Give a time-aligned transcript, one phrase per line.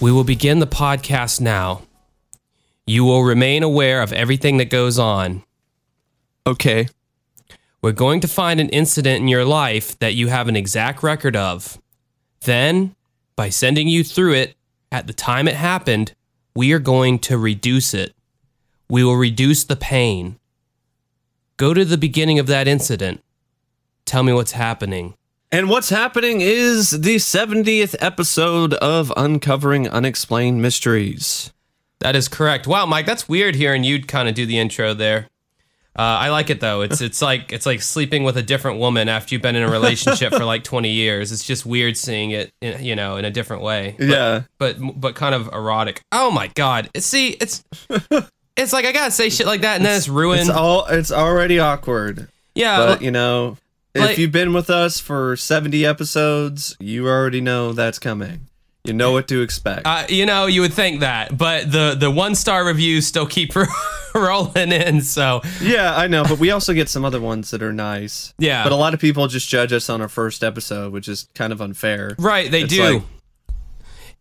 [0.00, 1.82] We will begin the podcast now.
[2.86, 5.42] You will remain aware of everything that goes on.
[6.46, 6.88] Okay.
[7.80, 11.36] We're going to find an incident in your life that you have an exact record
[11.36, 11.80] of.
[12.40, 12.96] Then,
[13.36, 14.56] by sending you through it
[14.90, 16.14] at the time it happened,
[16.56, 18.14] we are going to reduce it.
[18.90, 20.38] We will reduce the pain.
[21.56, 23.22] Go to the beginning of that incident.
[24.04, 25.14] Tell me what's happening.
[25.52, 31.52] And what's happening is the 70th episode of Uncovering Unexplained Mysteries.
[32.00, 32.66] That is correct.
[32.66, 35.28] Wow, Mike, that's weird hearing you kind of do the intro there.
[35.98, 36.82] Uh, I like it though.
[36.82, 39.70] It's it's like it's like sleeping with a different woman after you've been in a
[39.70, 41.32] relationship for like 20 years.
[41.32, 43.96] It's just weird seeing it, in, you know, in a different way.
[43.98, 44.42] But, Yeah.
[44.58, 46.02] but but kind of erotic.
[46.12, 46.88] Oh my god!
[46.98, 47.64] See, it's
[48.56, 50.42] it's like I gotta say shit like that, and then it's ruined.
[50.42, 52.28] It's all it's already awkward.
[52.54, 53.56] yeah, But you know,
[53.96, 58.42] like- if you've been with us for 70 episodes, you already know that's coming.
[58.84, 59.82] You know what to expect.
[59.86, 63.52] uh, you know, you would think that, but the the one star reviews still keep
[64.26, 65.00] rolling in.
[65.02, 68.34] So yeah, I know, but we also get some other ones that are nice.
[68.38, 68.62] Yeah.
[68.62, 71.52] But a lot of people just judge us on our first episode, which is kind
[71.52, 72.14] of unfair.
[72.18, 72.82] Right, they It's do.
[72.94, 73.02] like-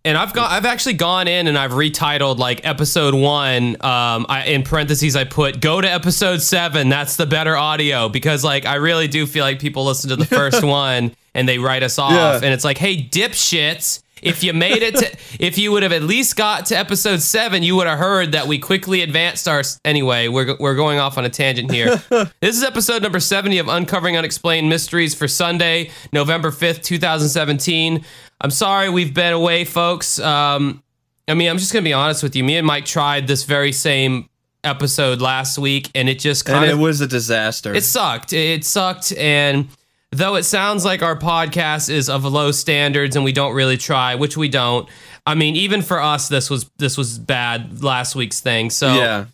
[0.05, 3.75] and I've got I've actually gone in and I've retitled like episode one.
[3.83, 6.87] Um, I, in parentheses I put go to episode seven.
[6.87, 10.25] That's the better audio because like I really do feel like people listen to the
[10.37, 12.35] first one and they write us off, Yeah.
[12.35, 14.01] and it's like, hey, dipshits.
[14.21, 17.63] If you made it to, if you would have at least got to episode seven,
[17.63, 19.61] you would have heard that we quickly advanced our.
[19.85, 22.01] Anyway, we're we're going off on a tangent here.
[22.41, 27.29] this is episode number seventy of Uncovering Unexplained Mysteries for Sunday, November fifth, two thousand
[27.29, 28.03] seventeen.
[28.41, 30.19] I'm sorry we've been away, folks.
[30.19, 30.83] Um,
[31.27, 32.43] I mean, I'm just gonna be honest with you.
[32.43, 34.29] Me and Mike tried this very same
[34.63, 37.73] episode last week, and it just And kind it of was a disaster.
[37.73, 38.33] it sucked.
[38.33, 39.67] It sucked, and
[40.11, 44.15] though it sounds like our podcast is of low standards and we don't really try,
[44.15, 44.87] which we don't.
[45.25, 48.69] I mean, even for us, this was this was bad last week's thing.
[48.69, 49.25] So yeah.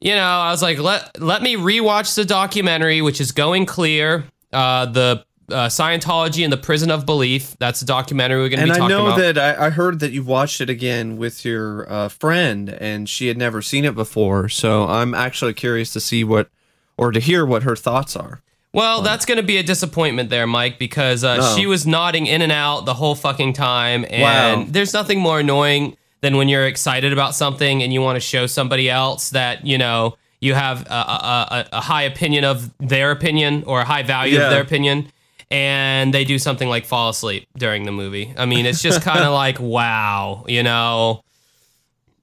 [0.00, 4.24] you know, I was like, let let me rewatch the documentary, which is going clear.
[4.52, 7.56] Uh, the uh, Scientology and the Prison of Belief.
[7.58, 9.04] That's a documentary we're going to be I talking about.
[9.04, 12.08] And I know that I, I heard that you watched it again with your uh,
[12.08, 14.48] friend, and she had never seen it before.
[14.48, 16.48] So I'm actually curious to see what,
[16.96, 18.42] or to hear what her thoughts are.
[18.72, 21.56] Well, that's going to be a disappointment there, Mike, because uh, Oh.
[21.56, 24.06] she was nodding in and out the whole fucking time.
[24.08, 24.66] And Wow.
[24.68, 28.46] there's nothing more annoying than when you're excited about something and you want to show
[28.46, 33.10] somebody else that, you know, you have a, a, a, a high opinion of their
[33.10, 34.44] opinion or a high value Yeah.
[34.44, 35.08] of their opinion.
[35.50, 38.32] And they do something like fall asleep during the movie.
[38.38, 41.22] I mean, it's just kind of like, wow, you know.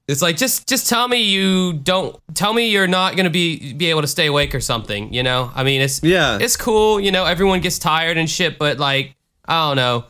[0.09, 3.91] It's like just just tell me you don't tell me you're not gonna be be
[3.91, 5.51] able to stay awake or something, you know?
[5.53, 6.39] I mean it's Yeah.
[6.41, 9.15] it's cool, you know, everyone gets tired and shit, but like,
[9.45, 10.05] I don't know.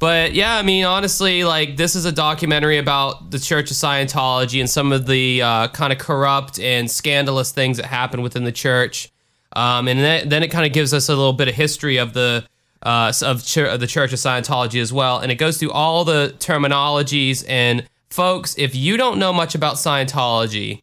[0.00, 4.58] But yeah, I mean, honestly, like this is a documentary about the Church of Scientology
[4.58, 8.52] and some of the uh, kind of corrupt and scandalous things that happen within the
[8.52, 9.12] church.
[9.54, 12.12] Um, and then, then it kind of gives us a little bit of history of
[12.12, 12.44] the
[12.82, 16.34] uh, of, of the Church of Scientology as well, and it goes through all the
[16.38, 17.44] terminologies.
[17.48, 20.80] And folks, if you don't know much about Scientology,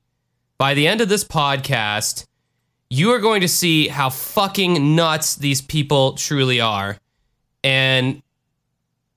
[0.58, 2.26] by the end of this podcast,
[2.90, 6.98] you are going to see how fucking nuts these people truly are.
[7.64, 8.22] And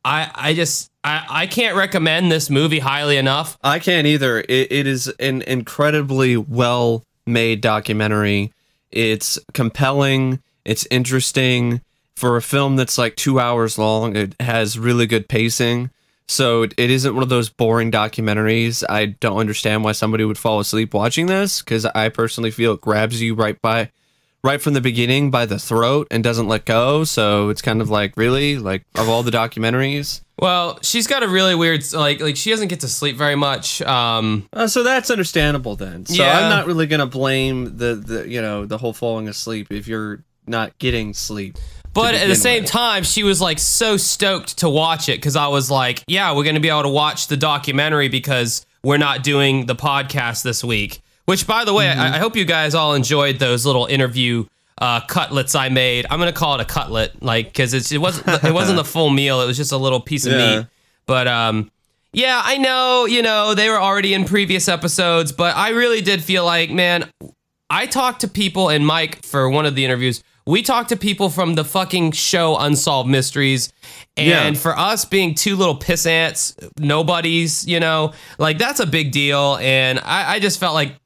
[0.04, 3.58] I I just I, I can't recommend this movie highly enough.
[3.64, 4.41] I can't either.
[4.41, 8.52] It, it is an incredibly well made documentary.
[8.92, 10.41] It's compelling.
[10.64, 11.81] It's interesting.
[12.14, 15.91] For a film that's like two hours long, it has really good pacing.
[16.28, 18.82] So it, it isn't one of those boring documentaries.
[18.88, 22.80] I don't understand why somebody would fall asleep watching this because I personally feel it
[22.80, 23.90] grabs you right by,
[24.42, 27.04] right from the beginning by the throat and doesn't let go.
[27.04, 30.22] So it's kind of like really like of all the documentaries.
[30.38, 33.82] Well, she's got a really weird like like she doesn't get to sleep very much.
[33.82, 36.06] Um Uh, so that's understandable then.
[36.06, 36.38] So Yeah.
[36.40, 40.25] I'm not really gonna blame the, the you know the whole falling asleep if you're
[40.46, 41.56] not getting sleep.
[41.94, 42.70] But at the same with.
[42.70, 46.43] time, she was like so stoked to watch it because I was like, yeah, we're
[46.44, 50.62] going to be able to watch the documentary because we're not doing the podcast this
[50.64, 51.00] week.
[51.26, 52.00] Which, by the way, Mm-hmm.
[52.00, 54.44] I, I hope you guys all enjoyed those little interview
[54.79, 56.05] uh, cutlets I made.
[56.11, 59.08] I'm going to call it a cutlet, like because it wasn't it wasn't the full
[59.11, 59.40] meal.
[59.40, 60.58] It was just a little piece of Yeah.
[60.58, 60.67] meat.
[61.06, 61.70] But um,
[62.12, 66.23] yeah, I know, you know, they were already in previous episodes, but I really did
[66.23, 67.08] feel like, man,
[67.70, 70.23] I talked to people and Mike for one of the interviews.
[70.46, 73.73] We talk to people from the fucking show Unsolved Mysteries.
[74.17, 74.61] And Yeah.
[74.61, 79.56] for us being two little piss ants, nobodies, you know, like that's a big deal.
[79.61, 80.96] And I, I just felt like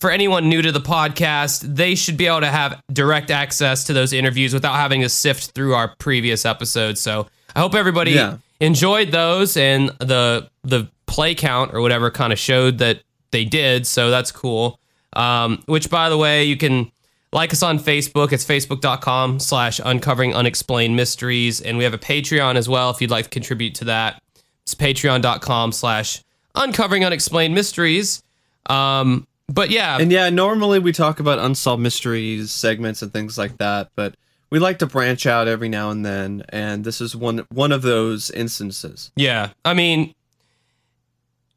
[0.00, 3.92] for anyone new to the podcast, they should be able to have direct access to
[3.92, 7.00] those interviews without having to sift through our previous episodes.
[7.00, 8.36] So I hope everybody Yeah.
[8.60, 13.00] enjoyed those and the the play count or whatever kind of showed that
[13.30, 13.86] they did.
[13.86, 14.80] So that's cool.
[15.14, 16.90] Um, which by the way, you can
[17.36, 18.32] like us on Facebook.
[18.32, 21.60] It's facebook.com slash uncovering unexplained mysteries.
[21.60, 24.22] And we have a Patreon as well if you'd like to contribute to that.
[24.62, 26.22] It's patreon.com slash
[26.54, 28.22] uncovering unexplained mysteries.
[28.70, 33.58] Um, but yeah, And yeah, normally we talk about unsolved mysteries segments and things like
[33.58, 34.16] that, but
[34.50, 37.82] we like to branch out every now and then, and this is one one of
[37.82, 39.12] those instances.
[39.14, 40.15] Yeah, I mean,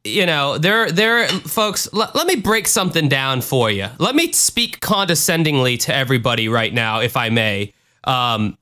[0.09, 1.91] you know, there, there, folks.
[1.93, 3.87] Let, let me break something down for you.
[3.97, 7.73] Let me speak condescendingly to everybody right now, if I may.
[8.03, 8.57] Um,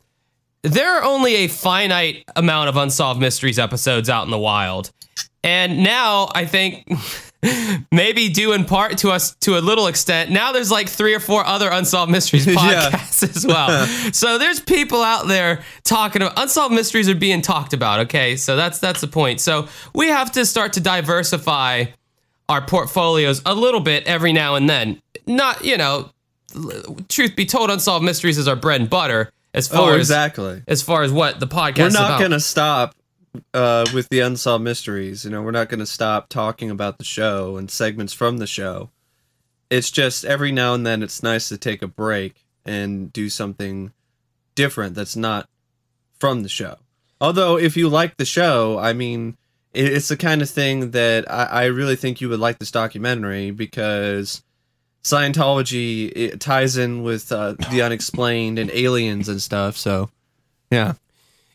[0.63, 4.91] there are only a finite amount of unsolved mysteries episodes out in the wild,
[5.43, 6.89] and now I think.
[7.91, 10.29] Maybe due in part to us to a little extent.
[10.31, 12.89] Now there's like three or four other unsolved mysteries Yeah.
[12.91, 13.85] podcasts as well.
[14.13, 18.01] so there's people out there talking about unsolved mysteries are being talked about.
[18.01, 19.39] Okay, so that's that's the point.
[19.41, 21.85] So we have to start to diversify
[22.49, 25.01] our portfolios a little bit every now and then.
[25.25, 26.11] Not you know,
[27.09, 30.61] truth be told, unsolved mysteries is our bread and butter as far Oh, as exactly.
[30.67, 32.95] as far as what the podcast We're not going to stop
[33.53, 35.25] uh, with the unsolved mysteries.
[35.25, 38.47] You know, we're not going to stop talking about the show and segments from the
[38.47, 38.89] show.
[39.69, 43.91] It's just every now and then it's nice to take a break and do something
[44.55, 45.49] different that's not
[46.19, 46.77] from the show.
[47.19, 49.37] Although, if you like the show, I mean,
[49.73, 53.51] it's the kind of thing that I, I really think you would like this documentary
[53.51, 54.43] because
[55.03, 59.77] Scientology ties in with uh, the unexplained and aliens and stuff.
[59.77, 60.09] So,
[60.69, 60.93] yeah.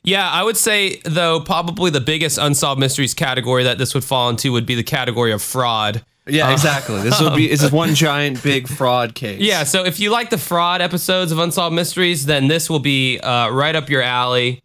[0.04, 4.30] Yeah, I would say though probably the biggest unsolved mysteries category that this would fall
[4.30, 6.04] into would be the category of fraud.
[6.26, 7.00] Yeah, exactly.
[7.02, 9.40] This would be this is one giant big fraud case.
[9.40, 13.18] Yeah, so if you like the fraud episodes of Unsolved Mysteries, then this will be
[13.18, 14.62] uh, right up your alley.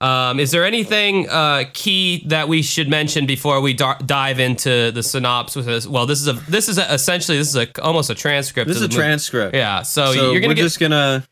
[0.00, 5.02] Um, is there anything uh, key that we should mention before we dive into the
[5.02, 5.86] synopsis?
[5.86, 8.66] Well, this is a this is a, essentially this is a almost a transcript.
[8.66, 8.96] This is a movie.
[8.96, 9.54] transcript.
[9.54, 11.24] Yeah, so, So you're gonna we're get just gonna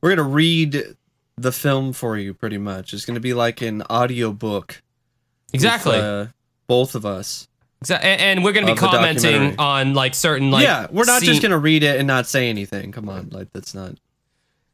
[0.00, 0.96] we're gonna read
[1.42, 2.92] the film for you pretty much.
[2.92, 4.82] It's gonna be like an audio book.
[5.52, 6.26] exactly, uh,
[6.66, 7.48] both of us.
[7.84, 11.28] Exa- and, and we're gonna be commenting on like certain like yeah, we're not scene-
[11.30, 12.90] just gonna read it and not say anything.
[12.92, 13.94] Come on, like that's not.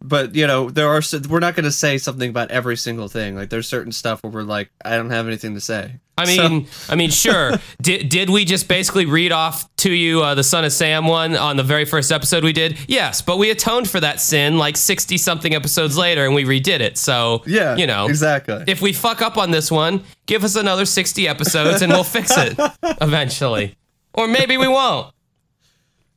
[0.07, 3.35] But you know, there are we're not gonna say something about every single thing.
[3.37, 5.95] Like there's certain stuff where we're like, I don't have anything to say.
[6.19, 7.53] I So- mean, I mean, sure.
[7.83, 11.35] did did we just basically read off to you uh, the Son of Sam one
[11.37, 12.79] on the very first episode we did?
[12.87, 16.81] Yes, but we atoned for that sin like sixty something episodes later, and we redid
[16.81, 16.99] it.
[16.99, 18.63] So yeah, you know, exactly.
[18.67, 22.31] if we fuck up on this one, give us another sixty episodes, and we'll fix
[22.37, 22.59] it
[23.01, 23.77] eventually,
[24.13, 25.13] or maybe we won't.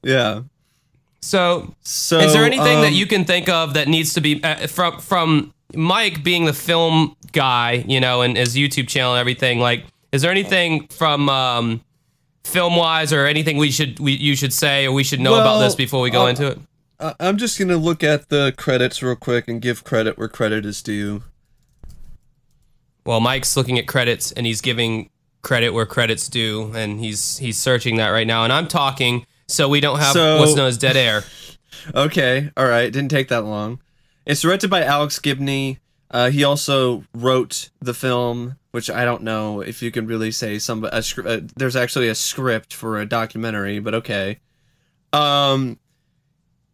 [0.03, 0.41] yeah.
[1.27, 4.41] So, So is there anything that um, you can think of that needs to be
[4.44, 9.19] uh, from from Mike being the film guy, you know, and his YouTube channel and
[9.19, 9.59] everything?
[9.59, 9.83] Like,
[10.13, 11.81] is there anything from um,
[12.45, 15.59] film wise or anything we should we you should say or we should know about
[15.59, 16.59] this before we go uh, into it?
[17.19, 20.81] I'm just gonna look at the credits real quick and give credit where credit is
[20.81, 21.23] due.
[23.06, 25.09] Well, Mike's looking at credits and he's giving
[25.42, 29.68] credit where credit's due, and he's he's searching that right now, and I'm talking, so
[29.69, 31.23] we don't have So- what's known as dead air.
[31.95, 33.80] Okay, all right, didn't take that long.
[34.25, 35.77] It's directed by Alex Gibney.
[36.11, 40.59] Uh, he also wrote the film, which I don't know if you can really say
[40.59, 40.83] some.
[40.83, 44.39] A, scr- uh, there's actually a script for a documentary, but okay.
[45.13, 45.80] Um,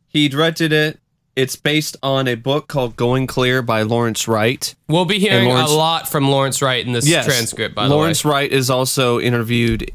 [0.07, 0.99] he directed it.
[1.35, 4.73] It's based on a book called Going Clear by Lawrence Wright.
[4.87, 7.75] We'll be hearing Lawrence- a lot from Lawrence Wright in this transcript.
[7.75, 9.91] By Lawrence the way, Lawrence Wright is also interviewed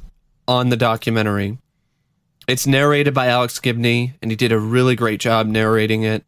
[0.47, 1.59] on the documentary.
[2.49, 6.25] It's narrated by Alex Gibney, and he did a really great job narrating it.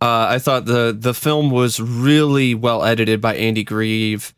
[0.00, 4.32] Uh, I thought the the film was really well edited by Andy Grieve,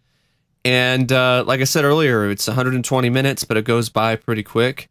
[0.65, 4.89] and uh, like I said earlier, it's 120 minutes, but it goes by pretty quick,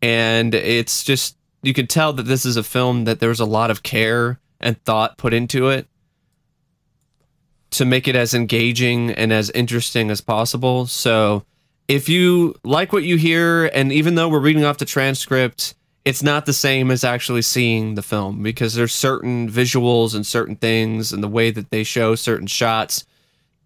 [0.00, 3.72] and it's just you can tell that this is a film that there's a lot
[3.72, 5.88] of care and thought put into it
[7.70, 10.86] to make it as engaging and as interesting as possible.
[10.86, 11.44] So,
[11.88, 15.74] if you like what you hear, and even though we're reading off the transcript,
[16.04, 20.56] it's not the same as actually seeing the film because there's certain visuals and certain
[20.56, 23.04] things and the way that they show certain shots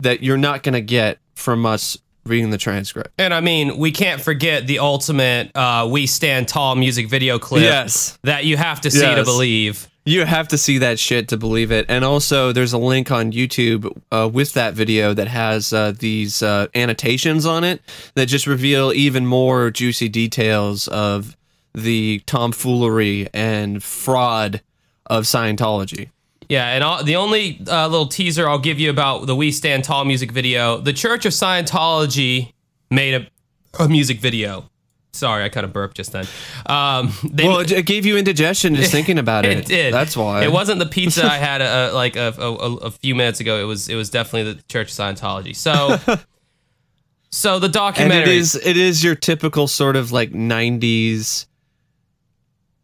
[0.01, 3.11] that you're not going to get from us reading the transcript.
[3.19, 7.63] And I mean, we can't forget the ultimate uh, "We Stand Tall" music video clip
[7.63, 8.19] Yes.
[8.23, 9.88] that you have to see to believe.
[10.05, 11.85] You have to see that shit to believe it.
[11.89, 16.43] And also, there's a link on YouTube uh, with that video that has uh, these
[16.43, 17.83] uh, annotations on it
[18.15, 21.37] that just reveal even more juicy details of
[21.75, 24.63] the tomfoolery and fraud
[25.07, 26.09] of Scientology.
[26.49, 29.85] Yeah, and all, the only uh, little teaser I'll give you about the We Stand
[29.85, 32.53] Tall music video the Church of Scientology
[32.91, 34.71] made a, a music video.
[35.13, 36.27] Sorry, I kind of burped just then.
[36.67, 39.57] Um, they, Well, it, gave you indigestion just thinking about it.
[39.59, 39.93] it did.
[39.95, 40.45] That's why.
[40.45, 43.59] it wasn't the pizza I had uh like a, a, a few minutes ago.
[43.61, 45.57] It was it was definitely the Church of Scientology.
[45.57, 45.99] So,
[47.31, 48.23] so the And documentary.
[48.35, 51.47] it is it is your typical sort of like '90s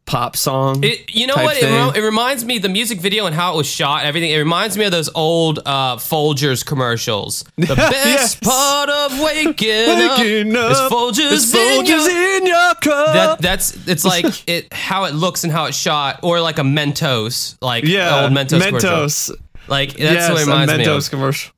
[0.06, 0.84] pop song.
[0.84, 1.56] It, you know what?
[1.56, 4.00] It, rem- it reminds me the music video and how it was shot.
[4.00, 4.30] and Everything.
[4.30, 7.44] It reminds me of those old uh, Folgers commercials.
[7.56, 8.34] The best Yes.
[8.36, 13.14] part of waking, Waking up, is up Folgers, It's in Folgers your- in your cup.
[13.14, 16.62] That that's it's like it how it looks and how it's shot, or like a
[16.62, 18.60] Mentos, like yeah, old Mentos.
[18.62, 18.80] commercial.
[18.90, 19.30] Mentos.
[19.66, 21.10] Like that's yes, what it a reminds me Mentos of.
[21.10, 21.53] commercial.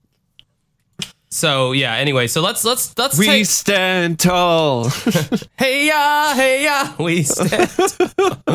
[1.36, 1.94] So yeah.
[1.96, 3.46] Anyway, so let's let's let's We take.
[3.46, 4.88] stand tall.
[5.58, 7.70] Hey ya, hey ya, we stand.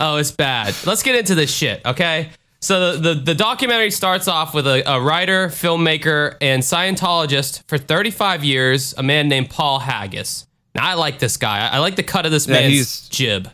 [0.00, 0.74] oh, it's bad.
[0.86, 2.30] Let's get into this shit, okay?
[2.60, 7.78] So the, the, the documentary starts off with a, a writer, filmmaker, and Scientologist for
[7.78, 10.46] 35 years, a man named Paul Haggis.
[10.74, 11.58] Now I like this guy.
[11.68, 13.50] I, I like the cut of this Yeah, man's he's- jib.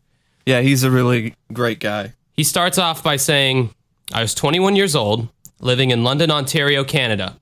[0.46, 2.12] yeah, he's a really great guy.
[2.34, 3.74] He starts off by saying,
[4.12, 5.28] I was 21 years old,
[5.60, 7.36] living in London, Ontario, Canada.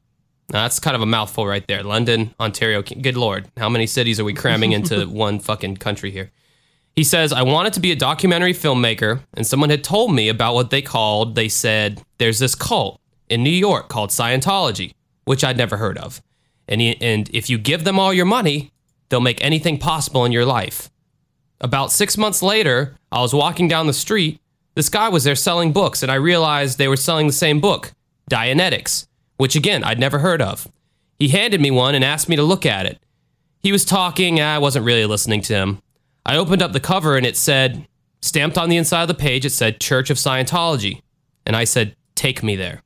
[0.50, 1.82] Now, that's kind of a mouthful right there.
[1.82, 2.82] London, Ontario.
[2.82, 3.48] Good Lord.
[3.58, 6.30] How many cities are we cramming into one fucking country here?
[6.96, 10.54] He says, I wanted to be a documentary filmmaker, and someone had told me about
[10.54, 15.56] what they called, they said, there's this cult in New York called Scientology, which I'd
[15.56, 16.22] never heard of.
[16.66, 18.72] And, he, and if you give them all your money,
[19.08, 20.90] they'll make anything possible in your life.
[21.60, 24.40] About six months later, I was walking down the street.
[24.74, 27.92] This guy was there selling books, and I realized they were selling the same book,
[28.30, 29.07] Dianetics,
[29.38, 30.68] which again, I'd never heard of.
[31.18, 32.98] He handed me one and asked me to look at it.
[33.60, 35.82] He was talking, I wasn't really listening to him.
[36.26, 37.86] I opened up the cover and it said,
[38.20, 41.00] stamped on the inside of the page, it said Church of Scientology.
[41.46, 42.82] And I said, Take me there.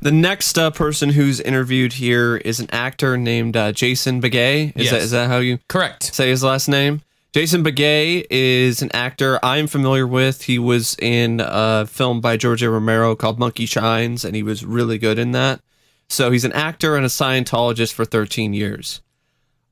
[0.00, 4.72] The next uh, person who's interviewed here is an actor named uh, Jason Beghe.
[4.76, 4.90] Is, Yes.
[4.90, 6.14] that, is that how you Correct.
[6.14, 7.00] say his last name?
[7.34, 10.42] Jason Beghe is an actor I'm familiar with.
[10.42, 12.70] He was in a film by George A.
[12.70, 15.60] Romero called Monkey Shines, and he was really good in that.
[16.08, 19.02] So he's an actor and a Scientologist for 13 years.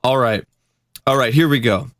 [0.02, 0.44] All right.
[1.06, 1.92] All right, here we go.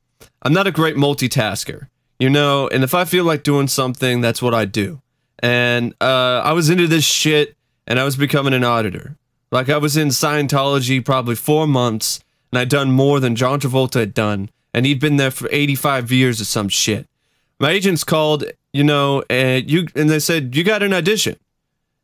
[0.42, 1.87] I'm not a great multitasker,
[2.19, 5.00] you know, and if I feel like doing something, that's what I do.
[5.38, 9.16] And uh, I was into this shit, and I was becoming an auditor.
[9.52, 12.19] Like I was in Scientology probably four months,
[12.50, 16.10] and I'd done more than John Travolta had done, and he'd been there for 85
[16.10, 17.06] years or some shit.
[17.58, 21.36] My agents called, you know, and you and they said you got an audition.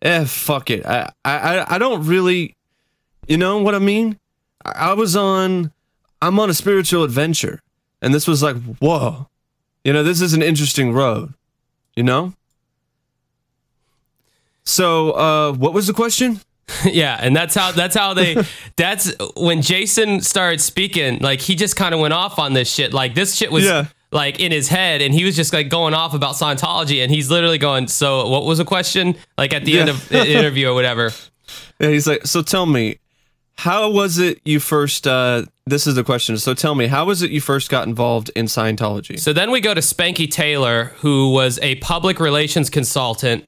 [0.02, 0.87] Eh, fuck it.
[0.87, 2.54] I I I don't really,
[3.26, 4.18] you know what I mean.
[4.64, 5.72] I I was on,
[6.22, 7.60] I'm on a spiritual adventure,
[8.00, 9.28] and this was like, whoa,
[9.84, 11.34] you know, this is an interesting road,
[11.96, 12.34] you know.
[14.64, 16.40] So, uh, what was the question?
[16.84, 18.37] yeah, and that's how that's how they
[18.76, 22.92] that's when Jason started speaking, like he just kind of went off on this shit.
[22.92, 23.87] Like this shit was Yeah.
[24.12, 27.30] like in his head and he was just like going off about Scientology and he's
[27.30, 30.75] literally going, "So, what was the question?" Like at the end of the interview or
[30.75, 31.12] whatever.
[31.80, 32.98] And he's like, so tell me,
[33.56, 35.06] how was it you first?
[35.06, 36.37] Uh, this is the question.
[36.38, 39.18] So tell me, how was it you first got involved in Scientology?
[39.18, 43.44] So then we go to Spanky Taylor, who was a public relations consultant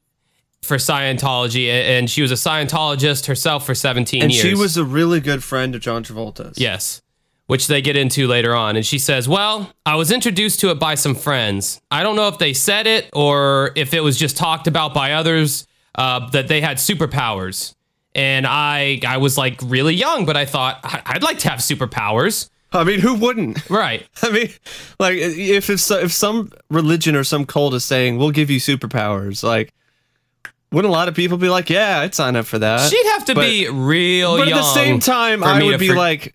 [0.63, 4.43] for Scientology, and she was a Scientologist herself for 17 and years.
[4.43, 6.59] she was a really good friend of John Travolta's.
[6.59, 7.01] Yes,
[7.47, 8.77] which they get into later on.
[8.77, 11.81] And she says, Well, I was introduced to it by some friends.
[11.91, 15.13] I don't know if they said it or if it was just talked about by
[15.13, 17.75] others uh, that they had superpowers.
[18.15, 21.61] And I, I was like really young, but I thought "I- I'd like to have
[21.61, 22.51] superpowers.
[22.73, 23.69] I mean, who wouldn't?
[23.71, 24.07] Right.
[24.23, 24.51] I mean,
[25.01, 28.61] like if if, so, if some religion or some cult is saying we'll give you
[28.61, 29.73] superpowers, like
[30.73, 32.89] wouldn't a lot of people be like, yeah, I'd sign up for that?
[32.91, 35.97] She'd have to But- be real but at the same time, I would be for-
[35.97, 36.35] like,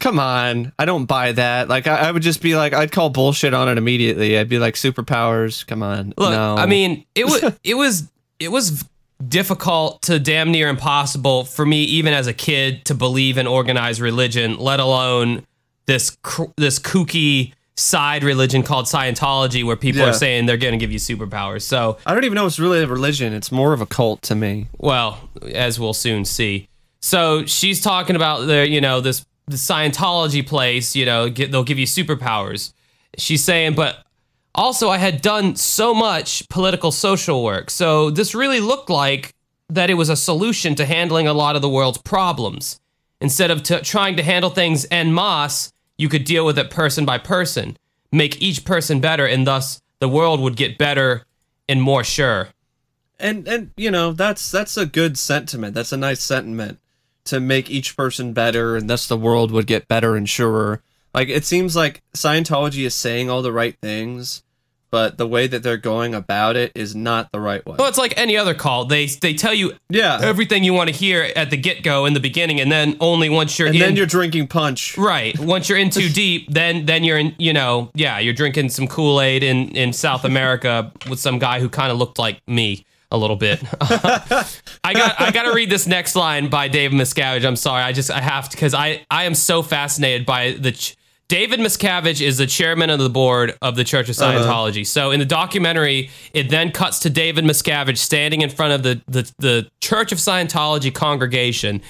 [0.00, 1.68] come on, I don't buy that.
[1.68, 4.38] Like, I, I would just be like, I'd call bullshit on it immediately.
[4.38, 6.56] I'd be like, superpowers, come on, Look, no.
[6.56, 8.84] I mean, it was it was it was
[9.26, 14.00] difficult to damn near impossible for me, even as a kid, to believe in organized
[14.00, 15.44] religion, let alone
[15.86, 20.08] this cr- this kooky side religion called Scientology, where people Yeah.
[20.10, 21.62] are saying they're going to give you superpowers.
[21.62, 23.32] So, I don't even know it's really a religion.
[23.32, 24.66] It's more of a cult to me.
[24.78, 26.68] well, as we'll soon see.
[27.00, 30.96] So she's talking about the you know this the Scientology place.
[30.96, 32.72] You know, get, they'll give you superpowers.
[33.18, 33.98] She's saying, but
[34.56, 39.34] Also, I had done so much political social work, so this really looked like
[39.68, 42.78] that it was a solution to handling a lot of the world's problems.
[43.20, 47.04] Instead of t- trying to handle things en masse, you could deal with it person
[47.04, 47.76] by person,
[48.12, 51.24] make each person better, and thus the world would get better
[51.68, 52.48] and more sure.
[53.18, 56.78] and and you know that's that's a good sentiment that's a nice sentiment
[57.24, 60.82] to make each person better and thus the world would get better and surer
[61.14, 64.42] like it seems like scientology is saying all the right things
[64.94, 67.98] but the way that they're going about it is not the right way Well, it's
[67.98, 68.84] like any other call.
[68.84, 72.14] They they tell you yeah everything you want to hear at the get go in
[72.14, 73.80] the beginning, and then only once you're and in.
[73.80, 75.36] then you're drinking punch Right.
[75.38, 77.34] Once you're in too deep, then then you're in.
[77.38, 81.58] You know, yeah, you're drinking some Kool Aid in in South America with some guy
[81.58, 83.62] who kind of looked like me a little bit.
[83.80, 87.44] I got I got to read this next line by Dave Miscavige.
[87.44, 90.70] I'm sorry, I just I have to because I I am so fascinated by the.
[90.72, 90.96] Ch-
[91.34, 94.38] David Miscavige is the chairman of the board of the Church of uh-huh.
[94.38, 94.86] Scientology.
[94.86, 99.02] So in the documentary, it then cuts to David Miscavige standing in front of the,
[99.08, 101.82] the, the Church of Scientology congregation.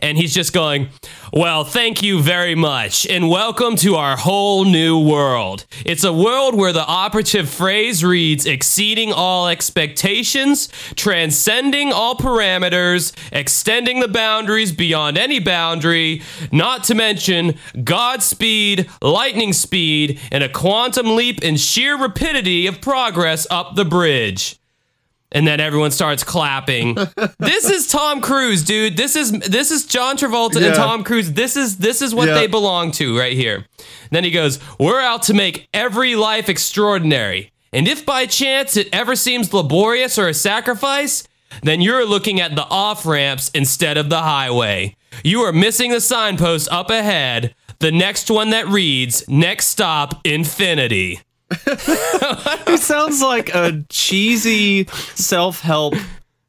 [0.00, 0.88] And he's just going,
[1.32, 3.06] Well, thank you very much.
[3.06, 5.64] And welcome to our whole new world.
[5.86, 14.00] It's a world where the operative phrase reads exceeding all expectations, transcending all parameters, extending
[14.00, 21.42] the boundaries beyond any boundary, not to mention Godspeed, lightning speed, and a quantum leap
[21.42, 24.56] in sheer rapidity of progress up the bridge.
[25.30, 26.94] And then everyone starts clapping.
[27.38, 28.96] this is Tom Cruise, dude.
[28.96, 31.32] This is this is John Travolta and Tom Cruise.
[31.34, 32.34] This is this is what Yeah.
[32.34, 33.66] they belong to right here.
[34.10, 37.52] Then he goes, "We're out to make every life extraordinary.
[37.74, 41.24] And if by chance it ever seems laborious or a sacrifice,
[41.62, 44.96] then you're looking at the off ramps instead of the highway.
[45.22, 51.20] You are missing the signpost up ahead, the next one that reads, next stop, infinity.
[52.66, 55.94] he sounds like a cheesy self-help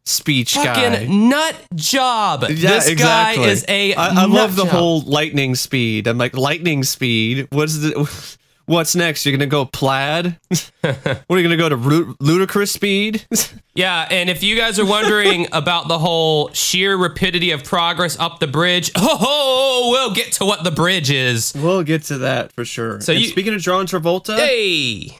[0.06, 2.42] speech guy Fucking nut job.
[2.42, 4.74] this guy is a I, I love the job.
[4.74, 6.08] whole lightning speed.
[6.08, 7.48] I'm like lightning speed.
[7.52, 8.38] What's the?
[8.70, 9.26] What's next?
[9.26, 10.38] You're gonna go plaid?
[10.82, 13.26] what are you gonna go to ludicrous speed?
[13.76, 18.42] Yeah, and if you guys are wondering about the whole sheer rapidity of progress up
[18.42, 21.54] the bridge, oh, we'll get to what the bridge is.
[21.56, 23.00] we'll get to that for sure.
[23.00, 25.18] So you- speaking of John Travolta, Hey,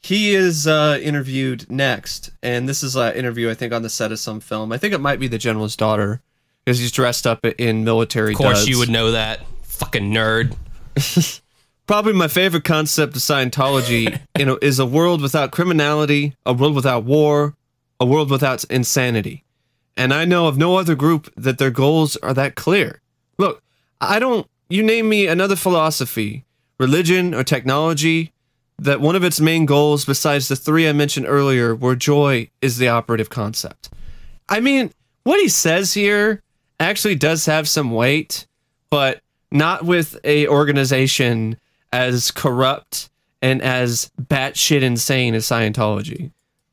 [0.00, 4.10] he is uh, interviewed next, and this is an interview I think on the set
[4.10, 4.72] of some film.
[4.72, 6.20] I think it might be the General's daughter
[6.64, 8.32] because he's dressed up in military.
[8.32, 8.68] of course duds.
[8.68, 9.40] you would know that.
[9.62, 10.56] Fucking nerd.
[11.86, 16.74] Probably my favorite concept of Scientology, you know, is a world without criminality, a world
[16.74, 17.54] without war,
[17.98, 19.44] a world without insanity.
[19.96, 23.00] And I know of no other group that their goals are that clear.
[23.38, 23.62] Look,
[24.00, 26.44] I don't you name me another philosophy,
[26.78, 28.32] religion or technology
[28.78, 32.78] that one of its main goals besides the three I mentioned earlier where joy is
[32.78, 33.90] the operative concept.
[34.48, 34.90] I mean,
[35.24, 36.42] what he says here
[36.80, 38.46] actually does have some weight,
[38.88, 41.58] but not with a organization
[41.92, 46.30] as corrupt and as batshit insane as Scientology.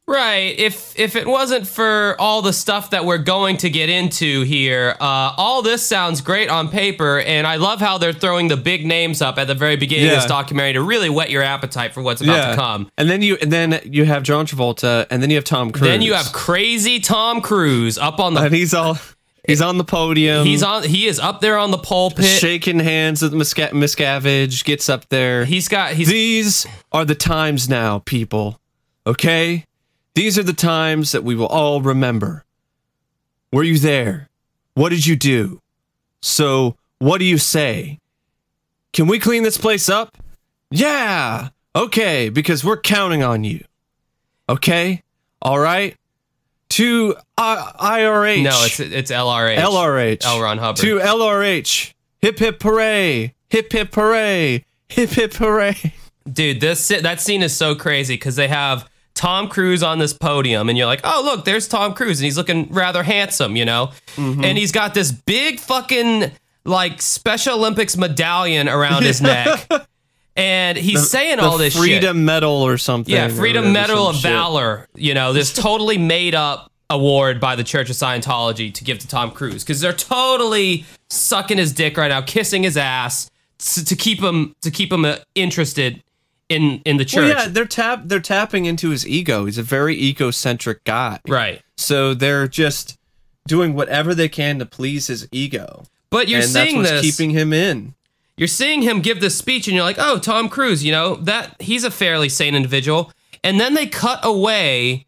[0.08, 0.58] Right.
[0.58, 4.95] If if it wasn't for all the stuff that we're going to get into here,
[4.99, 8.88] uh, all this sounds great on paper, and I love how they're throwing the big
[8.88, 12.01] names up at the very beginning of this documentary to really whet your appetite for
[12.01, 12.89] what's about to come.
[12.97, 15.88] And then you and then you have John Travolta and then you have Tom Cruise.
[15.91, 18.41] Then you have crazy Tom Cruise up on the.
[18.41, 18.97] and he's all
[19.49, 20.45] he's on the podium.
[20.45, 20.83] He's on.
[20.83, 22.25] He is up there on the pulpit.
[22.25, 25.45] shaking hands with Misca- Miscavige, gets up there.
[25.45, 25.93] He's got.
[25.93, 28.59] He's These are the times now, people.
[29.05, 29.65] Okay?
[30.15, 32.45] These are the times that we will all remember.
[33.51, 34.29] Were you there?
[34.73, 35.62] What did you do?
[36.21, 37.99] So, what do you say?
[38.93, 40.17] Can we clean this place up?
[40.71, 41.49] Yeah!
[41.75, 43.63] Okay, because we're counting on you.
[44.47, 45.03] Okay?
[45.41, 45.95] All right?
[46.79, 48.43] To uh, IRH.
[48.43, 48.51] no.
[48.65, 49.57] It's it's LRH.
[49.57, 50.25] LRH.
[50.25, 50.41] L.
[50.41, 50.81] Ron Hubbard.
[50.83, 51.93] To LRH.
[52.21, 53.33] Hip hip hooray.
[53.49, 54.65] Hip hip hooray.
[54.89, 55.93] Hip hip hooray.
[56.31, 60.69] Dude, this that scene is so crazy because they have Tom Cruise on this podium,
[60.69, 63.91] and you're like, oh look, there's Tom Cruise, and he's looking rather handsome, you know,
[64.15, 64.43] Mm-hmm.
[64.43, 66.31] and he's got this big fucking
[66.65, 69.67] like Special Olympics medallion around his neck,
[70.35, 72.23] and he's saying all this Freedom shit.
[72.23, 73.13] Medal or something.
[73.13, 74.31] Yeah, Freedom Medal some of shit.
[74.31, 74.87] Valor.
[74.95, 79.08] You know, this totally made up award by the Church of Scientology to give to
[79.08, 83.95] Tom Cruise because they're totally sucking his dick right now, kissing his ass to, to
[83.95, 86.04] keep him to keep him uh, interested
[86.49, 87.34] in in the church.
[87.34, 89.45] Well, yeah, they're tap they're tapping into his ego.
[89.45, 91.19] He's a very egocentric guy.
[91.28, 91.62] Right.
[91.78, 92.97] So they're just
[93.47, 95.84] doing whatever they can to please his ego.
[96.10, 97.02] But you're and that's seeing what's this.
[97.02, 97.93] keeping him in.
[98.36, 101.56] you're seeing him give this speech and you're like, "Oh, Tom Cruise, you know, that
[101.62, 103.12] he's a fairly sane individual."
[103.43, 105.06] And then they cut away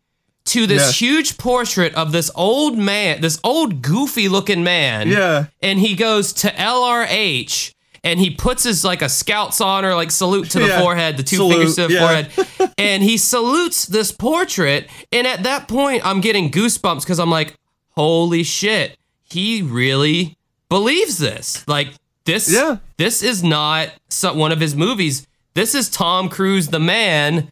[0.51, 1.07] to this Yeah.
[1.07, 5.09] huge portrait of this old man, this old goofy looking man.
[5.09, 5.45] Yeah.
[5.61, 10.49] And he goes to LRH and he puts his like a scout's honor like salute
[10.51, 10.81] to the Yeah.
[10.81, 11.99] forehead, the two Salute, fingers to the yeah.
[11.99, 12.73] forehead.
[12.77, 14.89] and he salutes this portrait.
[15.11, 17.55] And at that point, I'm getting goosebumps because I'm like,
[17.91, 20.37] holy shit, he really
[20.69, 21.63] believes this.
[21.67, 21.89] Like
[22.25, 22.77] this, Yeah.
[22.97, 25.27] this is not so, one of his movies.
[25.53, 27.51] This is Tom Cruise, the man,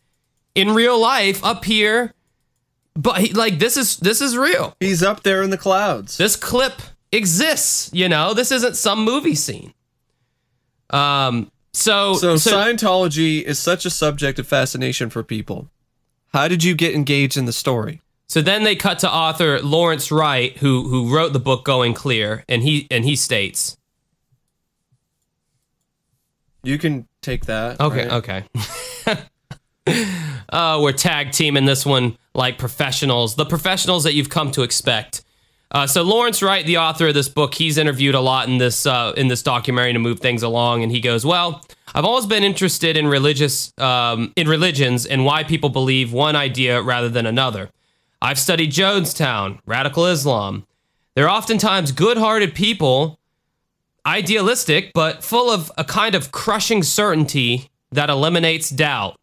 [0.56, 2.14] in real life up here.
[3.00, 4.76] But he, like this is this is real.
[4.82, 6.18] He's up there in the clouds.
[6.18, 6.74] This clip
[7.14, 7.90] exists.
[7.94, 9.74] You know, this isn't some movie scene.
[10.90, 11.50] Um.
[11.72, 15.70] So So, Scientology is such a subject of fascination for people.
[16.34, 18.02] How did you get engaged in the story?
[18.28, 22.44] So then they cut to author Lawrence Wright, who who wrote the book Going Clear,
[22.50, 23.78] and he and he states,
[26.64, 27.80] You can take that.
[27.80, 28.46] "Okay, right?
[29.08, 29.26] okay,
[30.50, 35.24] uh, we're tag teaming this one like professionals, the professionals that you've come to expect."
[35.72, 38.86] Uh, so Lawrence Wright, the author of this book, he's interviewed a lot in this
[38.86, 41.63] uh, in this documentary to move things along, and he goes, "Well,
[41.94, 46.82] I've always been interested in religious um, in religions and why people believe one idea
[46.82, 47.70] rather than another.
[48.22, 50.65] I've studied Jonestown, radical Islam.
[51.15, 53.20] They're oftentimes good-hearted people,
[54.06, 59.20] idealistic, but full of a kind of crushing certainty that eliminates doubt.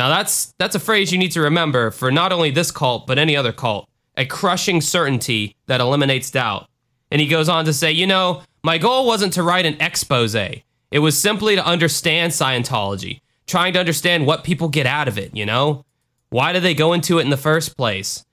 [0.00, 3.18] Now that's that's a phrase you need to remember for not only this cult but
[3.18, 3.86] any other cult.
[4.16, 6.70] A crushing certainty that eliminates doubt.
[7.10, 10.34] And he goes on to say, you know, my goal wasn't to write an expose.
[10.34, 15.36] It was simply to understand Scientology, trying to understand what people get out of it,
[15.36, 15.84] you know?
[16.30, 18.24] Why do they go into it in the first place?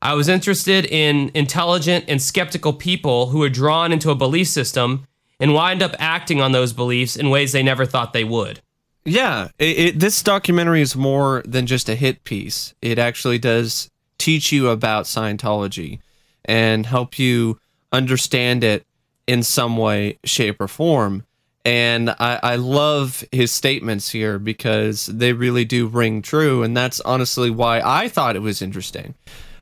[0.00, 5.06] I was interested in intelligent and skeptical people who are drawn into a belief system
[5.38, 8.60] and wind up acting on those beliefs in ways they never thought they would.
[9.04, 12.74] Yeah, it, it, this documentary is more than just a hit piece.
[12.80, 15.98] It actually does teach you about Scientology
[16.44, 17.58] and help you
[17.90, 18.86] understand it
[19.26, 21.24] in some way, shape, or form.
[21.64, 26.62] And I, I love his statements here because they really do ring true.
[26.62, 29.14] And that's honestly why I thought it was interesting.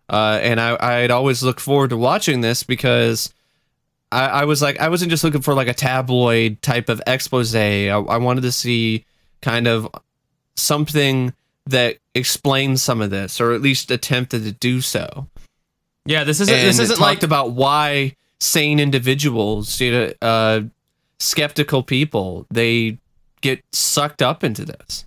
[0.08, 3.32] Uh, and I, I'd always look forward to watching this because
[4.10, 7.54] I, I was like, I wasn't just looking for like a tabloid type of expose.
[7.54, 9.04] I, I wanted to see
[9.42, 9.88] kind of
[10.56, 11.32] something
[11.66, 15.26] that explains some of this, or at least attempted to do so.
[16.04, 20.60] Yeah, this isn't And this isn't talked like about why sane individuals, you know, uh,
[21.18, 22.98] skeptical people, they
[23.42, 25.06] get sucked up into this.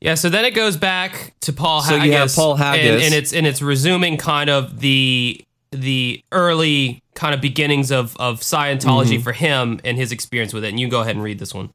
[0.00, 2.06] Yeah, so then it goes back to Paul So Haggis.
[2.06, 2.86] you have Paul Haggis.
[2.90, 8.16] And, and it's and it's resuming kind of the the early kind of beginnings of
[8.16, 9.22] of Scientology Mm-hmm.
[9.22, 10.68] for him and his experience with it.
[10.68, 11.72] And you go ahead and read this one.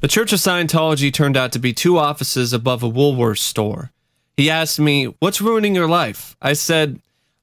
[0.00, 3.90] The Church of Scientology turned out to be two offices above a Woolworths store.
[4.34, 6.36] He asked me, What's ruining your life?
[6.40, 7.00] I said,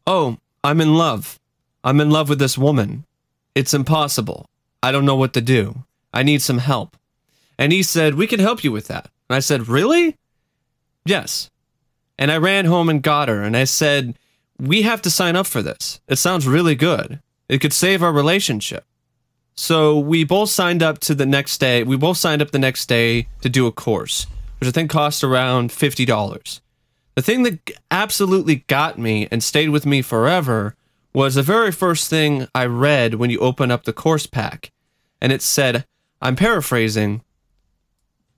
[0.07, 1.39] Oh, I'm in love.
[1.83, 3.05] I'm in love with this woman.
[3.53, 4.49] It's impossible.
[4.81, 5.83] I don't know what to do.
[6.11, 6.97] I need some help.
[7.59, 9.11] And he said, We can help you with that.
[9.29, 10.15] And I said, Really?
[11.05, 11.51] Yes.
[12.17, 14.17] And I ran home and got her, and I said,
[14.59, 16.01] We have to sign up for this.
[16.07, 17.19] It sounds really good.
[17.47, 18.83] It could save our relationship.
[19.59, 21.81] So we both signed up to the next day.
[21.81, 24.27] We both signed up the next day to do a course,
[24.59, 26.61] which I think cost around $50.
[27.15, 30.75] The thing that absolutely got me and stayed with me forever
[31.11, 34.71] was the very first thing I read when you open up the course pack.
[35.19, 35.85] And it said,
[36.21, 37.23] I'm paraphrasing,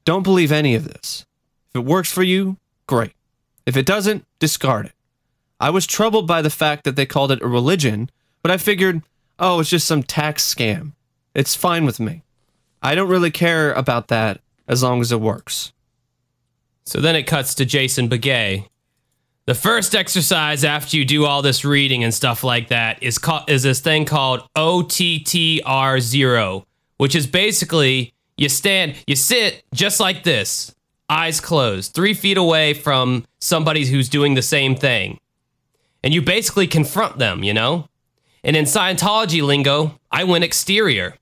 [0.06, 1.26] don't believe any of this.
[1.70, 2.56] If it works for you,
[2.88, 3.12] great.
[3.66, 4.94] If it doesn't, discard it.
[5.60, 8.10] I was troubled by the fact that they called it a religion,
[8.42, 9.04] but I figured,
[9.38, 10.94] oh, it's just some tax scam.
[11.34, 12.22] It's fine with me.
[12.82, 15.74] I don't really care about that as long as it works.
[16.86, 18.68] So then it cuts to Jason Beghe.
[19.46, 23.50] The first exercise after you do all this reading and stuff like that is called
[23.50, 26.64] is this thing called OTTR0,
[26.98, 30.76] which is basically you stand, you sit just like this,
[31.10, 35.18] eyes closed, three feet away from somebody who's doing the same thing,
[36.04, 37.44] and you basically confront them.
[37.44, 37.89] You know,
[38.44, 41.16] and in Scientology lingo, I went exterior.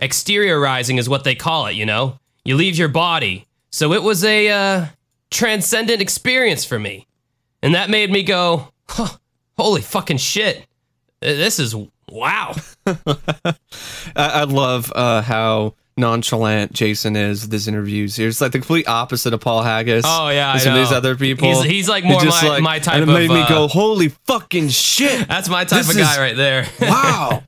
[0.00, 1.76] Exteriorizing is what they call it.
[1.76, 3.46] You know, you leave your body.
[3.70, 4.86] So it was a uh,
[5.30, 7.06] transcendent experience for me.
[7.62, 9.16] And that made me go, huh,
[9.56, 10.66] holy fucking shit.
[11.20, 11.74] This is
[12.08, 12.56] wow.
[12.86, 13.54] I,
[14.16, 18.16] I love uh, how nonchalant Jason is with his interviews.
[18.16, 20.04] He's like the complete opposite of Paul Haggis.
[20.06, 21.48] Oh, yeah, some of these other people.
[21.48, 24.08] He's- he's like more my- my type and it made of, me uh, go, holy
[24.26, 25.28] fucking shit!
[25.28, 26.66] That's my type of guy is- right there.
[26.80, 27.42] wow,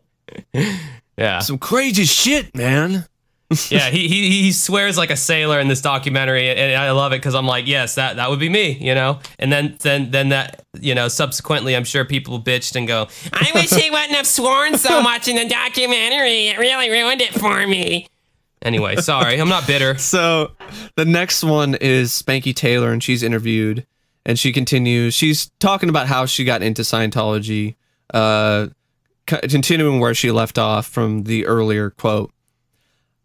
[1.17, 1.39] yeah.
[1.41, 3.07] some crazy shit, man.
[3.69, 7.17] yeah, he, he he swears like a sailor in this documentary, and I love it
[7.17, 9.21] because I'm like, yes, that that would be me, you know.
[9.39, 13.51] And then then then that you know, subsequently, I'm sure people bitched and go, I
[13.55, 16.49] wish he wouldn't have sworn so much in the documentary.
[16.49, 18.09] It really ruined it for me.
[18.65, 19.97] Anyway, sorry, I'm not bitter.
[20.15, 20.53] So
[20.97, 23.87] the next one is Spanky Taylor, and she's interviewed,
[24.25, 25.15] and she continues.
[25.15, 27.75] She's talking about how she got into Scientology,
[28.13, 28.69] uh,
[29.27, 32.33] continuing where she left off from the earlier quote.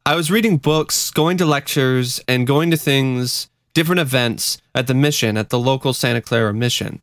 [0.06, 4.94] I was reading books, going to lectures, and going to things, different events at the
[4.94, 7.02] mission, at the local Santa Clara mission.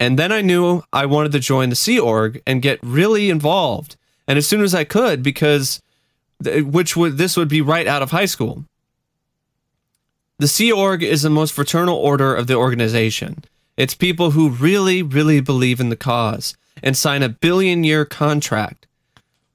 [0.00, 3.96] And then I knew I wanted to join the Sea Org and get really involved.
[4.26, 5.80] And as soon as I could, because
[6.44, 8.64] which would this would be right out of high school.
[10.38, 13.44] The Sea Org is the most fraternal order of the organization.
[13.76, 18.86] It's people who really, really believe in the cause and sign a billion year contract,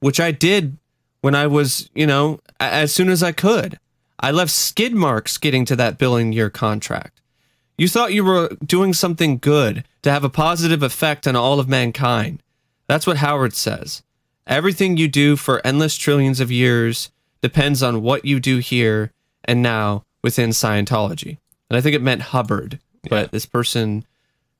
[0.00, 0.76] which I did
[1.22, 3.78] when I was, you know, as soon as I could.
[4.20, 7.20] I left skid marks getting to that billion year contract.
[7.76, 11.68] You thought you were doing something good to have a positive effect on all of
[11.68, 12.42] mankind.
[12.86, 14.02] That's what Howard says.
[14.46, 19.10] Everything you do for endless trillions of years depends on what you do here
[19.44, 21.38] and now within Scientology.
[21.70, 22.78] And I think it meant Hubbard,
[23.08, 24.04] but this person,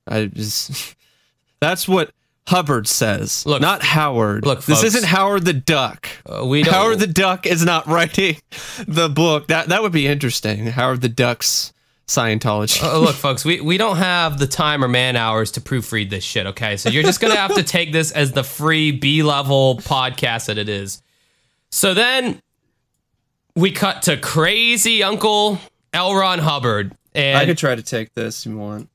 [0.09, 0.95] I just,
[1.61, 2.13] that's what
[2.49, 4.45] Hubbard says, Look- not Howard.
[4.47, 4.95] look, this folks.
[4.95, 6.09] isn't Howard the Duck.
[6.25, 6.73] Uh, we don't.
[6.75, 8.37] Howard the Duck is not writing
[8.87, 9.49] the book.
[9.49, 10.67] That that would be interesting.
[10.69, 11.73] Howard the Duck's
[12.07, 12.83] Scientology.
[12.83, 16.23] Uh, look, folks, we, we don't have the time or man hours to proofread this
[16.23, 16.77] shit, okay?
[16.77, 20.47] So you're just going to have to take this as the free B level podcast
[20.47, 21.03] that it is.
[21.71, 22.41] So then
[23.57, 25.59] we cut to crazy Uncle
[25.93, 26.15] L.
[26.15, 26.95] Ron Hubbard.
[27.15, 28.91] And I could try to take this if you want.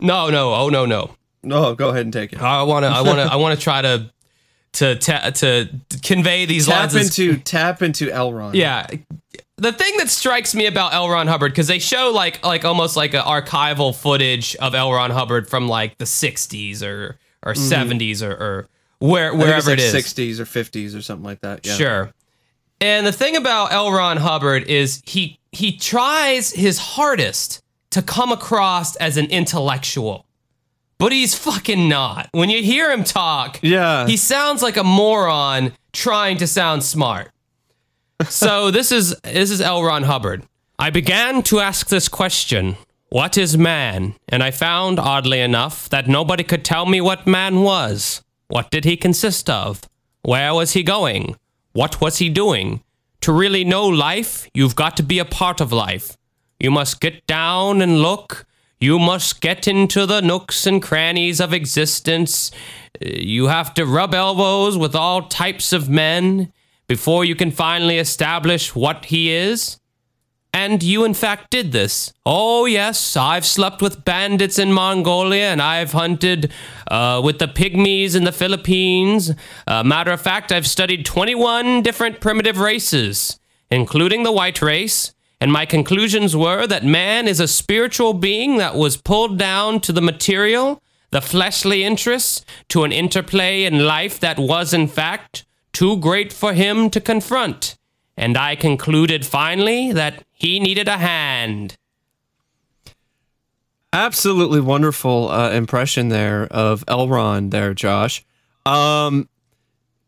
[0.00, 1.10] no, no, oh, no, no.
[1.42, 2.40] No, go ahead and take it.
[2.40, 4.10] I want to, I want to, I want to try to,
[4.76, 5.68] to, ta- to
[6.02, 7.18] convey these Tap lines.
[7.18, 8.32] into tap into L.
[8.32, 8.54] Ron.
[8.54, 8.86] Yeah.
[9.58, 11.08] The thing that strikes me about L.
[11.08, 14.92] Ron Hubbard, because they show like like almost like an archival footage of L.
[14.92, 19.40] Ron Hubbard from like the '60s or or '70s or, or where Mm-hmm.
[19.40, 19.94] Wherever like it is.
[19.94, 21.66] 60s or 50s or something like that.
[21.66, 21.74] Yeah.
[21.74, 22.12] Sure.
[22.82, 23.90] And the thing about L.
[23.92, 27.62] Ron Hubbard is he he tries his hardest
[27.92, 30.25] to come across as an intellectual,
[30.98, 32.28] but he's fucking not.
[32.32, 34.06] When you hear him talk, Yeah.
[34.06, 37.30] he sounds like a moron trying to sound smart.
[38.28, 39.82] so this is this is L.
[39.82, 40.42] Ron Hubbard.
[40.78, 42.76] I began to ask this question:
[43.08, 44.14] What is man?
[44.28, 48.22] And I found, oddly enough, that nobody could tell me what man was.
[48.48, 49.80] What did he consist of?
[50.22, 51.36] Where was he going?
[51.72, 52.82] What was he doing?
[53.22, 56.16] To really know life, you've got to be a part of life.
[56.60, 58.44] You must get down and look.
[58.78, 62.50] You must get into the nooks and crannies of existence.
[63.00, 66.52] You have to rub elbows with all types of men
[66.86, 69.78] before you can finally establish what he is.
[70.52, 72.14] And you, in fact, did this.
[72.24, 76.50] Oh, yes, I've slept with bandits in Mongolia and I've hunted
[76.90, 79.32] uh, with the pygmies in the Philippines.
[79.66, 83.38] Uh, matter of fact, I've studied 21 different primitive races,
[83.70, 85.12] including the white race.
[85.40, 89.92] And my conclusions were that man is a spiritual being that was pulled down to
[89.92, 95.98] the material, the fleshly interests, to an interplay in life that was, in fact, too
[95.98, 97.76] great for him to confront.
[98.16, 101.76] And I concluded finally that he needed a hand.
[103.92, 107.08] Absolutely wonderful uh, impression there of L.
[107.08, 108.24] Ron there, Josh.
[108.64, 109.28] Um,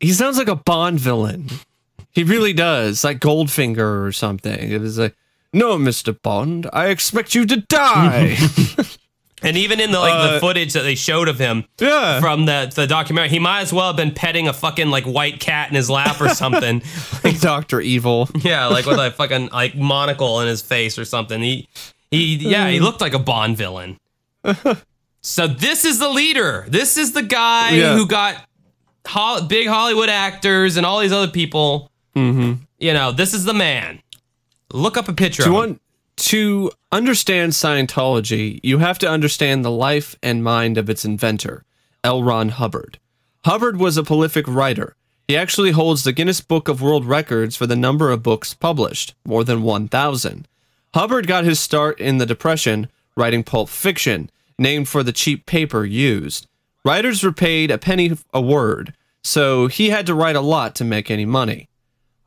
[0.01, 1.49] he sounds like a Bond villain.
[2.19, 4.59] He really does, like Goldfinger or something.
[4.73, 5.15] It was like,
[5.53, 8.37] no, Mister Bond, I expect you to die.
[9.41, 12.47] And even in the like the Uh, footage that they showed of him yeah, from
[12.47, 15.69] the the documentary, he might as well have been petting a fucking like white cat
[15.69, 16.83] in his lap or something.
[17.23, 18.29] Like Doctor Evil.
[18.43, 21.41] yeah, like with a fucking like monocle in his face or something.
[21.41, 21.69] He
[22.11, 23.97] he yeah, he looked like a Bond villain.
[25.23, 26.67] so this is the leader.
[26.69, 27.95] This is the guy Yeah.
[27.95, 28.45] who got
[29.07, 31.93] ho- big Hollywood actors and all these other people.
[32.15, 32.63] Mm-hmm.
[32.79, 34.01] You know, this is the man.
[34.73, 35.63] Look up a picture To of him.
[35.71, 35.81] un-
[36.17, 41.65] to understand Scientology, you have to understand the life and mind of its inventor,
[42.03, 42.23] L.
[42.23, 42.99] Ron Hubbard.
[43.45, 44.97] Hubbard was a prolific writer.
[45.29, 49.15] He actually holds the Guinness Book of World Records for the number of books published,
[49.25, 50.49] more than 1,000.
[50.95, 55.85] Hubbard got his start in the Depression writing pulp fiction, named for the cheap paper
[55.85, 56.47] used.
[56.85, 60.85] Writers were paid a penny a word, so he had to write a lot to
[60.85, 61.68] make any money.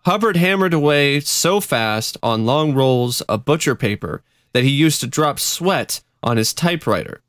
[0.05, 5.07] Hubbard hammered away so fast on long rolls of butcher paper that he used to
[5.07, 7.21] drop sweat on his typewriter.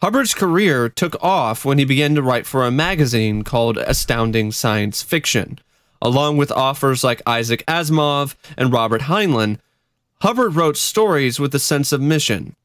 [0.00, 5.02] Hubbard's career took off when he began to write for a magazine called Astounding Science
[5.02, 5.58] Fiction.
[6.00, 9.58] Along with authors like Isaac Asimov and Robert Heinlein,
[10.22, 12.56] Hubbard wrote stories with a sense of mission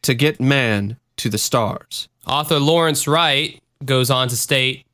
[0.00, 2.08] to get man to the stars.
[2.26, 4.86] Author Lawrence Wright goes on to state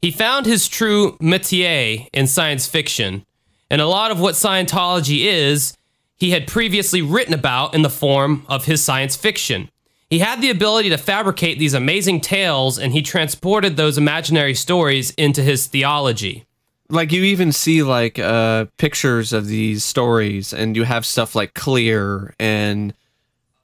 [0.00, 3.24] he found his true métier in science fiction,
[3.70, 5.76] and a lot of what Scientology is,
[6.16, 9.70] he had previously written about in the form of his science fiction.
[10.08, 15.10] He had the ability to fabricate these amazing tales, and he transported those imaginary stories
[15.12, 16.44] into his theology.
[16.88, 21.54] Like you even see like uh, pictures of these stories, and you have stuff like
[21.54, 22.94] clear and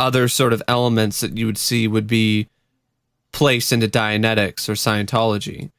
[0.01, 2.49] other sort of elements that you would see would be
[3.31, 5.71] placed into Dianetics or Scientology.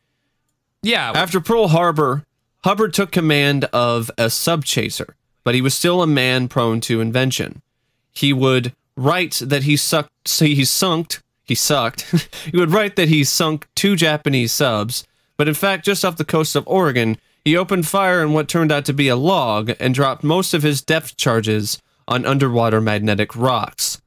[0.84, 1.12] Yeah.
[1.16, 2.24] After Pearl Harbor,
[2.64, 7.62] Hubbard took command of a subchaser, but he was still a man prone to invention.
[8.12, 12.02] He would write that he sucked, he sunk, he sucked.
[12.52, 15.06] he would write that he sunk two Japanese subs,
[15.38, 18.72] but in fact, just off the coast of Oregon, he opened fire on what turned
[18.72, 23.36] out to be a log and dropped most of his depth charges on underwater magnetic
[23.36, 24.02] rocks.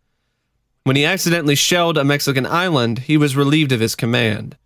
[0.85, 4.57] When he accidentally shelled a Mexican island, he was relieved of his command.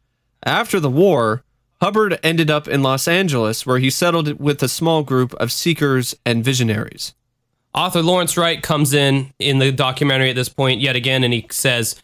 [0.45, 1.43] After the war,
[1.81, 6.15] Hubbard ended up in Los Angeles, where he settled with a small group of seekers
[6.27, 7.15] and visionaries.
[7.75, 11.47] Author Lawrence Wright comes in in the documentary at this point yet again, and he
[11.51, 11.95] says,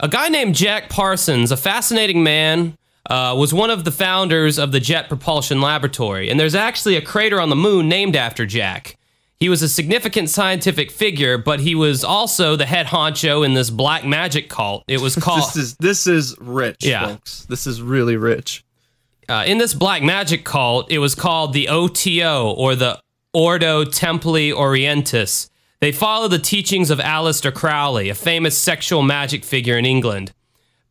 [0.00, 2.76] "A guy named Jack Parsons, a fascinating man."
[3.10, 7.02] Uh, was one of the founders of the Jet Propulsion Laboratory, and there's actually a
[7.02, 8.96] crater on the moon named after Jack.
[9.38, 13.68] He was a significant scientific figure, but he was also the head honcho in this
[13.68, 14.84] black magic cult.
[14.88, 15.40] It was called.
[15.40, 17.08] this is this is rich, Yeah.
[17.08, 17.44] folks.
[17.46, 18.63] This is really rich.
[19.28, 23.00] Uh, in this black magic cult, it was called the OTO or the
[23.32, 25.50] Ordo Templi Orientis.
[25.80, 30.32] They followed the teachings of Aleister Crowley, a famous sexual magic figure in England.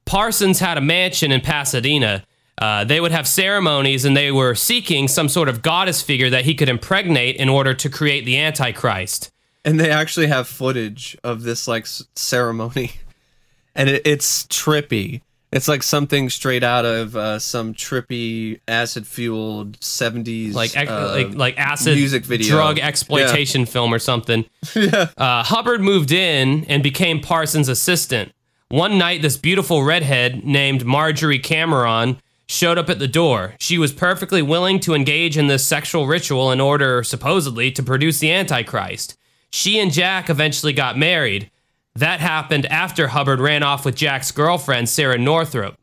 [0.06, 2.24] Parsons had a mansion in Pasadena.
[2.58, 6.46] Uh, they would have ceremonies and they were seeking some sort of goddess figure that
[6.46, 9.32] he could impregnate in order to create the Antichrist.
[9.66, 12.92] And they actually have footage of this like ceremony,
[13.76, 15.22] and it, it's trippy.
[15.54, 21.36] It's like something straight out of uh, some trippy acid fueled seventies like uh, like
[21.36, 22.48] like acid music video.
[22.56, 24.46] drug exploitation film or something.
[24.76, 28.32] uh, Hubbard moved in and became Parsons' assistant.
[28.70, 33.54] One night, this beautiful redhead named Marjorie Cameron showed up at the door.
[33.60, 38.18] She was perfectly willing to engage in this sexual ritual in order, supposedly, to produce
[38.18, 39.16] the Antichrist.
[39.52, 41.52] She and Jack eventually got married.
[41.96, 45.76] That happened after Hubbard ran off with Jack's girlfriend, Sarah Northrup.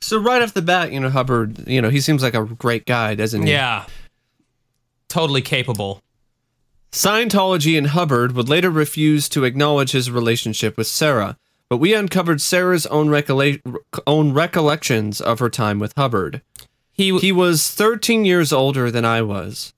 [0.00, 2.86] So right off the bat, you know Hubbard, you know he seems like a great
[2.86, 3.52] guy, doesn't he?
[3.52, 3.84] Yeah.
[5.08, 6.00] Totally capable.
[6.92, 11.36] Scientology and Hubbard would later refuse to acknowledge his relationship with Sarah,
[11.68, 13.60] but we uncovered Sarah's own, recolle-
[14.06, 16.42] own recollections of her time with Hubbard.
[16.92, 19.72] He, He was 13 years older than I was.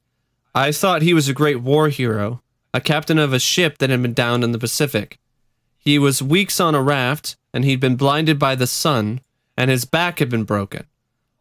[0.54, 2.41] I thought he was a great war hero,
[2.74, 5.18] a captain of a ship that had been down in the Pacific.
[5.78, 9.20] He was weeks on a raft, and he'd been blinded by the sun,
[9.56, 10.86] and his back had been broken.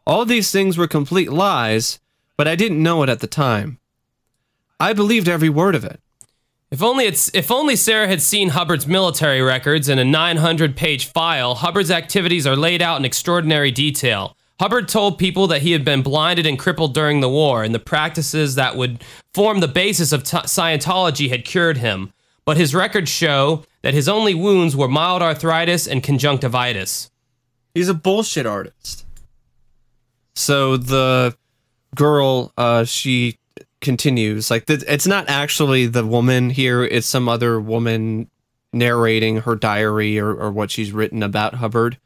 [0.06, 2.00] All these things were complete lies,
[2.38, 3.80] but I didn't know it at the time.
[4.80, 6.00] I believed every word of it.
[6.72, 11.56] If only it's if only Sarah had seen Hubbard's military records in a 900-page file.
[11.56, 14.38] Hubbard's activities are laid out in extraordinary detail.
[14.62, 17.80] Hubbard told people that he had been blinded and crippled during the war, and the
[17.80, 22.14] practices that would form the basis of t- Scientology had cured him.
[22.46, 27.10] But his records show that his only wounds were mild arthritis and conjunctivitis.
[27.74, 29.04] He's a bullshit artist.
[30.36, 31.36] So the
[31.96, 33.40] girl, uh, she
[33.80, 38.30] continues like th- it's not actually the woman here; it's some other woman
[38.72, 41.98] narrating her diary or, or what she's written about Hubbard.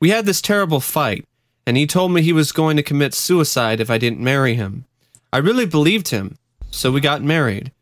[0.00, 1.26] We had this terrible fight,
[1.68, 4.86] and he told me he was going to commit suicide if I didn't marry him.
[5.34, 6.38] I really believed him,
[6.70, 7.72] so we got married.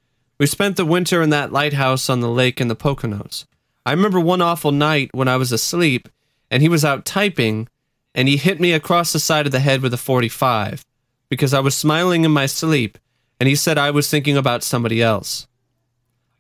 [0.41, 3.45] We spent the winter in that lighthouse on the lake in the Poconos.
[3.87, 6.09] I remember one awful night when I was asleep
[6.51, 7.69] and he was out typing
[8.13, 10.85] and he hit me across the side of the head with a 45
[11.29, 12.99] because I was smiling in my sleep
[13.39, 15.47] and he said I was thinking about somebody else.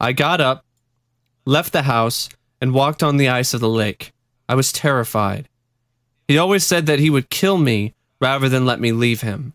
[0.01, 0.65] I got up,
[1.45, 2.29] left the house,
[2.61, 4.13] and walked on the ice of the lake.
[4.49, 5.49] I was terrified.
[6.29, 9.55] He always said that he would kill me rather than let me leave him.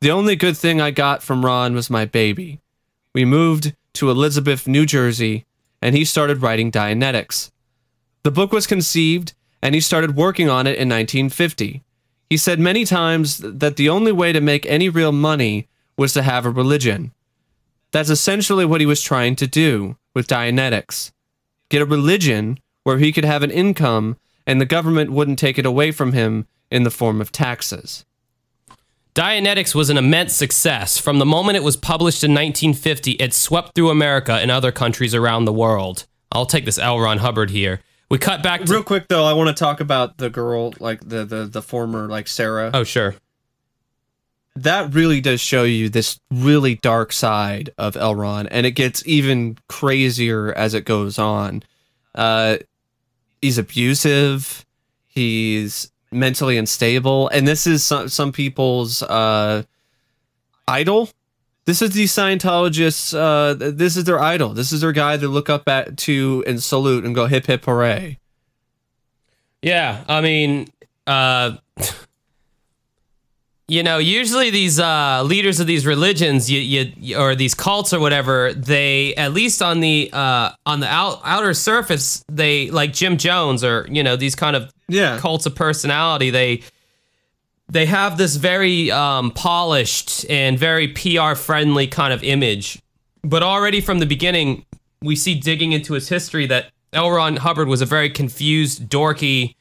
[0.00, 2.60] The only good thing I got from Ron was my baby.
[3.14, 5.46] We moved to Elizabeth, New Jersey,
[5.82, 7.50] and he started writing Dianetics.
[8.22, 11.82] The book was conceived, and he started working on it in 1950.
[12.28, 16.22] He said many times that the only way to make any real money was to
[16.22, 17.12] have a religion.
[17.92, 21.12] That's essentially what he was trying to do with Dianetics
[21.70, 24.16] get a religion where he could have an income
[24.46, 28.04] and the government wouldn't take it away from him in the form of taxes.
[29.14, 30.98] Dianetics was an immense success.
[30.98, 35.14] From the moment it was published in 1950, it swept through America and other countries
[35.14, 36.06] around the world.
[36.30, 37.00] I'll take this L.
[37.00, 37.80] Ron Hubbard here.
[38.08, 38.72] We cut back to.
[38.72, 42.08] Real quick though, I want to talk about the girl, like the the the former
[42.08, 42.70] like Sarah.
[42.74, 43.14] oh, sure.
[44.56, 48.14] That really does show you this really dark side of L.
[48.14, 51.62] Ron, and it gets even crazier as it goes on.
[52.14, 52.58] Uh,
[53.40, 54.64] he's abusive.
[55.06, 59.64] He's mentally unstable, and this is some some people's uh,
[60.68, 61.10] idol.
[61.66, 63.14] This is the Scientologists.
[63.14, 64.50] Uh, this is their idol.
[64.50, 67.64] This is their guy they look up at to and salute and go hip hip
[67.64, 68.18] hooray.
[69.62, 70.68] Yeah, I mean,
[71.06, 71.56] uh,
[73.70, 78.00] you know, usually these uh, leaders of these religions, you, you or these cults or
[78.00, 83.16] whatever, they at least on the uh, on the out, outer surface, they like Jim
[83.16, 85.18] Jones or you know these kind of Yeah.
[85.20, 86.30] cults of personality.
[86.30, 86.62] They
[87.68, 92.82] they have this very um, polished and very PR friendly kind of image,
[93.22, 94.64] but already from the beginning,
[95.00, 97.08] we see digging into his history that L.
[97.12, 99.54] Ron Hubbard was a very confused, dorky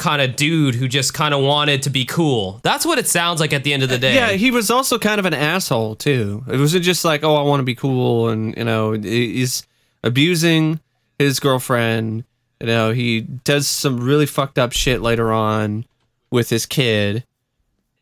[0.00, 2.58] kind of dude who just kind of wanted to be cool.
[2.64, 4.14] That's what it sounds like at the end of the day.
[4.14, 6.42] Yeah, he was also kind of an asshole too.
[6.48, 9.64] It wasn't just like, oh, I want to be cool, and you know, he's
[10.02, 10.80] abusing
[11.18, 12.24] his girlfriend.
[12.60, 15.84] You know, he does some really fucked up shit later on
[16.30, 17.24] with his kid,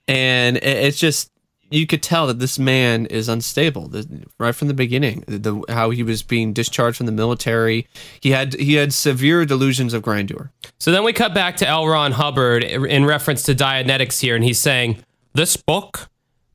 [0.06, 1.30] and it's just
[1.70, 5.24] you could tell that this man is unstable the- right from the beginning.
[5.26, 7.86] The how he was being discharged from the military,
[8.20, 10.50] he had he had severe delusions of grandeur.
[10.78, 11.86] So then we cut back to L.
[11.86, 14.98] Ron Hubbard in reference to Dianetics here, and he's saying,
[15.34, 16.08] This book,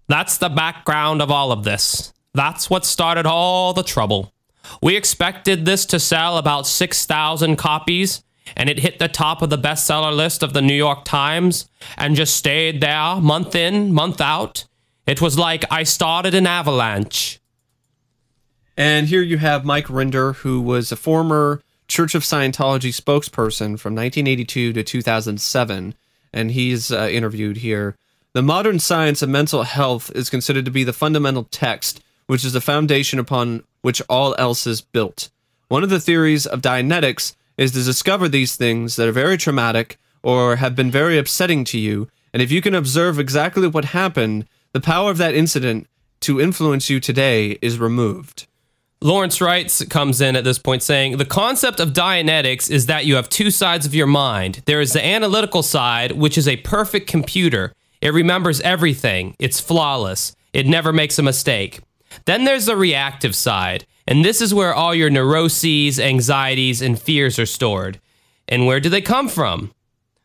[0.07, 2.13] that's the background of all of this.
[2.33, 4.33] That's what started all the trouble.
[4.81, 8.23] We expected this to sell about 6,000 copies,
[8.55, 12.15] and it hit the top of the bestseller list of the New York Times and
[12.15, 14.65] just stayed there month in, month out.
[15.05, 17.39] It was like I started an avalanche.
[18.77, 23.95] And here you have Mike Rinder, who was a former Church of Scientology spokesperson from
[23.95, 25.93] 1982 to 2007.
[26.31, 27.97] And he's uh, interviewed here.
[28.31, 32.53] The modern science of mental health is considered to be the fundamental text, which is
[32.53, 35.29] the foundation upon which all else is built.
[35.67, 39.99] One of the theories of Dianetics is to discover these things that are very traumatic
[40.23, 42.09] or have been very upsetting to you.
[42.31, 45.87] And if you can observe exactly what happened, the power of that incident
[46.21, 48.47] to influence you today is removed.
[49.01, 53.15] Lawrence Wright comes in at this point saying the concept of Dianetics is that you
[53.15, 54.61] have two sides of your mind.
[54.65, 57.73] There is the analytical side, which is a perfect computer.
[58.01, 59.35] It remembers everything.
[59.39, 60.35] It's flawless.
[60.53, 61.81] It never makes a mistake.
[62.25, 67.37] Then there's the reactive side, and this is where all your neuroses, anxieties, and fears
[67.37, 67.99] are stored.
[68.47, 69.73] And where do they come from?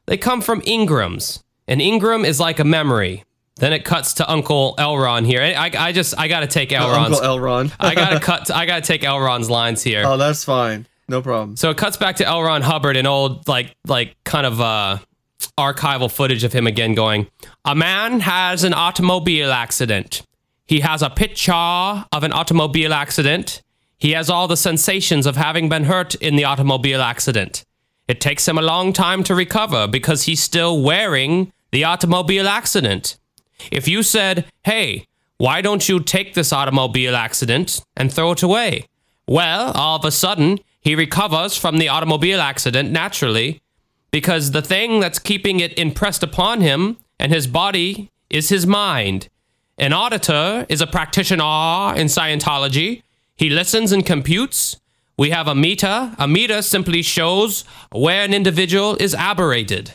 [0.07, 1.42] They come from engrams.
[1.66, 3.24] An engram is like a memory.
[3.59, 4.96] Then it cuts to Uncle L.
[4.96, 5.42] Ron here.
[5.42, 6.90] I, I just I gotta take L.
[6.90, 7.40] Ron's Uncle L.
[7.40, 7.72] Ron.
[7.80, 8.50] I gotta cut.
[8.50, 9.18] I gotta take L.
[9.20, 10.04] Ron's lines here.
[10.06, 10.86] oh, that's fine.
[11.09, 11.56] No problem.
[11.56, 12.42] So it cuts back to L.
[12.42, 14.98] Ron Hubbard, an old like like kind of uh,
[15.59, 17.26] archival footage of him again going.
[17.64, 20.22] A man has an automobile accident.
[20.66, 23.62] He has a picture of an automobile accident.
[23.96, 27.64] He has all the sensations of having been hurt in the automobile accident.
[28.06, 33.16] It takes him a long time to recover because he's still wearing the automobile accident.
[33.70, 35.06] If you said, hey,
[35.38, 38.86] why don't you take this automobile accident and throw it away?
[39.26, 43.61] Well, all of a sudden, he recovers from the automobile accident naturally
[44.11, 49.28] because the thing that's keeping it impressed upon him and his body is his mind.
[49.76, 53.02] An auditor is a practitioner in Scientology.
[53.36, 54.76] He listens and computes.
[55.16, 56.14] We have a meter.
[56.18, 59.92] A meter simply shows where an individual is aberrated.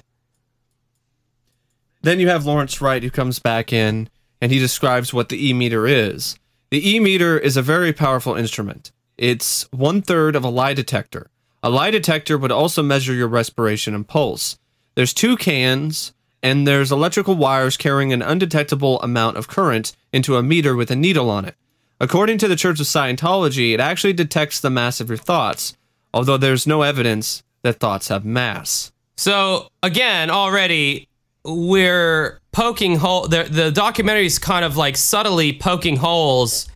[2.04, 4.10] Then you have Lawrence Wright who comes back in
[4.42, 6.38] and he describes what the E meter is.
[6.70, 8.92] The E meter is a very powerful instrument.
[9.18, 11.30] It's one third of a lie detector.
[11.62, 14.58] A lie detector would also measure your respiration and pulse.
[14.96, 20.44] There's two cans, and there's electrical wires carrying an undetectable amount of current into a
[20.44, 21.56] meter with a needle on it.
[22.02, 25.78] According to the Church of Scientology, it actually detects the mass of your thoughts,
[26.14, 28.92] although there's no evidence that thoughts have mass.
[29.16, 31.08] So again, already
[31.46, 33.28] we're poking hole.
[33.28, 36.68] The the documentary is kind of like subtly poking holes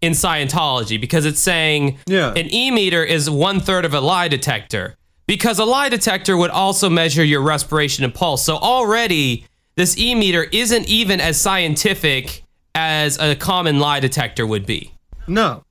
[0.00, 2.32] in Scientology because it's saying Yeah.
[2.34, 4.96] an e meter is one third of a lie detector
[5.26, 8.44] because a lie detector would also measure your respiration and pulse.
[8.44, 9.46] So already
[9.76, 12.42] this e meter isn't even as scientific
[12.74, 14.92] as a common lie detector would be.
[15.26, 15.62] No.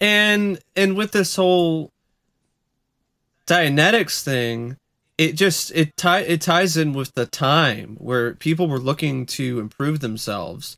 [0.00, 1.90] And and with this whole
[3.46, 4.76] Dianetics thing,
[5.16, 9.60] it just it tie it ties in with the time where people were looking to
[9.60, 10.76] improve themselves,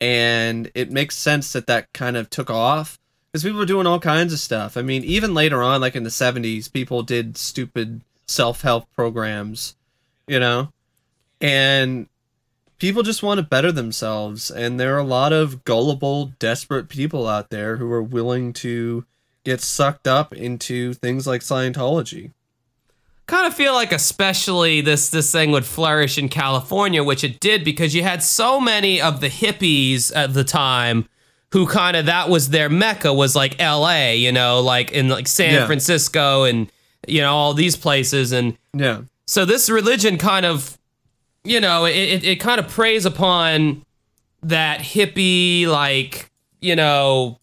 [0.00, 2.98] and it makes sense that that kind of took off
[3.30, 4.76] because people were doing all kinds of stuff.
[4.76, 9.76] I mean, even later on, like in the '70s, people did stupid self help programs,
[10.26, 10.72] you know,
[11.40, 12.08] and
[12.78, 14.50] people just want to better themselves.
[14.50, 19.04] And there are a lot of gullible desperate people out there who are willing to
[19.44, 22.30] get sucked up into things like scientology
[23.26, 27.64] kind of feel like especially this this thing would flourish in California, which it did
[27.64, 31.08] because you had so many of the hippies at the time
[31.52, 34.16] who kind of that was their mecca was like L.A.
[34.16, 35.66] You know, like in like San Yeah.
[35.66, 36.70] Francisco and
[37.06, 40.78] you know all these places and yeah so this religion kind of
[41.44, 43.84] you know it, it, it kind of preys upon
[44.42, 46.30] that hippie like
[46.62, 47.38] you know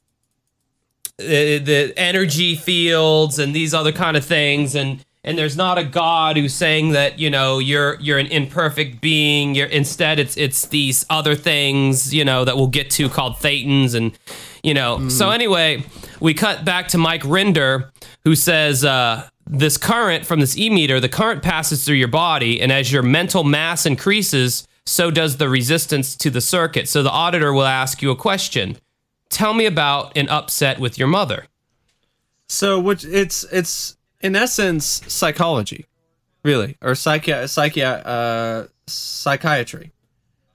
[1.17, 5.83] the, the energy fields and these other kind of things and and there's not a
[5.83, 9.55] god who's saying that you know you're you're an imperfect being.
[9.55, 13.95] You're instead it's it's these other things you know that we'll get to called thetans
[13.95, 14.17] and
[14.63, 15.09] you know.
[15.09, 15.83] So anyway
[16.19, 17.89] we cut back to mike rinder
[18.23, 22.71] who says uh this current from this e-meter the current passes through your body and
[22.71, 26.89] as your mental mass increases so does the resistance to the circuit.
[26.89, 28.77] So the auditor will ask you a question.
[29.29, 31.45] Tell me about an upset with your mother.
[32.47, 35.85] So which it's it's in essence psychology
[36.43, 39.91] really or psychi- psychi- uh, psychiatry.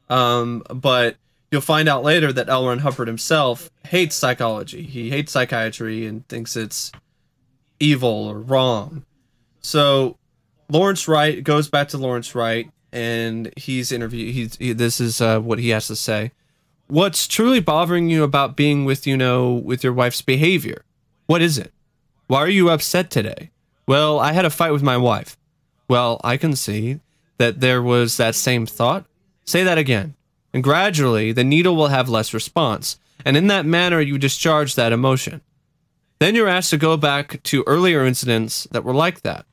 [0.09, 1.17] Um but
[1.51, 2.67] you'll find out later that L.
[2.67, 4.83] Ron himself hates psychology.
[4.83, 6.93] He hates psychiatry and thinks it's
[7.81, 9.05] evil or wrong.
[9.61, 10.17] So
[10.69, 15.41] Lawrence Wright goes back to Lawrence Wright and he's interviewed he's he, this is uh,
[15.41, 16.33] what he has to say.
[16.89, 20.85] What's truly bothering you about being with you know with your wife's behavior?
[21.27, 21.73] What is it?
[22.29, 23.51] Why are you upset today
[23.87, 25.37] well i had a fight with my wife.
[25.89, 27.01] Well i can see
[27.39, 29.05] that there was that same thought.
[29.45, 30.15] Say that again.
[30.53, 32.99] And gradually the needle will have less response.
[33.25, 35.41] And in that manner you discharge that emotion.
[36.19, 39.45] Then you're asked to go back to earlier incidents that were like that.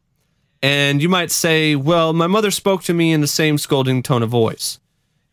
[0.61, 4.23] And you might say well my mother spoke to me in the same scolding tone
[4.23, 4.79] of voice.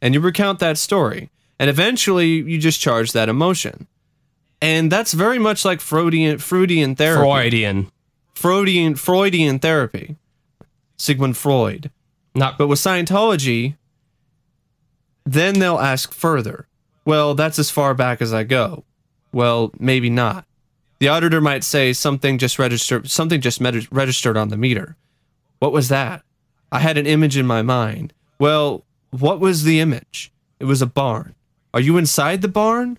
[0.03, 1.31] And you recount that story.
[1.59, 3.87] And eventually you discharge that emotion.
[4.63, 7.21] And that's very much like freudian freudian therapy.
[7.23, 7.91] Freudian
[8.41, 10.17] freudian freudian therapy
[10.97, 11.91] sigmund freud.
[12.35, 13.77] Not but with scientology
[15.27, 16.67] then they'll ask further.
[17.05, 18.85] Well that's as far back as i go.
[19.31, 20.47] Well maybe not.
[21.01, 24.97] The auditor might say something just registered something just med- registered on the meter.
[25.59, 26.23] What was that?
[26.73, 28.15] I had an image in my mind.
[28.39, 30.33] Well what was the image?
[30.59, 31.35] It was a barn.
[31.75, 32.99] Are you inside the barn?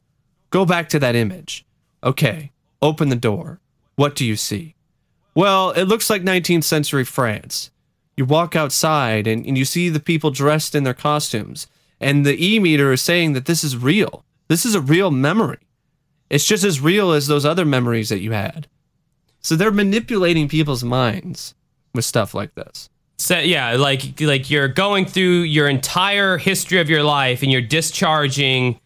[0.51, 1.65] Go back to that image.
[2.03, 3.59] Okay open the door.
[3.95, 4.75] What do you see
[5.35, 7.71] well it looks like 19th century france.
[8.17, 11.67] You walk outside and, and you see the people dressed in their costumes
[11.99, 14.25] and the e-meter is saying that this is real.
[14.47, 15.59] This is a real memory.
[16.29, 18.67] It's just as real as those other memories that you had.
[19.41, 21.55] So they're manipulating people's minds
[21.93, 22.89] with stuff like this.
[23.17, 27.61] So, yeah, like like you're going through your entire history of your life and you're
[27.61, 28.79] discharging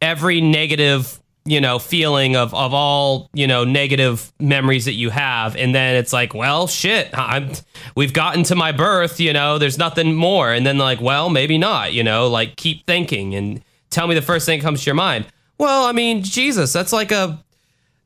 [0.00, 5.56] every negative, you know, feeling of of all, you know, negative memories that you have
[5.56, 7.52] and then it's like, well, shit, I'm
[7.96, 11.58] we've gotten to my birth, you know, there's nothing more and then like, well, maybe
[11.58, 14.86] not, you know, like keep thinking and tell me the first thing that comes to
[14.86, 15.26] your mind.
[15.58, 17.42] Well, I mean, Jesus, that's like a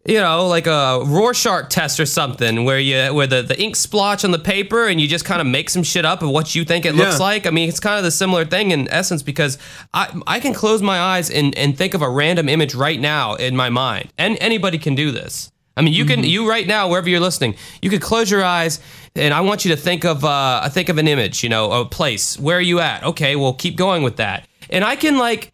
[0.08, 4.24] you know, like a Rorschach test or something, where you where the, the ink splotch
[4.24, 6.64] on the paper and you just kind of make some shit up of what you
[6.64, 7.46] think it looks like.
[7.46, 9.58] I mean, it's kind of the similar thing in essence because
[9.92, 13.34] I I can close my eyes and, and think of a random image right now
[13.34, 15.50] in my mind, and anybody can do this.
[15.76, 18.80] I mean, you can you right now wherever you're listening, you could close your eyes
[19.14, 21.84] and I want you to think of uh think of an image, you know, a
[21.84, 22.38] place.
[22.38, 23.02] Where are you at?
[23.02, 25.52] Okay, well, keep going with that, and I can like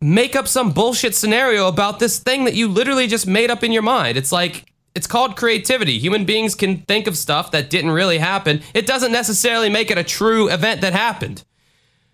[0.00, 3.72] make up some bullshit scenario about this thing that you literally just made up in
[3.72, 4.16] your mind.
[4.16, 5.98] It's like it's called creativity.
[5.98, 8.62] Human beings can think of stuff that didn't really happen.
[8.72, 11.44] It doesn't necessarily make it a true event that happened.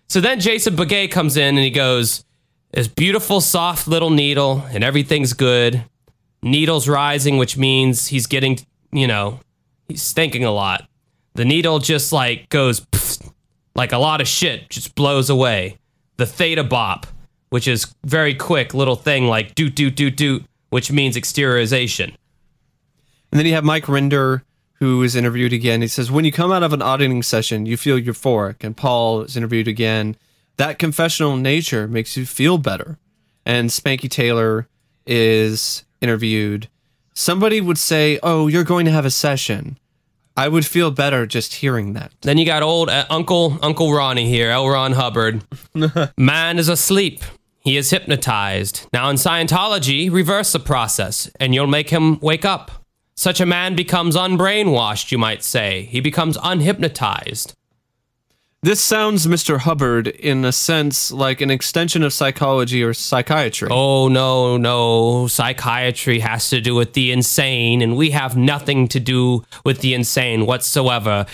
[0.09, 2.25] So then Jason Beghe comes in and he goes,
[2.71, 5.85] "This beautiful, soft little needle, and everything's good.
[6.41, 8.59] Needle's rising, which means he's getting,
[8.91, 9.39] you know,
[9.87, 10.87] he's thinking a lot.
[11.35, 13.31] The needle just like goes pfft,
[13.75, 15.77] like a lot of shit just blows away.
[16.17, 17.07] The theta bop,
[17.53, 22.05] which is very quick little thing like doot doot doot doot, which means exteriorization.
[23.31, 24.41] And then you have Mike Rinder,
[24.79, 25.83] who is interviewed again.
[25.83, 28.63] He says, When you come out of an auditing session, you feel euphoric.
[28.63, 30.15] And Paul is interviewed again.
[30.57, 32.97] That confessional nature makes you feel better.
[33.45, 34.67] And Spanky Taylor
[35.05, 36.69] is interviewed.
[37.13, 39.77] Somebody would say, Oh, you're going to have a session.
[40.35, 42.13] I would feel better just hearing that.
[42.21, 44.67] Then you got old uh, Uncle Uncle Ronnie here, L.
[44.67, 45.43] Ron Hubbard.
[46.17, 47.21] Man is asleep.
[47.63, 48.87] He is hypnotized.
[48.91, 52.71] Now in Scientology, reverse the process, and you'll make him wake up.
[53.15, 55.83] Such a man becomes unbrainwashed, you might say.
[55.83, 57.53] He becomes unhypnotized.
[58.63, 59.59] This sounds, Mr.
[59.59, 63.67] Hubbard, in a sense like an extension of psychology or psychiatry.
[63.69, 65.27] Oh, no, no.
[65.27, 69.93] Psychiatry has to do with the insane, and we have nothing to do with the
[69.93, 71.25] insane whatsoever.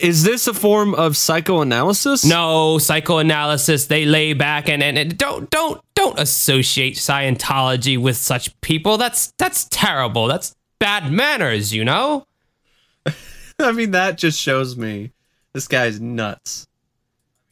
[0.00, 2.24] Is this a form of psychoanalysis?
[2.24, 8.58] No, psychoanalysis, they lay back and, and, and don't don't don't associate Scientology with such
[8.62, 8.96] people.
[8.96, 10.26] That's that's terrible.
[10.26, 12.26] That's bad manners, you know?
[13.60, 15.12] I mean, that just shows me
[15.52, 16.66] this guy's nuts.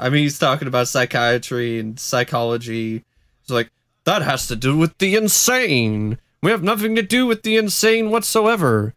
[0.01, 3.05] I mean, he's talking about psychiatry and psychology.
[3.42, 3.70] It's like,
[4.05, 6.18] that has to do with the insane.
[6.42, 8.94] We have nothing to do with the insane whatsoever.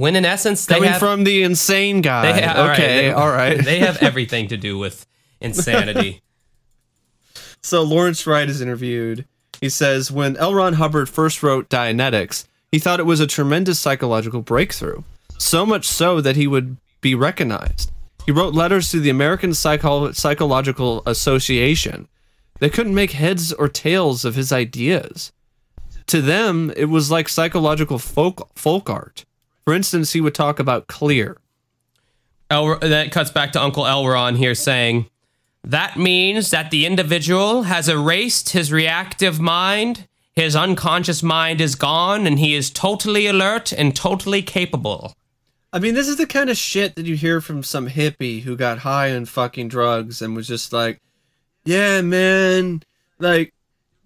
[0.00, 2.32] When in essence they Coming have from the insane guy.
[2.32, 3.64] they ha- all right, okay, they- all right.
[3.64, 5.06] they have everything to do with
[5.40, 6.22] insanity.
[7.62, 9.26] So Lawrence Wright is interviewed.
[9.60, 10.54] He says when L.
[10.54, 15.02] Ron Hubbard first wrote Dianetics, he thought it was a tremendous psychological breakthrough.
[15.38, 17.92] So much so that he would be recognized.
[18.24, 22.08] He wrote letters to the American Psycho- Psychological Association.
[22.60, 25.30] They couldn't make heads or tails of his ideas.
[26.06, 29.24] To them, it was like psychological folk folk art.
[29.70, 31.36] For instance, he would talk about clear.
[32.50, 34.04] El- that cuts back to Uncle L.
[34.04, 35.08] Ron here saying,
[35.62, 42.26] That means that the individual has erased his reactive mind, his unconscious mind is gone,
[42.26, 45.14] and he is totally alert and totally capable.
[45.72, 48.56] I mean, this is the kind of shit that you hear from some hippie who
[48.56, 51.00] got high on fucking drugs and was just like,
[51.64, 52.82] yeah, man,
[53.20, 53.54] like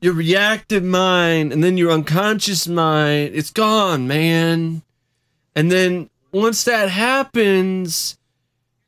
[0.03, 4.83] your reactive mind and then your unconscious mind, it's gone, man.
[5.57, 8.19] And then once that happens,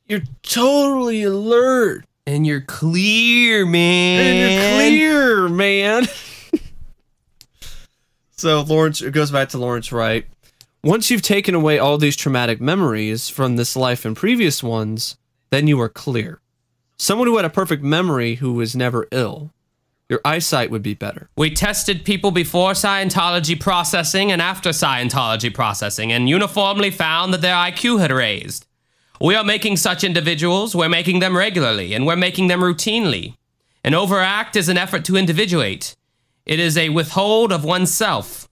[0.07, 4.19] you're totally alert And you're clear, man.
[4.21, 6.07] and you're clear, man.
[8.31, 10.25] so Lawrence it goes back to Lawrence Wright.
[10.83, 15.17] Once you've taken away all these traumatic memories from this life and previous ones,
[15.49, 16.39] then you are clear.
[16.97, 19.51] Someone who had a perfect memory who was never ill.
[20.09, 21.29] Your eyesight would be better.
[21.35, 27.55] We tested people before Scientology processing and after Scientology processing and uniformly found that their
[27.55, 28.65] IQ had raised.
[29.19, 33.35] We are making such individuals, we're making them regularly, and we're making them routinely.
[33.83, 35.95] An overt act is an effort to individuate,
[36.45, 38.47] it is a withhold of oneself.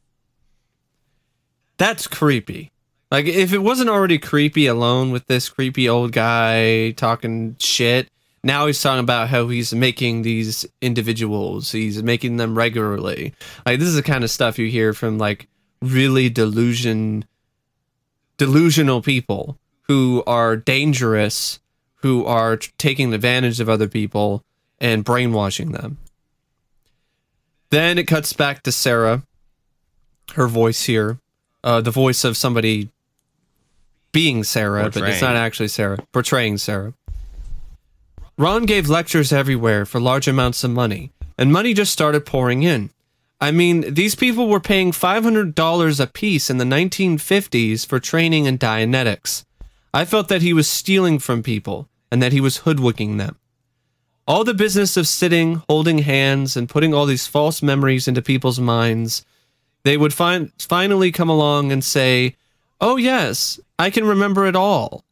[1.78, 2.72] That's creepy.
[3.12, 8.10] Like if it wasn't already creepy alone with this creepy old guy talking shit,
[8.46, 13.34] now he's talking about how he's making these individuals, he's making them regularly.
[13.66, 15.48] Like this is the kind of stuff you hear from like
[15.82, 17.26] really delusion
[18.38, 21.60] delusional people who are dangerous,
[21.96, 24.44] who are taking advantage of other people
[24.80, 25.98] and brainwashing them.
[27.72, 29.24] Then it cuts back to Sarah,
[30.36, 31.18] her voice here,
[31.64, 32.90] uh, the voice of somebody
[34.12, 36.94] being Sarah, but it's not actually Sarah, portraying Sarah.
[38.38, 42.90] Ron gave lectures everywhere for large amounts of money, and money just started pouring in.
[43.40, 48.58] I mean, these people were paying $500 a piece in the 1950s for training in
[48.58, 49.46] Dianetics.
[49.94, 53.38] I felt that he was stealing from people and that he was hoodwinking them.
[54.28, 58.60] All the business of sitting, holding hands, and putting all these false memories into people's
[58.60, 59.24] minds,
[59.84, 62.36] they would fin- finally come along and say,
[62.82, 65.06] Oh, yes, I can remember it all.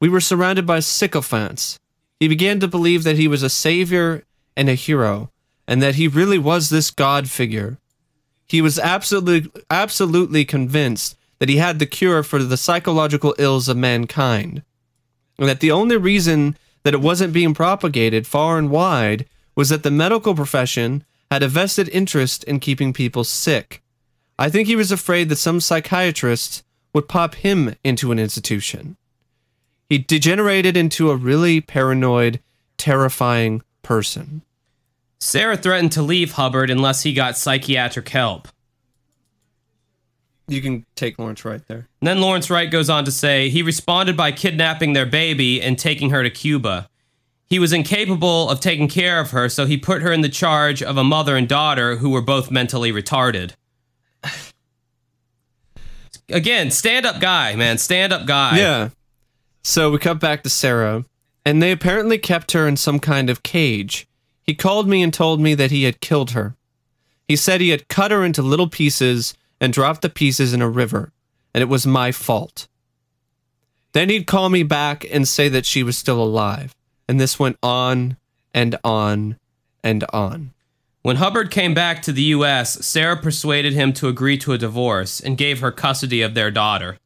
[0.00, 1.78] We were surrounded by sycophants.
[2.24, 4.24] He began to believe that he was a savior
[4.56, 5.30] and a hero,
[5.68, 7.76] and that he really was this god figure.
[8.46, 13.76] He was absolutely absolutely convinced that he had the cure for the psychological ills of
[13.76, 14.62] mankind.
[15.38, 19.82] And that the only reason that it wasn't being propagated far and wide was that
[19.82, 23.82] the medical profession had a vested interest in keeping people sick.
[24.38, 26.62] I think he was afraid that some psychiatrists
[26.94, 28.96] would pop him into an institution.
[29.88, 32.40] He degenerated into a really paranoid,
[32.78, 34.42] terrifying person.
[35.20, 38.48] Sarah threatened to leave Hubbard unless he got psychiatric help.
[40.46, 41.88] You can take Lawrence right there.
[42.00, 45.78] And then Lawrence Wright goes on to say he responded by kidnapping their baby and
[45.78, 46.88] taking her to Cuba.
[47.46, 50.82] He was incapable of taking care of her, so he put her in the charge
[50.82, 53.52] of a mother and daughter who were both mentally retarded.
[56.28, 57.78] Again, stand up guy, man.
[57.78, 58.58] Stand up guy.
[58.58, 58.88] Yeah.
[59.66, 61.06] So we cut back to Sarah,
[61.46, 64.06] and they apparently kept her in some kind of cage.
[64.42, 66.54] He called me and told me that he had killed her.
[67.26, 70.68] He said he had cut her into little pieces and dropped the pieces in a
[70.68, 71.12] river,
[71.54, 72.68] and it was my fault.
[73.92, 76.74] Then he'd call me back and say that she was still alive.
[77.08, 78.18] And this went on
[78.52, 79.38] and on
[79.82, 80.52] and on.
[81.00, 85.20] When Hubbard came back to the U.S., Sarah persuaded him to agree to a divorce
[85.20, 86.98] and gave her custody of their daughter.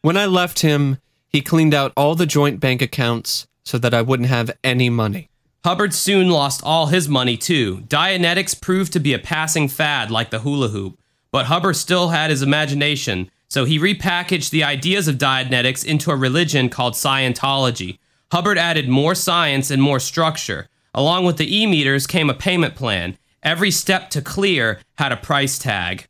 [0.00, 0.98] When I left him,
[1.34, 5.28] he cleaned out all the joint bank accounts so that I wouldn't have any money.
[5.64, 7.78] Hubbard soon lost all his money too.
[7.88, 10.96] Dianetics proved to be a passing fad like the hula hoop,
[11.32, 16.16] but Hubbard still had his imagination, so he repackaged the ideas of Dianetics into a
[16.16, 17.98] religion called Scientology.
[18.30, 20.68] Hubbard added more science and more structure.
[20.94, 23.18] Along with the e meters came a payment plan.
[23.42, 26.06] Every step to clear had a price tag.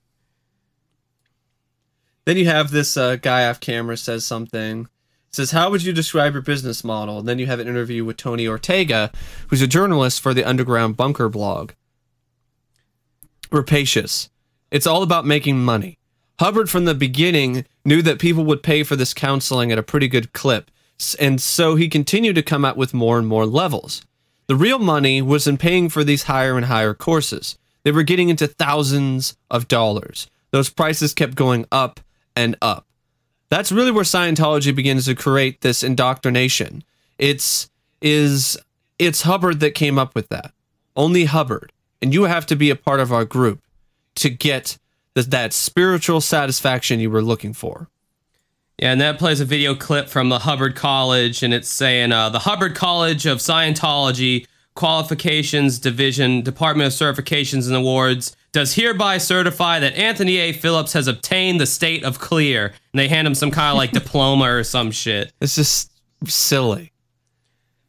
[2.26, 4.86] Then you have this uh, guy off camera says something.
[5.34, 8.16] Says, "How would you describe your business model?" And then you have an interview with
[8.16, 9.10] Tony Ortega,
[9.48, 11.72] who's a journalist for the Underground Bunker blog.
[13.50, 14.30] Rapacious.
[14.70, 15.98] It's all about making money.
[16.40, 20.08] Hubbard from the beginning knew that people would pay for this counseling at a pretty
[20.08, 20.70] good clip,
[21.20, 24.02] and so he continued to come out with more and more levels.
[24.46, 27.56] The real money was in paying for these higher and higher courses.
[27.84, 30.28] They were getting into thousands of dollars.
[30.50, 32.00] Those prices kept going up
[32.34, 32.86] and up.
[33.50, 36.82] That's really where Scientology begins to create this indoctrination.
[37.18, 37.70] It's
[38.00, 38.56] is
[38.98, 40.52] it's Hubbard that came up with that.
[40.96, 41.72] Only Hubbard.
[42.00, 43.62] And you have to be a part of our group
[44.16, 44.78] to get
[45.14, 47.88] the, that spiritual satisfaction you were looking for.
[48.78, 52.28] Yeah, and that plays a video clip from the Hubbard College, and it's saying uh,
[52.28, 59.80] the Hubbard College of Scientology Qualifications Division, Department of Certifications and Awards, does hereby certify
[59.80, 60.52] that Anthony A.
[60.52, 62.66] Phillips has obtained the state of clear.
[62.66, 65.32] And they hand him some kind of like diploma or some shit.
[65.40, 65.90] It's just
[66.24, 66.92] silly.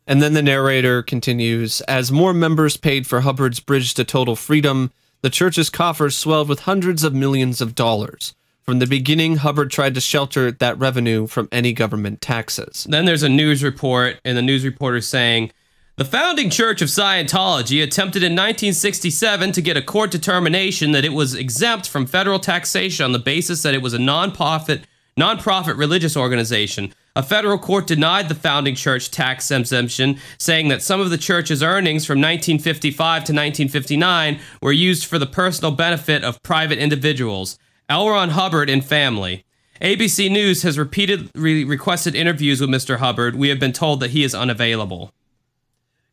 [0.07, 4.91] And then the narrator continues As more members paid for Hubbard's bridge to total freedom,
[5.21, 8.33] the church's coffers swelled with hundreds of millions of dollars.
[8.63, 12.87] From the beginning, Hubbard tried to shelter that revenue from any government taxes.
[12.89, 15.51] Then there's a news report, and the news reporter saying,
[15.97, 21.13] the founding Church of Scientology attempted in 1967 to get a court determination that it
[21.13, 24.85] was exempt from federal taxation on the basis that it was a non-profit,
[25.15, 26.93] non-profit religious organization.
[27.15, 31.63] A federal court denied the founding church tax exemption, saying that some of the church's
[31.63, 37.57] earnings from 1955 to 1959 were used for the personal benefit of private individuals.
[37.87, 38.09] L.
[38.09, 39.45] Ron Hubbard and family.
[39.81, 42.97] ABC News has repeatedly requested interviews with Mr.
[42.97, 43.35] Hubbard.
[43.35, 45.13] We have been told that he is unavailable.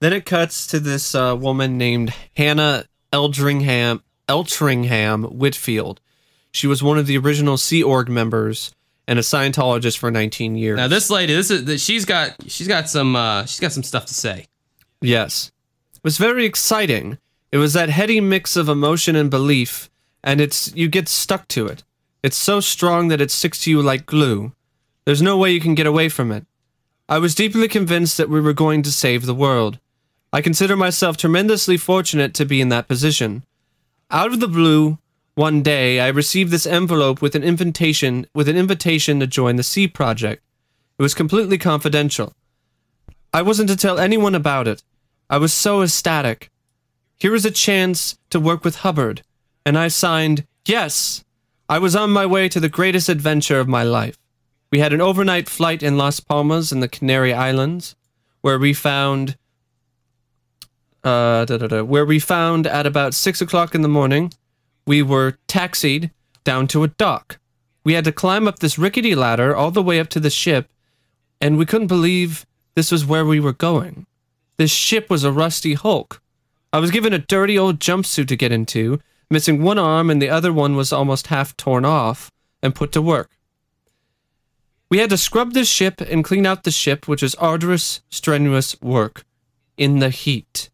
[0.02, 6.00] Then it cuts to this uh, woman named Hannah Eldringham, Eltringham Whitfield.
[6.50, 8.74] She was one of the original Sea Org members
[9.06, 10.76] and a Scientologist for 19 years.
[10.76, 14.06] Now this lady, this is she's got she's got some uh, she's got some stuff
[14.06, 14.46] to say.
[15.00, 15.52] Yes,
[15.94, 17.18] it was very exciting.
[17.52, 19.88] It was that heady mix of emotion and belief,
[20.24, 21.84] and it's you get stuck to it.
[22.24, 24.50] It's so strong that it sticks to you like glue.
[25.04, 26.44] There's no way you can get away from it.
[27.08, 29.78] I was deeply convinced that we were going to save the world.
[30.32, 33.44] I consider myself tremendously fortunate to be in that position.
[34.10, 34.98] Out of the blue,
[35.34, 39.62] one day I received this envelope with an invitation with an invitation to join the
[39.62, 40.42] Sea Project.
[40.98, 42.32] It was completely confidential.
[43.34, 44.82] I wasn't to tell anyone about it.
[45.28, 46.50] I was so ecstatic.
[47.18, 49.22] Here was a chance to work with Hubbard,
[49.64, 51.24] and I signed yes.
[51.68, 54.18] I was on my way to the greatest adventure of my life.
[54.70, 57.96] We had an overnight flight in Las Palmas in the Canary Islands,
[58.40, 59.36] where we found
[61.04, 61.46] uh,
[61.82, 64.32] where we found at about six o'clock in the morning,
[64.86, 66.10] we were taxied
[66.44, 67.38] down to a dock.
[67.84, 70.68] We had to climb up this rickety ladder all the way up to the ship,
[71.40, 74.06] and we couldn't believe this was where we were going.
[74.56, 76.22] This ship was a rusty hulk.
[76.72, 79.00] I was given a dirty old jumpsuit to get into,
[79.30, 82.30] missing one arm, and the other one was almost half torn off,
[82.62, 83.30] and put to work.
[84.88, 88.80] We had to scrub the ship and clean out the ship, which was arduous, strenuous
[88.80, 89.24] work
[89.76, 90.70] in the heat.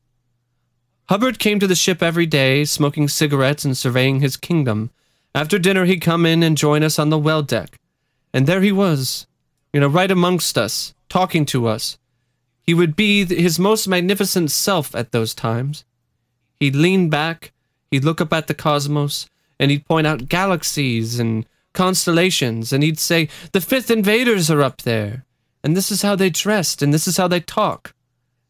[1.08, 4.90] Hubbard came to the ship every day, smoking cigarettes and surveying his kingdom.
[5.34, 7.78] After dinner, he'd come in and join us on the well deck.
[8.34, 9.26] And there he was,
[9.72, 11.96] you know, right amongst us, talking to us.
[12.60, 15.84] He would be his most magnificent self at those times.
[16.60, 17.52] He'd lean back,
[17.90, 19.26] he'd look up at the cosmos,
[19.58, 24.82] and he'd point out galaxies and constellations, and he'd say, The fifth invaders are up
[24.82, 25.24] there.
[25.64, 27.94] And this is how they dressed, and this is how they talk.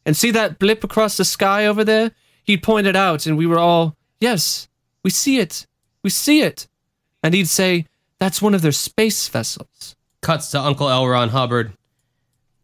[0.05, 2.11] And see that blip across the sky over there?
[2.49, 4.69] He'd point it out, and we were all, Yes,
[5.05, 5.67] we see it.
[6.03, 6.67] We see it.
[7.23, 7.87] And he'd say,
[8.19, 9.95] That's one of their space vessels.
[10.21, 11.07] Cuts to Uncle L.
[11.07, 11.73] Ron Hubbard.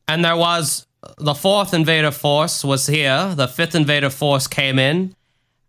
[0.08, 0.86] And there was
[1.18, 3.34] the fourth invader force was here.
[3.36, 5.14] The fifth invader force came in.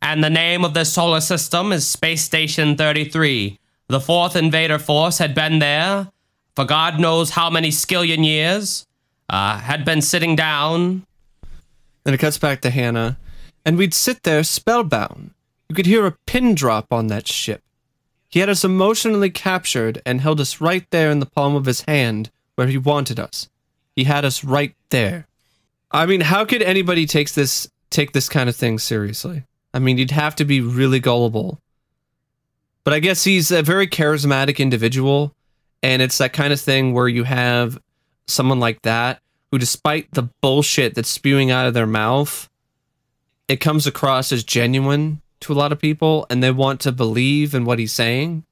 [0.02, 3.60] And the name of this solar system is Space Station 33.
[3.88, 6.10] The fourth invader force had been there
[6.56, 8.86] for God knows how many skillion years,
[9.30, 11.06] uh, had been sitting down.
[12.04, 13.18] Then it cuts back to Hannah,
[13.66, 15.32] and we'd sit there spellbound.
[15.68, 17.62] You could hear a pin drop on that ship.
[18.30, 21.82] He had us emotionally captured and held us right there in the palm of his
[21.82, 23.50] hand where he wanted us.
[23.96, 25.28] He had us right there.
[25.92, 29.44] I mean, how could anybody take this take this kind of thing seriously?
[29.74, 31.60] I mean, you'd have to be really gullible.
[32.84, 35.34] But I guess he's a very charismatic individual,
[35.82, 37.80] and it's that kind of thing where you have
[38.28, 42.50] someone like that who, despite the bullshit that's spewing out of their mouth,
[43.48, 47.54] it comes across as genuine to a lot of people, and they want to believe
[47.54, 48.44] in what he's saying.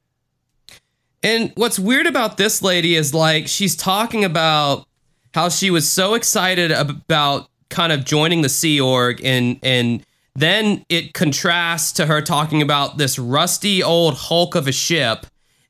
[1.21, 4.85] And what's weird about this lady is like she's talking about
[5.33, 10.85] how she was so excited about kind of joining the Sea Org and and then
[10.89, 15.25] it contrasts to her talking about this rusty old hulk of a ship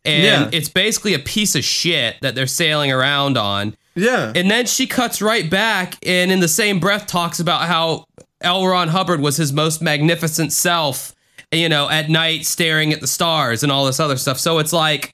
[0.05, 0.49] and Yeah.
[0.57, 3.75] it's basically a piece of shit that they're sailing around on.
[3.95, 4.31] Yeah.
[4.35, 8.05] And then she cuts right back and in the same breath talks about how
[8.43, 8.65] L.
[8.67, 11.13] Ron Hubbard was his most magnificent self,
[11.51, 14.39] you know, at night staring at the stars and all this other stuff.
[14.39, 15.13] So it's like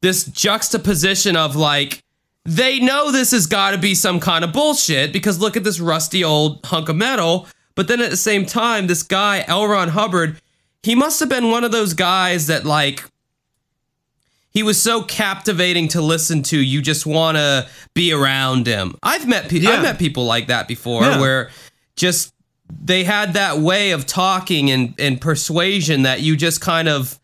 [0.00, 2.02] this juxtaposition of like
[2.44, 5.78] they know this has got to be some kind of bullshit because look at this
[5.78, 7.46] rusty old hunk of metal.
[7.74, 9.66] But then at the same time, this guy, L.
[9.66, 10.40] Ron Hubbard,
[10.82, 13.04] he must have been one of those guys that like
[14.50, 16.58] he was so captivating to listen to.
[16.58, 18.96] You just want to be around him.
[19.02, 19.70] I've met people.
[19.70, 19.76] Yeah.
[19.76, 21.20] I've met people like that before, Yeah.
[21.20, 21.50] where
[21.96, 22.34] just
[22.80, 27.18] they had that way of talking and and persuasion that you just kind of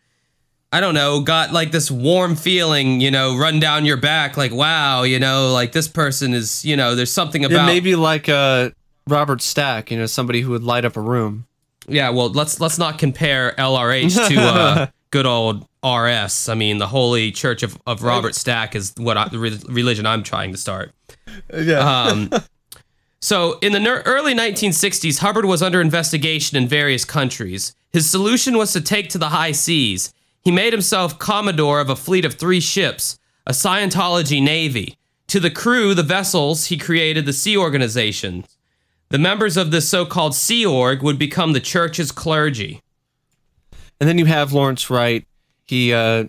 [0.71, 4.51] I don't know, got like this warm feeling, you know, run down your back, like,
[4.51, 8.69] wow, you know, like this person is, you know, there's something about maybe like uh,
[9.07, 11.47] Robert Stack, you know, somebody who would light up a room.
[11.87, 16.49] Yeah, well, let's let's not compare LRH to uh, good old RS.
[16.49, 20.05] I mean, the Holy Church of, of Robert Stack is what I, the re- religion
[20.05, 20.91] I'm trying to start.
[21.51, 21.79] Yeah.
[21.79, 22.29] Um,
[23.21, 27.75] so, in the ner- early 1960s, Hubbard was under investigation in various countries.
[27.91, 30.13] His solution was to take to the high seas.
[30.41, 34.97] He made himself commodore of a fleet of three ships, a Scientology navy.
[35.27, 38.45] To the crew, the vessels, he created the Sea Organization.
[39.09, 42.81] The members of this so called Sea Org would become the church's clergy.
[43.99, 45.25] And then you have Lawrence Wright.
[45.65, 46.25] He uh,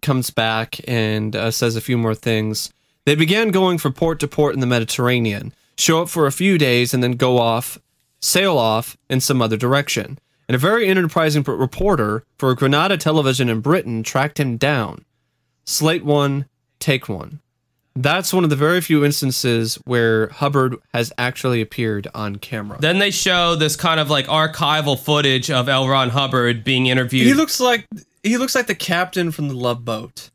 [0.00, 2.72] comes back and uh, says a few more things.
[3.04, 6.58] They began going from port to port in the Mediterranean, show up for a few
[6.58, 7.78] days, and then go off,
[8.20, 10.18] sail off in some other direction.
[10.48, 15.04] And a very enterprising reporter for Granada Television in Britain tracked him down.
[15.64, 16.46] Slate one,
[16.80, 17.40] take one.
[17.94, 22.78] That's one of the very few instances where Hubbard has actually appeared on camera.
[22.80, 25.88] Then they show this kind of like archival footage of L.
[25.88, 27.26] Ron Hubbard being interviewed.
[27.26, 27.86] he looks like
[28.22, 30.30] he looks like the captain from the Love Boat.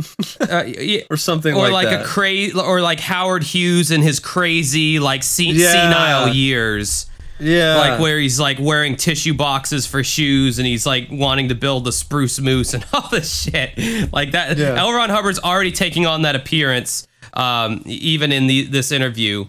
[0.40, 2.02] uh, yeah, or something or like, like, that.
[2.02, 5.72] a crazy, or like Howard Hughes in his crazy, like Yeah.
[5.72, 7.06] senile years,
[7.38, 11.54] yeah, like where he's like wearing tissue boxes for shoes and he's like wanting to
[11.54, 14.56] build the spruce moose and all this shit, like that.
[14.58, 14.74] Yeah.
[14.78, 14.92] L.
[14.92, 19.46] Ron Hubbard's already taking on that appearance, um, even in the this interview,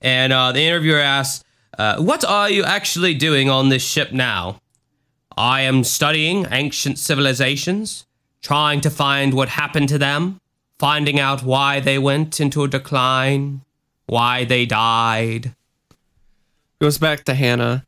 [0.00, 1.44] and uh, the interviewer asks,
[1.78, 4.60] uh, "What are you actually doing on this ship now?"
[5.38, 8.05] I am studying ancient civilizations,
[8.46, 10.40] trying to find what happened to them,
[10.78, 13.60] finding out why they went into a decline,
[14.06, 15.52] why they died.
[16.80, 17.84] goes back to Hannah.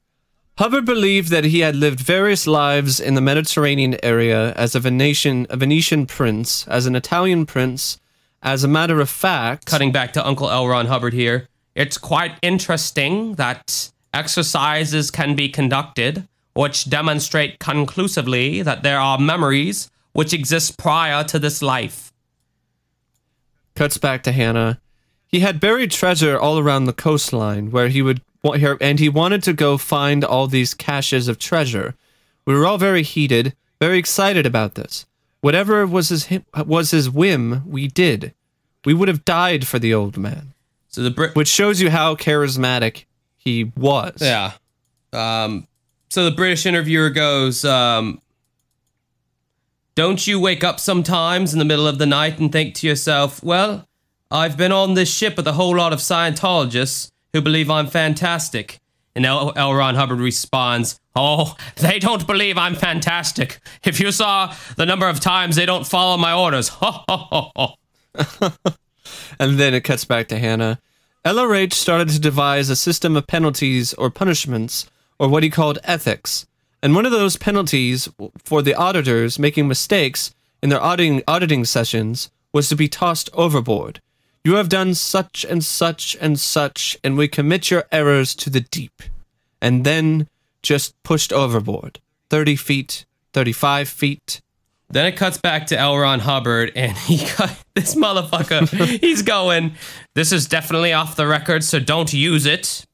[0.59, 5.47] Hubbard believed that he had lived various lives in the Mediterranean area as a Venetian,
[5.49, 8.01] a Venetian prince, as an Italian prince.
[8.43, 10.67] As a matter of fact, Cutting back to Uncle L.
[10.67, 11.47] Ron Hubbard here,
[11.77, 19.89] it's quite interesting that exercises can be conducted which demonstrate conclusively that there are memories
[20.19, 22.13] which exists prior to this life.
[23.77, 24.81] cuts back to Hannah.
[25.29, 28.21] He had buried treasure all around the coastline where he would
[28.81, 31.95] and he wanted to go find all these caches of treasure.
[32.45, 35.07] We were all very heated, very excited about this.
[35.41, 36.29] Whatever was his
[36.67, 38.35] was his whim, we did.
[38.85, 40.53] We would have died for the old man,
[40.89, 41.37] So the Brit.
[41.37, 43.05] which shows you how charismatic
[43.37, 44.17] he was.
[44.21, 44.55] Yeah.
[45.13, 45.69] Um,
[46.11, 48.21] so the British interviewer goes, um,
[49.99, 53.43] Don't you wake up sometimes in the middle of the night and think to yourself,
[53.43, 53.89] well,
[54.31, 58.79] I've been on this ship with a whole lot of Scientologists who believe I'm fantastic.
[59.17, 59.53] And L.
[59.57, 59.75] L.
[59.75, 63.59] Ron Hubbard responds, Oh, they don't believe I'm fantastic.
[63.83, 66.69] If you saw the number of times they don't follow my orders.
[66.69, 67.75] Ho, ho, ho,
[68.15, 68.53] ho.
[69.41, 70.79] And then it cuts back to Hannah.
[71.25, 74.89] LRH started to devise a system of penalties or punishments,
[75.19, 76.47] or what he called ethics.
[76.83, 78.09] And one of those penalties
[78.39, 84.01] for the auditors making mistakes in their auditing, auditing sessions was to be tossed overboard.
[84.45, 88.61] You have done such and such and such, and we commit your errors to the
[88.61, 89.03] deep.
[89.61, 90.29] And then
[90.63, 92.01] just pushed overboard.
[92.31, 94.41] 30 feet, 35 feet.
[94.91, 95.99] Then it cuts back to L.
[95.99, 98.69] Ron Hubbard, and he got this motherfucker.
[99.01, 99.73] he's going,
[100.15, 102.87] This is definitely off the record, so don't use it.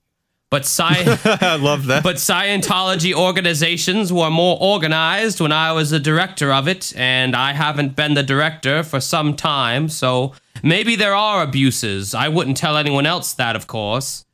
[0.55, 0.84] But sci-
[1.52, 2.05] I love that.
[2.05, 7.55] but Scientology organizations were more organized when I was the director of it, and I
[7.55, 10.32] haven't been the director for some time, so
[10.62, 12.14] maybe there are abuses.
[12.14, 14.24] I wouldn't tell anyone else that, of course.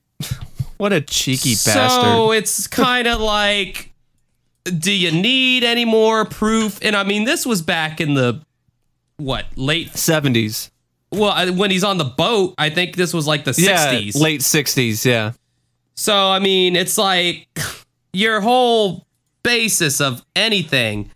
[0.76, 2.04] what a cheeky So bastard.
[2.04, 3.92] So it's kind of like,
[4.78, 6.78] do you need any more proof?
[6.82, 8.42] And I mean, this was back in the
[9.16, 9.88] what late?
[9.92, 10.70] 70s.
[11.10, 14.16] Well, when he's on the boat, I think this was like the Yeah, sixties.
[14.20, 15.32] late 60s, yeah.
[15.94, 17.48] So I mean, it's like
[18.12, 19.06] your whole
[19.42, 21.10] basis of anything.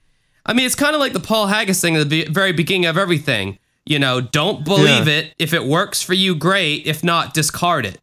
[0.46, 2.96] I mean, it's kind of like the Paul Haggis thing at the very beginning of
[2.96, 3.58] everything.
[3.84, 5.14] You know, don't believe Yeah.
[5.14, 5.34] it.
[5.38, 6.86] If it works for you, great.
[6.86, 8.00] If not, discard it.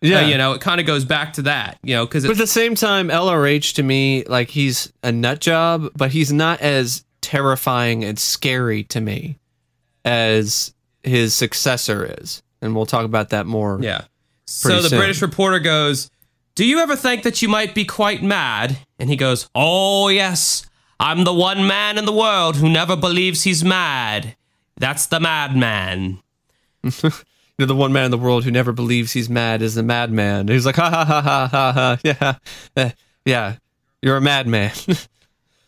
[0.00, 0.20] Yeah.
[0.20, 1.78] Uh, you know, it kind of goes back to that.
[1.82, 5.40] You know, because But at the same time, LRH to me, like he's a nut
[5.40, 9.38] job, but he's not as terrifying and scary to me
[10.04, 10.72] as
[11.02, 12.42] his successor is.
[12.60, 13.78] And we'll talk about that more.
[13.80, 14.02] Yeah.
[14.46, 14.98] So the soon.
[14.98, 16.10] British reporter goes,
[16.58, 18.78] Do you ever think that you might be quite mad?
[18.98, 20.66] And he goes, Oh, yes.
[20.98, 24.34] I'm the one man in the world who never believes he's mad.
[24.76, 26.20] That's the madman.
[26.82, 30.48] You're the one man in the world who never believes he's mad is the madman.
[30.48, 31.98] He's like, ha ha ha ha ha ha.
[32.02, 32.34] Yeah.
[32.76, 32.90] Eh,
[33.24, 33.54] yeah.
[34.02, 34.72] You're a madman.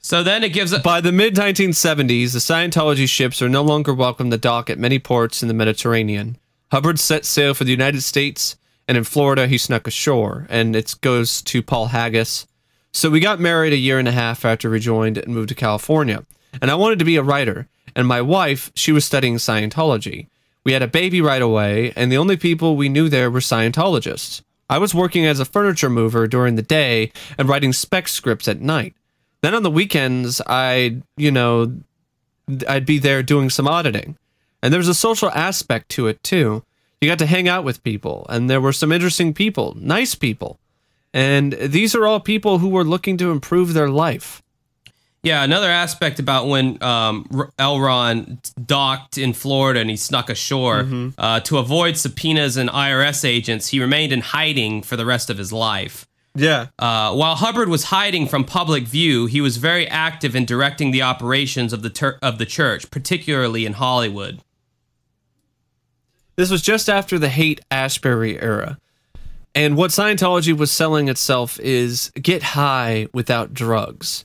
[0.03, 0.79] So then it gives a.
[0.79, 4.99] By the mid 1970s, the Scientology ships are no longer welcome to dock at many
[4.99, 6.39] ports in the Mediterranean.
[6.73, 8.57] Hubbard set sail for the United States,
[8.91, 12.49] and in Florida, he snuck ashore, and it goes to Paul Haggis.
[12.93, 15.55] So we got married a year and a half after we joined and moved to
[15.55, 16.27] California.
[16.61, 20.27] And I wanted to be a writer, and my wife, she was studying Scientology.
[20.65, 24.43] We had a baby right away, and the only people we knew there were Scientologists.
[24.69, 28.61] I was working as a furniture mover during the day and writing spec scripts at
[28.61, 28.97] night.
[29.41, 31.77] Then on the weekends, I'd, you know,
[32.69, 34.19] I'd be there doing some auditing.
[34.65, 36.65] And there was a social aspect to it too.
[37.01, 40.59] You got to hang out with people, and there were some interesting people, nice people.
[41.15, 44.43] And these are all people who were looking to improve their life.
[45.23, 47.27] Yeah, another aspect about when um,
[47.59, 47.79] L.
[47.79, 50.87] Ron docked in Florida and he snuck ashore
[51.19, 55.37] uh, to avoid subpoenas and IRS agents, he remained in hiding for the rest of
[55.37, 56.07] his life.
[56.35, 56.69] Yeah.
[56.79, 61.03] Uh, while Hubbard was hiding from public view, he was very active in directing the
[61.03, 64.41] operations of the tur- of the church, particularly in Hollywood.
[66.41, 68.79] This was just after the hate Ashbury era.
[69.55, 74.25] And what Scientology was selling itself is get high without drugs.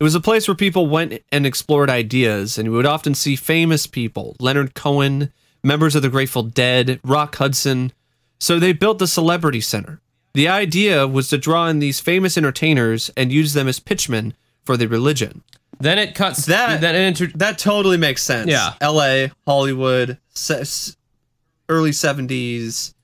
[0.00, 3.36] It was a place where people went and explored ideas, and you would often see
[3.36, 5.32] famous people Leonard Cohen,
[5.62, 7.92] members of the Grateful Dead, Rock Hudson.
[8.40, 10.00] So they built the Celebrity Center.
[10.34, 14.34] The idea was to draw in these famous entertainers and use them as pitchmen
[14.64, 15.44] for the religion.
[15.78, 16.46] Then it cuts.
[16.46, 18.50] That- then it inter- That totally makes sense.
[18.50, 18.72] Yeah.
[18.80, 20.18] L.A., Hollywood,
[21.72, 22.94] early '70s,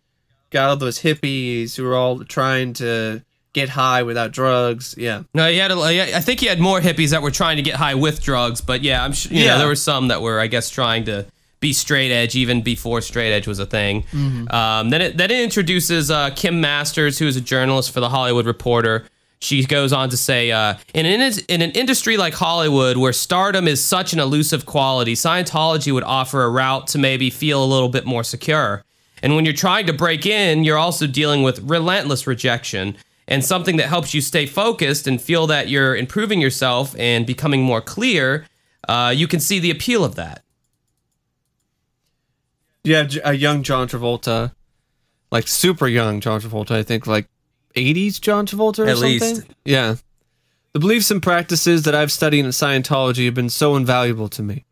[0.51, 4.95] got all those hippies who were all trying to get high without drugs.
[4.99, 5.73] Yeah, No, he had.
[5.73, 5.77] A,
[6.17, 8.83] I think he had more hippies that were trying to get high with drugs, but
[8.83, 9.33] yeah, I'm sure.
[9.33, 9.53] You Yeah.
[9.55, 11.27] know, there were some that were, I guess, trying to
[11.61, 14.05] be straight edge even before straight edge was a thing.
[14.51, 18.11] Um, then it then it introduces uh, Kim Masters, who is a journalist for the
[18.11, 19.07] Hollywood Reporter.
[19.41, 23.69] She goes on to say, uh, in, an, in an industry like Hollywood, where stardom
[23.69, 27.89] is such an elusive quality, Scientology would offer a route to maybe feel a little
[27.89, 28.85] bit more secure.
[29.23, 32.97] And when you're trying to break in, you're also dealing with relentless rejection
[33.29, 37.63] and something that helps you stay focused and feel that you're improving yourself and becoming
[37.63, 38.47] more clear.
[38.89, 40.43] Uh, you can see the appeal of that.
[42.85, 44.53] Yeah, a young John Travolta,
[45.31, 46.71] like super young John Travolta.
[46.71, 47.29] I think like
[47.77, 49.11] '80s John Travolta or At something.
[49.21, 49.43] least.
[49.65, 49.97] Yeah.
[50.75, 54.65] The beliefs and practices that I've studied in Scientology have been so invaluable to me.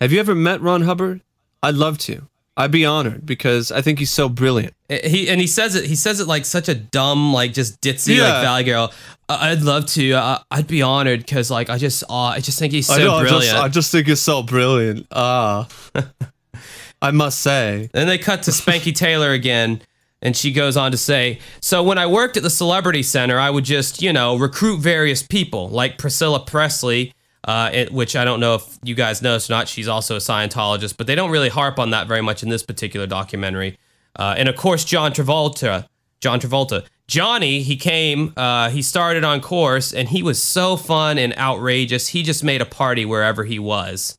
[0.00, 1.20] Have you ever met Ron Hubbard?
[1.62, 2.26] I'd love to.
[2.56, 4.74] I'd be honored because I think he's so brilliant.
[4.90, 5.84] Uh, He and he says it.
[5.86, 8.24] He says it like such a dumb, like just ditzy, Yeah.
[8.24, 8.92] like Valley Girl.
[9.28, 10.12] I- I'd love to.
[10.12, 13.56] Uh, I'd be honored because like I just, uh, I just think he's so brilliant.
[13.58, 15.06] I just think he's so brilliant.
[15.12, 15.66] Ah.
[17.02, 17.88] I must say.
[17.92, 19.80] Then they cut to Spanky Taylor again,
[20.22, 23.50] and she goes on to say, So when I worked at the Celebrity Center, I
[23.50, 27.12] would just, you know, recruit various people, like Priscilla Presley,
[27.44, 29.68] uh, it, which I don't know if you guys know or not.
[29.68, 32.62] She's also a Scientologist, but they don't really harp on that very much in this
[32.62, 33.78] particular documentary.
[34.14, 35.86] Uh, and of course, John Travolta.
[36.20, 36.86] John Travolta.
[37.08, 42.08] Johnny, he came, uh, he started on course, and he was so fun and outrageous.
[42.08, 44.16] He just made a party wherever he was.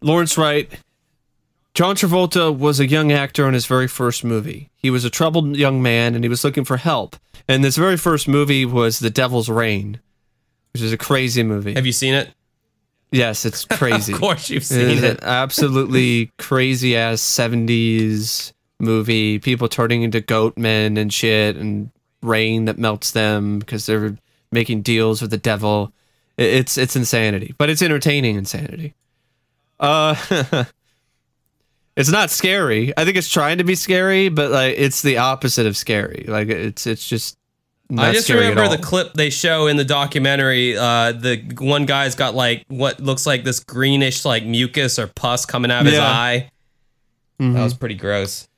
[0.00, 0.68] Lawrence Wright.
[1.74, 4.70] John Travolta was a young actor in his very first movie.
[4.76, 7.16] He was a troubled young man and he was looking for help.
[7.48, 10.00] And this very first movie was The Devil's Rain,
[10.72, 11.74] which is a crazy movie.
[11.74, 12.30] Have you seen it?
[13.10, 14.12] Yes, it's crazy.
[14.12, 15.22] Of course you've seen is it.
[15.22, 19.38] absolutely crazy ass 70s movie.
[19.40, 21.90] People turning into goat men and shit, and
[22.22, 24.16] rain that melts them because they're
[24.50, 25.92] making deals with the devil.
[26.36, 28.94] It's it's insanity, but it's entertaining insanity.
[29.78, 30.14] Uh,
[31.96, 32.92] it's not scary.
[32.96, 36.24] I think it's trying to be scary, but like it's the opposite of scary.
[36.28, 37.36] Like it's it's just.
[37.90, 40.74] Not I just remember the clip they show in the documentary.
[40.76, 45.44] Uh, the one guy's got like what looks like this greenish like mucus or pus
[45.44, 46.08] coming out of his Yeah.
[46.10, 46.50] eye.
[47.40, 47.52] Mhm.
[47.52, 48.48] That was pretty gross.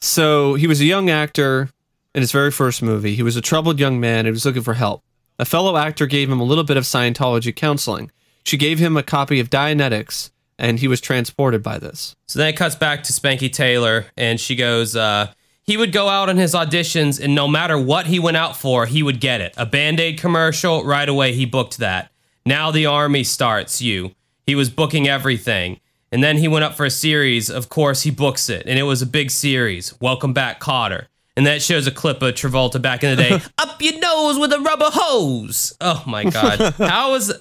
[0.00, 1.70] So he was a young actor
[2.14, 3.14] in his very first movie.
[3.14, 5.02] He was a troubled young man and he was looking for help.
[5.38, 8.10] A fellow actor gave him a little bit of Scientology counseling.
[8.44, 12.16] She gave him a copy of Dianetics, and he was transported by this.
[12.26, 15.32] So then it cuts back to Spanky Taylor, and she goes, uh,
[15.62, 18.86] he would go out on his auditions, and no matter what he went out for,
[18.86, 19.52] he would get it.
[19.56, 22.10] A Band Aid commercial, right away, he booked that.
[22.44, 24.12] Now the Army starts you.
[24.46, 25.80] He was booking everything.
[26.12, 27.50] And then he went up for a series.
[27.50, 29.92] Of course, he books it, and it was a big series.
[30.00, 31.06] Welcome back, Kotter.
[31.36, 33.40] And that shows a clip of Travolta back in the day.
[33.58, 35.76] up your nose with a rubber hose.
[35.80, 36.74] Oh my God.
[36.78, 37.32] How is,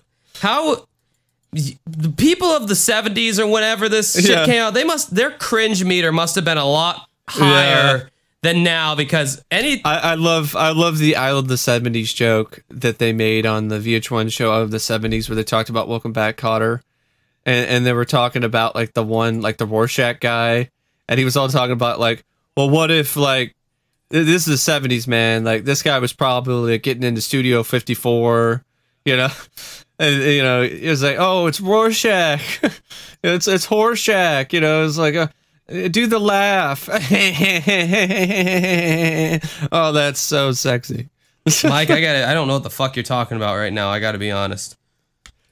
[0.41, 0.86] how,
[1.86, 4.45] the people of the 70s or whenever this shit Yeah.
[4.45, 8.03] came out, they must their cringe meter must have been a lot higher Yeah.
[8.41, 12.64] than now because any I, I love I love the I love the seventies joke
[12.70, 16.14] that they made on the VH1 show of the seventies where they talked about Welcome
[16.14, 16.82] Back Kotter,
[17.45, 20.70] and and they were talking about like the one like the Rorschach guy,
[21.08, 22.24] and he was all talking about like,
[22.58, 23.56] well, what if like
[24.10, 27.93] this is the seventies man, like this guy was probably like, getting into Studio Fifty
[27.95, 28.64] Four,
[29.06, 29.30] you know.
[29.97, 32.41] And you know, it was like, oh, it's Rorschach,
[33.24, 34.86] it's it's Horshack, you know.
[34.86, 35.28] It's like, uh,
[35.89, 36.89] do the laugh.
[39.72, 41.08] oh, that's so sexy.
[41.64, 43.89] Mike, I got I don't know what the fuck you're talking about right now.
[43.89, 44.76] I got to be honest.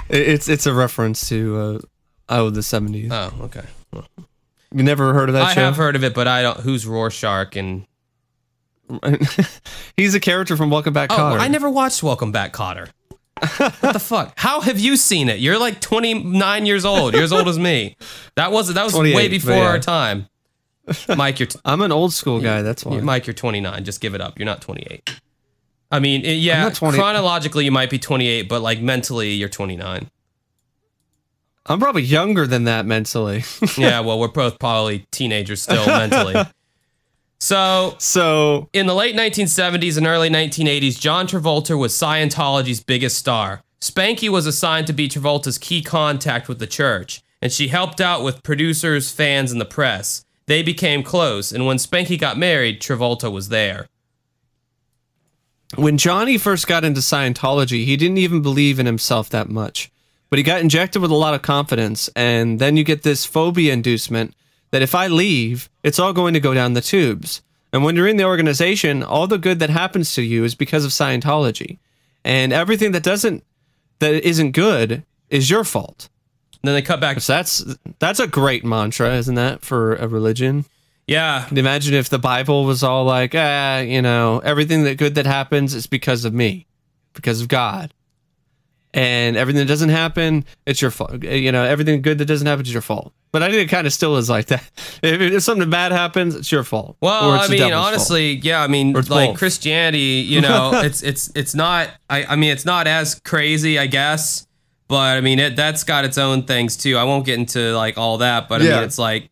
[0.10, 1.80] It- It's it's a reference to uh,
[2.30, 3.12] oh the seventies.
[3.14, 3.64] Oh, okay.
[3.94, 5.52] you never heard of that show?
[5.52, 5.62] I show?
[5.62, 6.60] have heard of it, but I don't.
[6.60, 7.86] Who's Rorschach and?
[9.96, 12.90] He's a character from Welcome Back, Oh, I never watched Welcome Back, Kotter.
[13.48, 14.34] What the fuck?
[14.36, 15.40] How have you seen it?
[15.40, 17.14] You're like 29 years old.
[17.14, 17.96] You're as old as me.
[18.36, 19.68] That was that was way before yeah.
[19.68, 20.28] our time.
[21.16, 22.62] Mike, you're t- I'm an old school guy.
[22.62, 23.00] That's why.
[23.00, 23.84] Mike, you're 29.
[23.84, 24.38] Just give it up.
[24.38, 25.20] You're not 28.
[25.92, 30.10] I mean, it- yeah, 20 chronologically you might be 28, but like mentally you're 29.
[31.66, 33.44] I'm probably younger than that mentally.
[33.78, 36.36] Yeah, well, we're both probably teenagers still mentally.
[37.44, 43.64] So, so in the late 1970s and early 1980s, John Travolta was Scientology's biggest star.
[43.82, 48.24] Spanky was assigned to be Travolta's key contact with the church, and she helped out
[48.24, 50.24] with producers, fans, and the press.
[50.46, 53.90] They became close, and when Spanky got married, Travolta was there.
[55.76, 59.92] when Johnny first got into Scientology, he didn't even believe in himself that much.
[60.30, 63.74] But he got injected with a lot of confidence, and then you get this phobia
[63.74, 64.34] inducement
[64.74, 67.44] that if I leave, it's all going to go down the tubes.
[67.72, 70.84] And when you're in the organization, all the good that happens to you is because
[70.84, 71.78] of Scientology.
[72.26, 73.44] And everything that doesn't
[74.00, 76.10] that isn't good is your fault.
[76.64, 77.20] then they cut back.
[77.20, 77.64] So that's
[78.00, 80.66] that's a great mantra, isn't that, for a religion?
[81.06, 85.28] Yeah, Imagine if the Bible was all like, ah, you know, everything that good that
[85.28, 86.66] happens is because of me,
[87.14, 87.94] because of God.
[88.92, 91.22] And everything that doesn't happen, it's your fault.
[91.24, 93.14] You know, everything good that doesn't happen is your fault.
[93.34, 94.64] But I think it kind of still is like that.
[95.04, 96.96] If, if something bad happens, it's your fault.
[97.02, 97.88] Well, I mean, devil's fault.
[97.88, 98.62] honestly, yeah.
[98.64, 99.38] I mean, like both.
[99.38, 101.90] Christianity, you know, it's it's it's not.
[102.10, 104.48] I I mean, it's not as crazy, I guess.
[104.88, 106.96] But I mean, it that's got its own things too.
[106.98, 108.76] I won't get into like all that, but I Yeah.
[108.76, 109.30] mean, it's like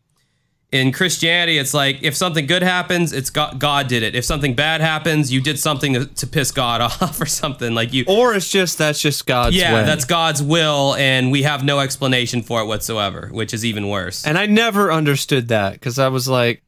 [0.72, 4.14] in Christianity, it's like if something good happens, it's God, God did it.
[4.14, 7.74] If something bad happens, you did something to, to piss God off or something.
[7.74, 9.84] Like you, Or it's just that's just God's yeah, way.
[9.84, 14.26] that's God's will, and we have no explanation for it whatsoever, which is even worse.
[14.26, 16.62] And I never understood that because I was like,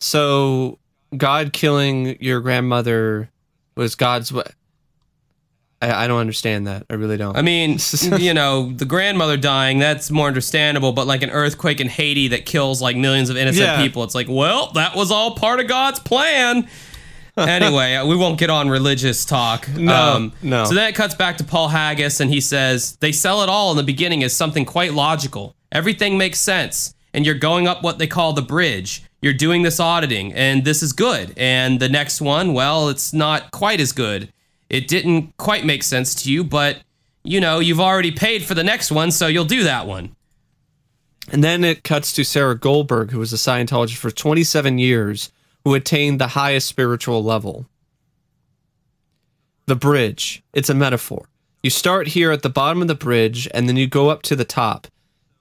[0.00, 0.78] so
[1.16, 3.30] God killing your grandmother
[3.76, 4.42] was God's way.
[5.80, 6.86] I, I don't understand that.
[6.90, 7.36] I really don't.
[7.36, 7.78] I mean,
[8.18, 12.46] you know, the grandmother dying, that's more understandable, but like an earthquake in Haiti that
[12.46, 13.82] kills like millions of innocent Yeah.
[13.82, 16.68] people, it's like, well, that was all part of God's plan.
[17.36, 19.68] anyway, uh, we won't get on religious talk.
[19.76, 20.64] No, no.
[20.64, 23.70] So then it cuts back to Paul Haggis, and he says, they sell it all
[23.70, 25.54] in the beginning as something quite logical.
[25.70, 29.04] Everything makes sense, and you're going up what they call the bridge.
[29.22, 31.32] You're doing this auditing, and this is good.
[31.36, 34.32] And the next one, well, it's not quite as good.
[34.70, 36.78] It didn't quite make sense to you, but
[37.24, 40.14] you know, you've already paid for the next one, so you'll do that one.
[41.30, 45.30] And then it cuts to Sarah Goldberg, who was a Scientologist for 27 years,
[45.64, 47.66] who attained the highest spiritual level.
[49.66, 51.26] The bridge, it's a metaphor.
[51.62, 54.36] You start here at the bottom of the bridge and then you go up to
[54.36, 54.86] the top.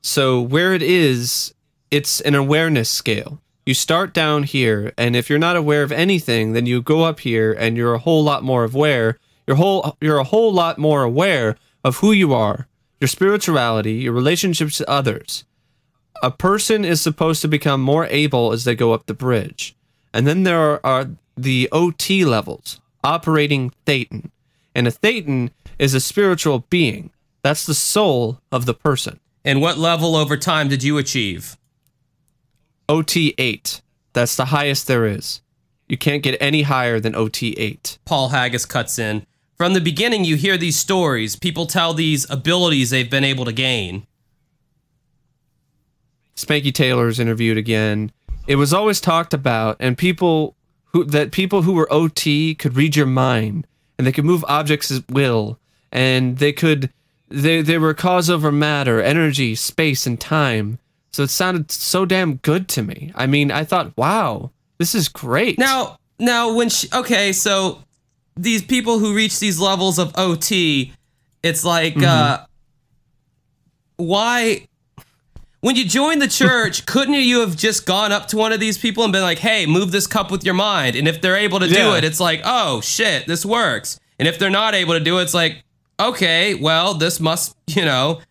[0.02, 1.54] So, where it is,
[1.92, 3.40] it's an awareness scale.
[3.68, 7.20] You start down here, and if you're not aware of anything, then you go up
[7.20, 9.18] here and you're a whole lot more aware.
[9.46, 12.70] You're whole you're a whole lot more aware of who you are,
[13.02, 15.44] your spirituality, your relationships to others.
[16.24, 19.76] A person is supposed to become more able as they go up the bridge.
[20.14, 24.32] And then there are, are the OT levels, operating Thetan.
[24.74, 27.12] And a Thetan is a spiritual being.
[27.42, 29.20] That's the soul of the person.
[29.44, 31.58] And what level over time did you achieve?
[32.90, 33.82] OT 8.
[34.14, 35.42] That's the highest there is.
[35.88, 38.00] You can't get any higher than OT 8.
[38.06, 39.26] Paul Haggis cuts in.
[39.56, 41.36] From the beginning, you hear these stories.
[41.36, 44.06] People tell these abilities they've been able to gain.
[46.36, 48.12] Spanky Taylor's interviewed again.
[48.46, 50.56] It was always talked about, and people
[50.94, 53.66] who that people who were OT could read your mind,
[53.98, 55.60] and they could move objects at will,
[55.92, 56.92] and they could
[57.28, 60.78] they they were cause over matter, energy, space, and time.
[61.12, 63.12] So it sounded so damn good to me.
[63.16, 65.58] I mean, I thought, wow, this is great.
[65.58, 67.84] Now, now when she, okay, so
[68.36, 70.94] these people who reach these levels of OT,
[71.44, 72.06] it's like mm-hmm.
[72.06, 72.46] uh
[73.98, 74.68] why
[75.62, 78.78] when you joined the church, couldn't you have just gone up to one of these
[78.78, 80.96] people and been like, "Hey, move this cup with your mind"?
[80.96, 84.40] And if they're able to do it, it's like, "Oh shit, this works." And if
[84.40, 85.64] they're not able to do it, it's like,
[86.00, 88.22] "Okay, well, this must, you know,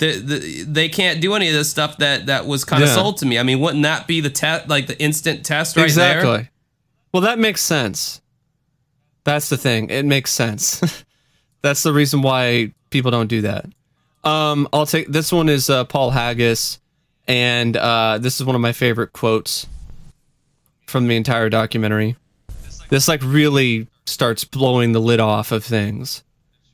[0.00, 2.94] the, the, they can't do any of this stuff that that was kind of yeah.
[2.94, 3.38] sold to me.
[3.38, 6.30] I mean, wouldn't that be the test, like the instant test right exactly.
[6.30, 6.50] there?
[7.12, 8.22] Well, that makes sense.
[9.24, 9.90] That's the thing.
[9.90, 11.04] It makes sense.
[11.62, 13.66] That's the reason why people don't do that.
[14.24, 16.80] Um, I'll take this one is uh, Paul Haggis,
[17.28, 19.66] and uh, this is one of my favorite quotes
[20.86, 22.16] from the entire documentary.
[22.88, 26.24] This like really starts blowing the lid off of things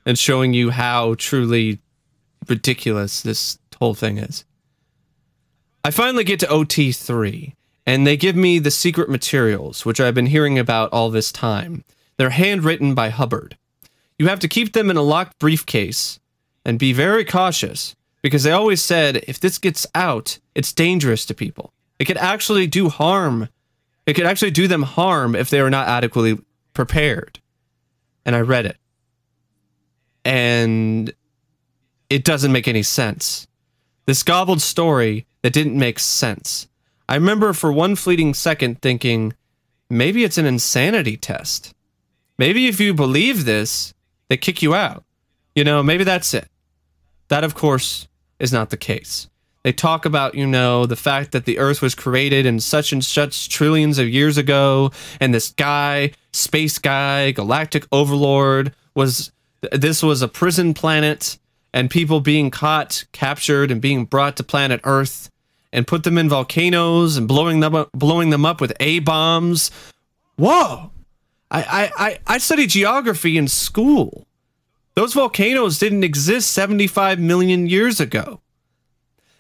[0.07, 1.81] and showing you how truly
[2.49, 4.45] ridiculous this whole thing is.
[5.85, 7.55] I finally get to OT3,
[7.87, 11.85] and they give me the secret materials, which I've been hearing about all this time.
[12.17, 13.57] They're handwritten by Hubbard.
[14.19, 16.19] You have to keep them in a locked briefcase
[16.65, 21.35] and be very cautious because they always said if this gets out, it's dangerous to
[21.35, 21.73] people.
[21.99, 23.49] It could actually do harm.
[24.07, 26.39] It could actually do them harm if they are not adequately
[26.75, 27.39] prepared.
[28.25, 28.79] And I read it.
[30.25, 31.13] And
[32.11, 33.47] it doesn't make any sense.
[34.07, 36.69] This gobbled story that didn't make sense.
[37.09, 39.35] I remember for one fleeting second thinking,
[39.89, 41.75] maybe it's an insanity test.
[42.39, 43.95] Maybe if you believe this,
[44.29, 45.05] they kick you out.
[45.55, 46.49] You know, maybe that's it.
[47.29, 48.09] That, of course,
[48.39, 49.29] is not the case.
[49.63, 53.05] They talk about, you know, the fact that the Earth was created in such and
[53.05, 59.33] such trillions of years ago, and this guy, space guy, galactic overlord, was
[59.73, 61.39] this was a prison planet,
[61.77, 65.29] and people being caught, captured, and being brought to planet Earth,
[65.75, 69.71] and put them in volcanoes and blowing them up, blowing them up with A bombs.
[70.37, 70.91] Whoa!
[71.51, 74.27] I, I, I studied geography in school.
[74.95, 78.41] Those volcanoes didn't exist 75 million years ago.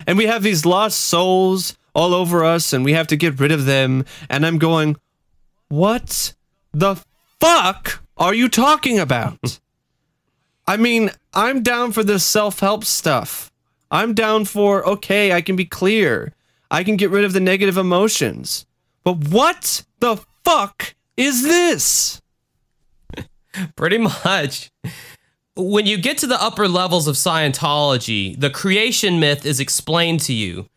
[0.06, 3.50] And we have these lost souls all over us and we have to get rid
[3.50, 4.04] of them.
[4.28, 4.96] And I'm going,
[5.68, 6.34] what
[6.72, 6.96] the
[7.40, 9.58] fuck are you talking about?
[10.66, 13.50] I mean, I'm down for this self help stuff.
[13.90, 16.32] I'm down for, okay, I can be clear.
[16.70, 18.66] I can get rid of the negative emotions.
[19.04, 22.20] But what the fuck is this?
[23.76, 24.70] Pretty much
[25.56, 30.34] when you get to the upper levels of Scientology, the creation myth is explained to
[30.34, 30.68] you.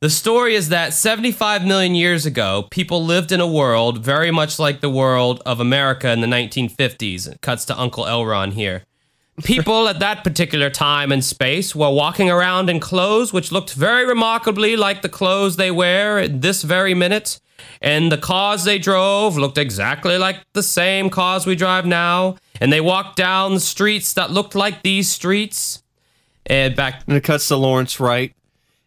[0.00, 4.58] The story is that 75 million years ago, people lived in a world very much
[4.58, 7.26] like the world of America in the 1950s.
[7.26, 8.24] It cuts to Uncle L.
[8.24, 8.84] Ron here.
[9.44, 14.04] People at that particular time and space were walking around in clothes which looked very
[14.04, 17.40] remarkably like the clothes they wear at this very minute.
[17.80, 22.36] And the cars they drove looked exactly like the same cars we drive now.
[22.60, 25.82] And they walked down the streets that looked like these streets.
[26.46, 27.02] And back.
[27.06, 28.32] And it cuts to Lawrence Wright.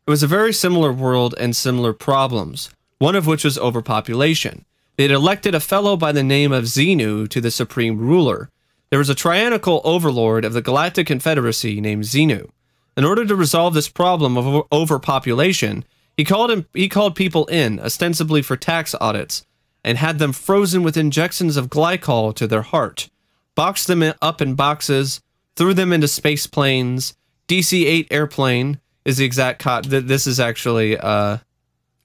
[0.05, 2.69] It was a very similar world and similar problems,
[2.99, 4.65] one of which was overpopulation.
[4.97, 8.49] They had elected a fellow by the name of Xenu to the supreme ruler.
[8.91, 12.49] There was a tyrannical overlord of the Galactic Confederacy named Xenu.
[12.97, 15.85] In order to resolve this problem of overpopulation,
[16.17, 19.45] he called him he called people in, ostensibly for tax audits,
[19.83, 23.09] and had them frozen with injections of glycol to their heart,
[23.55, 25.21] boxed them up in boxes,
[25.55, 27.15] threw them into space planes,
[27.47, 29.85] DC 8 airplane, is the exact cop.
[29.85, 31.37] Th- this is actually uh,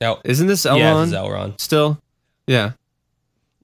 [0.00, 0.20] No.
[0.24, 0.74] isn't this L.
[0.78, 1.30] Ron Yeah, this is L.
[1.30, 1.58] Ron.
[1.58, 1.98] still?
[2.46, 2.72] Yeah.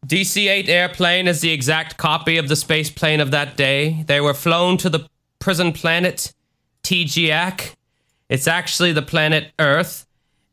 [0.07, 4.03] DC 8 airplane is the exact copy of the space plane of that day.
[4.09, 5.09] They were flown to the
[5.39, 6.33] prison planet
[6.83, 7.75] Teegeeack.
[8.29, 10.07] It's actually the planet Earth,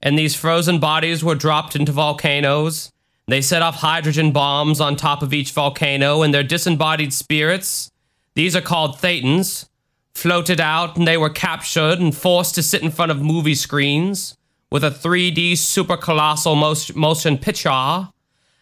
[0.03, 2.91] and these frozen bodies were dropped into volcanoes.
[3.27, 7.91] They set off hydrogen bombs on top of each volcano, and their disembodied spirits,
[8.35, 9.67] these are called Thetans,
[10.13, 14.37] floated out and they were captured and forced to sit in front of movie screens
[14.71, 18.09] with a 3D super colossal motion picture.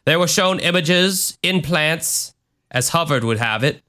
[0.07, 2.33] They were shown images, implants,
[2.71, 3.81] as Hubbard would have it.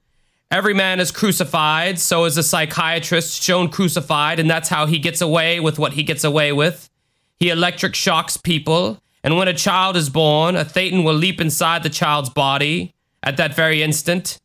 [0.51, 5.21] Every man is crucified, so is a psychiatrist shown crucified, and that's how he gets
[5.21, 6.89] away with what he gets away with.
[7.39, 11.83] He electric shocks people, and when a child is born, a Thetan will leap inside
[11.83, 12.93] the child's body
[13.23, 14.41] at that very instant,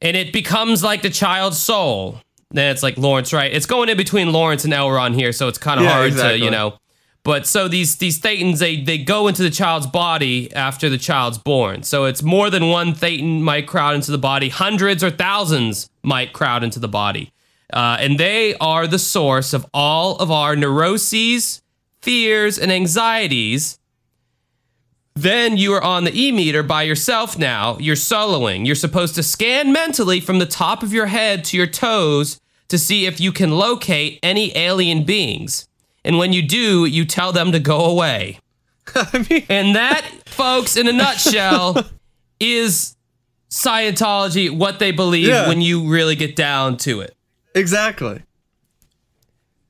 [0.00, 2.22] and it becomes like the child's soul.
[2.52, 3.52] Then it's like Lawrence, Wright?
[3.52, 4.90] It's going in between Lawrence and L.
[4.90, 6.78] Ron here, so it's kind of Yeah, hard to, you know.
[7.24, 11.38] But so these these Thetans, they they go into the child's body after the child's
[11.38, 11.82] born.
[11.82, 14.50] So it's more than one Thetan might crowd into the body.
[14.50, 17.32] Hundreds or thousands might crowd into the body,
[17.72, 21.62] uh, and they are the source of all of our neuroses,
[22.02, 23.78] fears, and anxieties.
[25.16, 27.78] Then you are on the e meter by yourself now.
[27.78, 28.66] You're soloing.
[28.66, 32.38] You're supposed to scan mentally from the top of your head to your toes
[32.68, 35.68] to see if you can locate any alien beings.
[36.04, 38.38] And when you do, you tell them to go away.
[38.94, 41.84] I mean, And that, folks, in a nutshell,
[42.40, 42.96] is
[43.50, 45.48] Scientology, what they believe Yeah.
[45.48, 47.14] when you really get down to it.
[47.54, 48.22] exactly.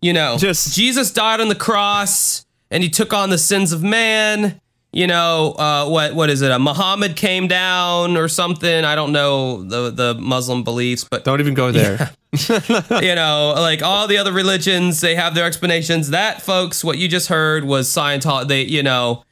[0.01, 3.83] You know, Just- Jesus died on the cross and he took on the sins of
[3.83, 4.61] man.
[4.95, 6.53] You know, uh, what what is it?
[6.53, 8.85] Uh, Muhammad came down or something.
[8.85, 12.13] I don't know the the Muslim beliefs, but Don't even go there.
[13.03, 16.11] you know, like all the other religions, they have their explanations.
[16.11, 18.49] That, folks, what you just heard was Scientology.
[18.49, 19.25] They, you know,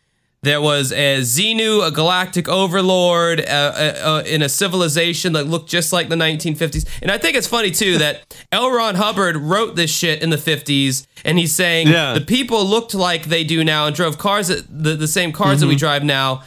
[0.42, 5.70] there was a Xenu, a galactic overlord, uh, uh, uh, in a civilization that looked
[5.70, 6.84] just like the 1950s.
[7.00, 8.70] And I think it's funny too that L.
[8.72, 12.14] Ron Hubbard wrote this shit in the 50s, and he's saying Yeah.
[12.14, 15.60] the people looked like they do now and drove cars that the, the same cars
[15.60, 16.42] that we drive now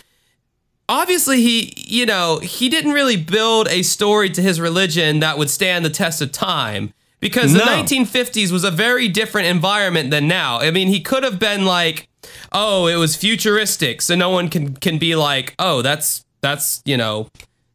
[0.88, 5.50] obviously he you know he didn't really build a story to his religion that would
[5.50, 10.60] stand the test of time because the 1950s was a very different environment than now
[10.60, 12.08] i mean he could have been like
[12.52, 16.98] oh it was futuristic so no one can can be like oh that's that's you
[16.98, 17.28] know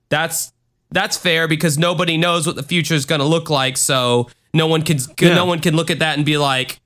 [0.08, 0.52] that's
[0.90, 4.66] that's fair because nobody knows what the future is going to look like so no
[4.66, 5.34] one can Yeah.
[5.34, 6.80] no one can look at that and be like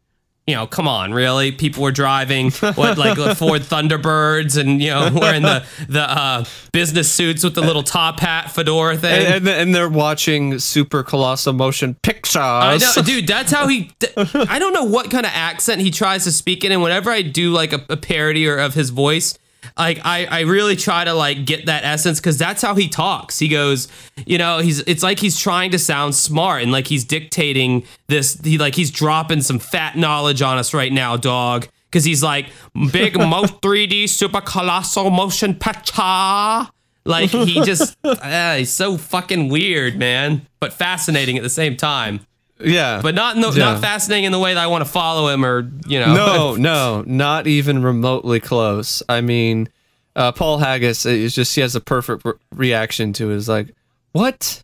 [0.47, 1.53] you know, come on, really?
[1.53, 7.11] People were driving what like Ford Thunderbirds and you know wearing the the uh, business
[7.11, 9.27] suits with the little top hat fedora thing.
[9.27, 12.37] and, and and they're watching super colossal motion pictures.
[12.37, 13.27] I know, dude.
[13.27, 13.91] That's how he.
[14.17, 17.23] I don't know what kind of accent he tries to speak in, and whenever I
[17.23, 19.39] do like a, a parody or of his voice,
[19.79, 23.39] like I, I really try to like get that essence because that's how he talks.
[23.39, 23.89] He goes,
[24.27, 28.41] you know, he's it's like he's trying to sound smart and like he's dictating this.
[28.43, 31.69] He like he's dropping some fat knowledge on us right now, dog.
[31.91, 32.47] Because he's like
[32.93, 36.69] big mo 3D super colossal motion picture.
[37.07, 42.21] Like he just, ah, he's so fucking weird, man, but fascinating at the same time
[42.65, 43.73] yeah, but not in the, Yeah.
[43.73, 46.15] not fascinating in the way that I want to follow him or you know.
[46.15, 49.03] no, no, not even remotely close.
[49.09, 49.69] I mean,
[50.17, 53.35] uh, Paul Haggis is just he has a perfect re- reaction to it.
[53.37, 53.75] Is like,
[54.13, 54.63] what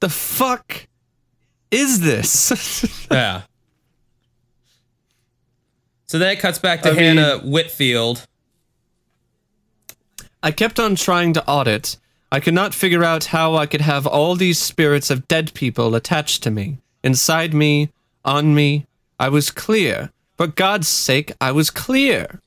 [0.00, 0.86] the fuck
[1.70, 3.06] is this?
[3.10, 3.42] yeah.
[6.06, 8.26] So then it cuts back to I mean- Hannah Whitfield.
[10.42, 11.96] I kept on trying to audit.
[12.32, 15.94] I could not figure out how I could have all these spirits of dead people
[15.94, 17.90] attached to me, inside me,
[18.24, 18.86] on me.
[19.18, 20.10] I was clear.
[20.36, 22.40] For God's sake, I was clear.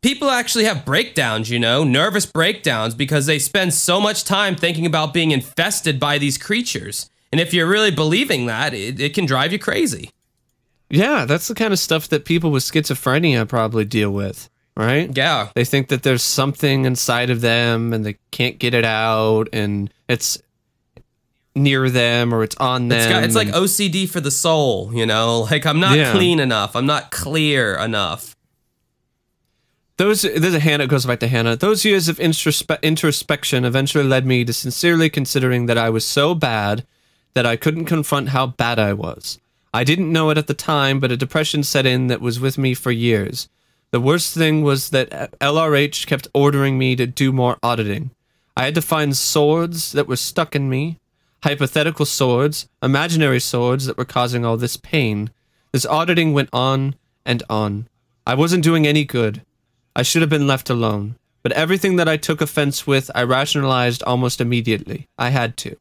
[0.00, 4.86] People actually have breakdowns, you know, nervous breakdowns because they spend so much time thinking
[4.86, 7.08] about being infested by these creatures.
[7.32, 10.10] And if you're really believing that, it, it can drive you crazy.
[10.90, 15.10] Yeah, that's the kind of stuff that people with schizophrenia probably deal with, right?
[15.16, 15.48] Yeah.
[15.54, 19.92] They think that there's something inside of them and they can't get it out and
[20.08, 20.38] it's
[21.54, 22.98] near them or it's on them.
[22.98, 25.46] It's, got, it's like OCD for the soul, you know?
[25.50, 26.12] Like, I'm not Yeah.
[26.12, 26.74] clean enough.
[26.74, 28.34] I'm not clear enough.
[29.96, 31.54] Those there's a Hannah it goes back to Hannah.
[31.54, 36.34] Those years of introspe- introspection eventually led me to sincerely considering that I was so
[36.34, 36.84] bad
[37.34, 39.38] that I couldn't confront how bad I was.
[39.72, 42.58] I didn't know it at the time, but a depression set in that was with
[42.58, 43.48] me for years.
[43.92, 45.10] The worst thing was that
[45.40, 48.10] LRH kept ordering me to do more auditing.
[48.56, 50.98] I had to find swords that were stuck in me,
[51.44, 55.30] hypothetical swords, imaginary swords that were causing all this pain.
[55.72, 56.94] This auditing went on
[57.26, 57.86] and on.
[58.26, 59.42] I wasn't doing any good.
[59.94, 61.16] I should have been left alone.
[61.42, 65.06] But everything that I took offense with, I rationalized almost immediately.
[65.18, 65.76] I had to.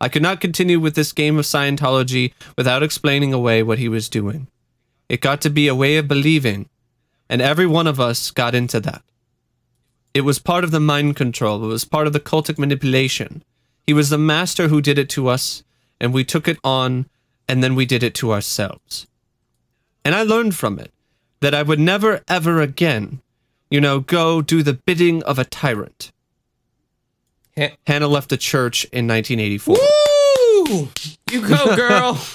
[0.00, 4.08] I could not continue with this game of Scientology without explaining away what he was
[4.08, 4.48] doing.
[5.10, 6.70] It got to be a way of believing,
[7.28, 9.02] and every one of us got into that.
[10.14, 13.42] It was part of the mind control, it was part of the cultic manipulation.
[13.86, 15.62] He was the master who did it to us,
[16.00, 17.06] and we took it on,
[17.48, 19.06] and then we did it to ourselves.
[20.04, 20.92] And I learned from it
[21.40, 23.20] that I would never, ever again,
[23.70, 26.12] you know, go do the bidding of a tyrant.
[27.56, 29.74] Ha- Hannah left the church in 1984.
[29.76, 30.88] Woo!
[31.30, 32.20] You go, girl.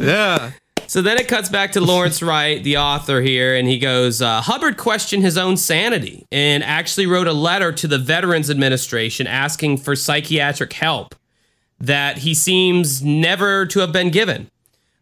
[0.00, 0.52] Yeah.
[0.88, 4.40] So then it cuts back to Lawrence Wright, the author here, and he goes, uh,
[4.40, 9.76] Hubbard questioned his own sanity and actually wrote a letter to the Veterans Administration asking
[9.76, 11.14] for psychiatric help
[11.78, 14.50] that he seems never to have been given.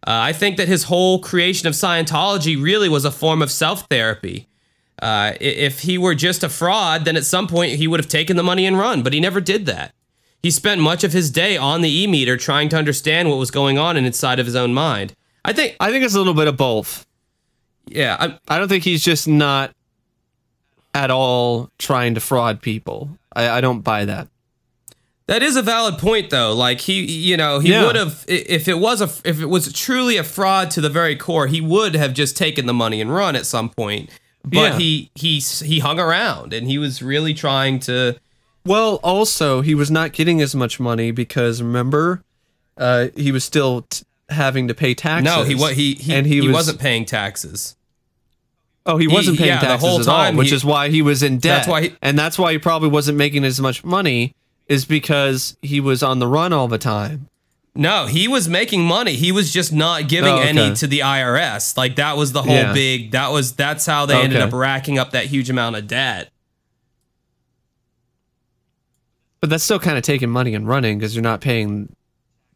[0.05, 3.87] Uh, I think that his whole creation of Scientology really was a form of self
[3.89, 4.49] therapy.
[5.01, 8.37] Uh, if he were just a fraud, then at some point he would have taken
[8.37, 9.95] the money and run, but he never did that.
[10.43, 13.53] He spent much of his day on the e meter trying to understand what was
[13.53, 15.15] going on inside of his own mind.
[15.47, 17.07] I think, I think it's a little bit of both.
[17.87, 19.71] yeah, I'm, I don't think he's just not
[20.95, 23.11] at all trying to fraud people.
[23.35, 24.29] I, I don't buy that.
[25.27, 26.53] that is a valid point though.
[26.55, 27.87] Like he, you know, he Yeah.
[27.87, 31.17] would have if it was a if it was truly a fraud to the very
[31.17, 34.09] core, he would have just taken the money and run at some point.
[34.45, 34.79] But Yeah.
[34.79, 38.17] he he he hung around and he was really trying to.
[38.65, 42.23] Well, also, he was not getting as much money because remember,
[42.77, 45.25] uh, he was still t- having to pay taxes.
[45.25, 47.77] No, he wa- he he, and he, he, was, wasn't paying taxes.
[48.85, 50.89] Oh, he wasn't paying yeah, the taxes whole at all, time which he- is why
[50.91, 51.57] he was in debt.
[51.59, 54.35] That's why he- and that's why he probably wasn't making as much money.
[54.69, 57.29] Is because he was on the run all the time.
[57.77, 59.13] No, he was making money.
[59.13, 60.49] He was just not giving Oh, okay.
[60.49, 61.77] any to the IRS.
[61.77, 62.73] Like that was the whole Yeah.
[62.73, 63.13] big.
[63.13, 66.31] That was that's how they ended up racking up that huge amount of debt.
[69.41, 71.95] But that's still kind of taking money and running because you're not paying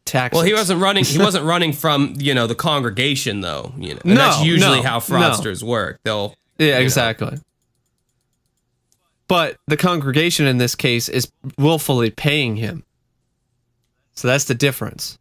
[0.05, 0.37] taxes.
[0.37, 1.03] Well, he wasn't running.
[1.05, 3.73] He wasn't running from you know the congregation though.
[3.77, 5.01] You know, and No, that's usually no, how no.
[5.01, 5.99] fraudsters work.
[6.03, 7.39] They'll Yeah, exactly.
[9.27, 12.83] But the congregation in this case is willfully paying him.
[14.13, 15.17] So that's the difference.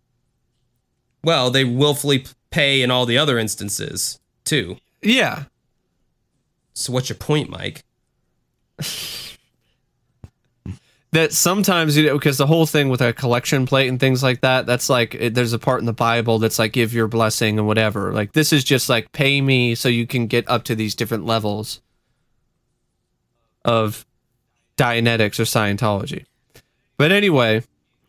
[1.23, 4.77] well, they willfully pay in all the other instances too.
[5.03, 5.45] Yeah.
[6.75, 7.85] So what's your point, Mike?
[11.13, 14.43] That sometimes, you know, because the whole thing with a collection plate and things like
[14.43, 17.59] that, that's like, it, there's a part in the Bible that's like, give your blessing
[17.59, 18.13] and whatever.
[18.13, 21.27] Like, this is just like, pay me so you can get up to these different
[21.27, 21.81] levels
[23.65, 24.07] of
[24.77, 26.27] Dianetics or Scientology.
[26.97, 27.65] But anyway,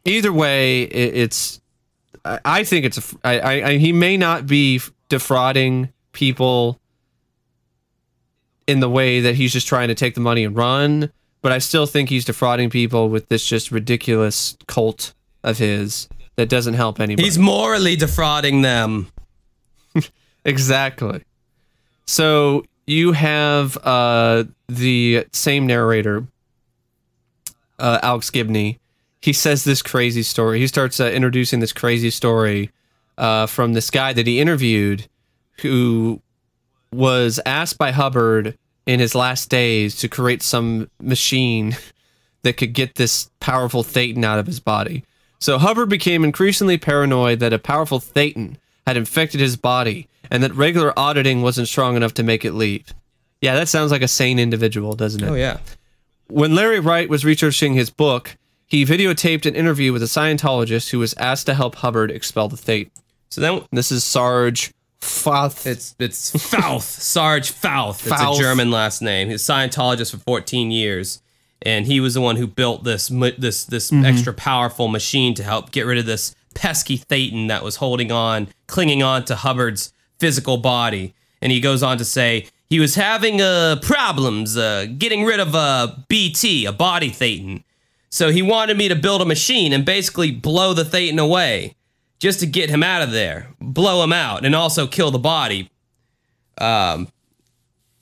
[0.06, 1.60] either way, it, it's,
[2.24, 4.80] I, I think it's, a, I, I, he may not be
[5.10, 6.80] defrauding people
[8.68, 11.12] in the way that he's just trying to take the money and run,
[11.42, 15.14] but I still think he's defrauding people with this just ridiculous cult
[15.44, 17.24] of his that doesn't help anybody.
[17.24, 19.12] He's morally defrauding them.
[20.46, 21.24] exactly.
[22.06, 26.26] So you have uh, the same narrator,
[27.80, 28.80] uh, Alex Gibney.
[29.22, 30.60] He says this crazy story.
[30.60, 32.72] He starts uh, introducing this crazy story
[33.18, 35.08] uh, from this guy that he interviewed
[35.62, 36.22] who
[36.92, 38.58] was asked by Hubbard
[38.92, 41.78] in his last days to create some machine
[42.44, 45.04] that could get this powerful Thetan out of his body.
[45.40, 50.54] So Hubbard became increasingly paranoid that a powerful Thetan had infected his body and that
[50.54, 52.94] regular auditing wasn't strong enough to make it leave.
[53.42, 55.30] Yeah, that sounds like a sane individual, doesn't it?
[55.30, 55.58] Oh yeah.
[56.28, 61.00] When Larry Wright was researching his book, he videotaped an interview with a Scientologist who
[61.00, 62.92] was asked to help Hubbard expel the Thetan.
[63.30, 64.72] So then This is Sarge
[65.02, 65.66] Foth.
[65.68, 68.06] It's it's Pfauth, Sarge Pfauth.
[68.06, 68.36] It's Pfauth.
[68.36, 69.30] a German last name.
[69.30, 71.22] He's a Scientologist for 14 years,
[71.62, 74.06] and he was the one who built this this this Mm-hmm.
[74.06, 78.48] extra powerful machine to help get rid of this pesky Thetan that was holding on,
[78.68, 81.14] clinging on to Hubbard's physical body.
[81.42, 85.56] And he goes on to say he was having uh, problems uh, getting rid of
[85.56, 87.64] a BT, a body Thetan.
[88.10, 91.76] So he wanted me to build a machine and basically blow the Thetan away
[92.22, 95.70] just to get him out of there, blow him out, and also kill the body.
[96.60, 97.08] Um,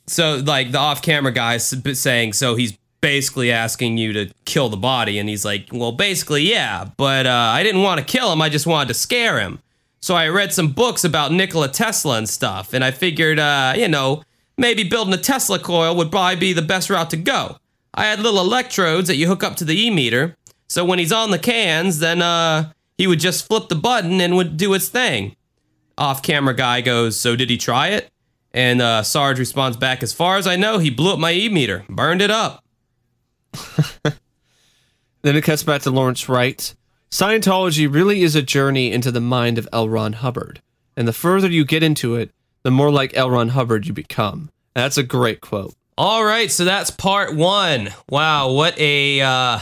[0.08, 5.20] so like the off-camera guy saying, so he's basically asking you to kill the body,
[5.20, 8.50] and he's like, well, basically, yeah, but uh, I didn't want to kill him, I
[8.50, 9.60] just wanted to scare him.
[10.02, 13.88] So I read some books about Nikola Tesla and stuff, and I figured, uh, you
[13.88, 14.24] know,
[14.58, 17.58] maybe building a Tesla coil would probably be the best route to go.
[17.94, 20.36] I had little electrodes that you hook up to the e-meter,
[20.68, 24.36] so when he's on the cans, then uh, he would just flip the button and
[24.36, 25.36] would do its thing.
[25.98, 28.12] off camera guy goes, So did he try it?
[28.54, 31.48] And uh, Sarge responds back, As far as I know, he blew up my e
[31.48, 32.64] meter, burned it up.
[35.22, 36.74] Then it cuts back to Lawrence Wright.
[37.12, 39.90] Scientology really is a journey into the mind of L.
[39.90, 40.62] Ron Hubbard.
[40.96, 42.32] And the further you get into it,
[42.64, 43.30] the more like L.
[43.30, 44.50] Ron Hubbard you become.
[44.76, 45.76] That's a great quote.
[45.98, 47.90] All right, so that's part one.
[48.10, 49.60] Wow, what a uh,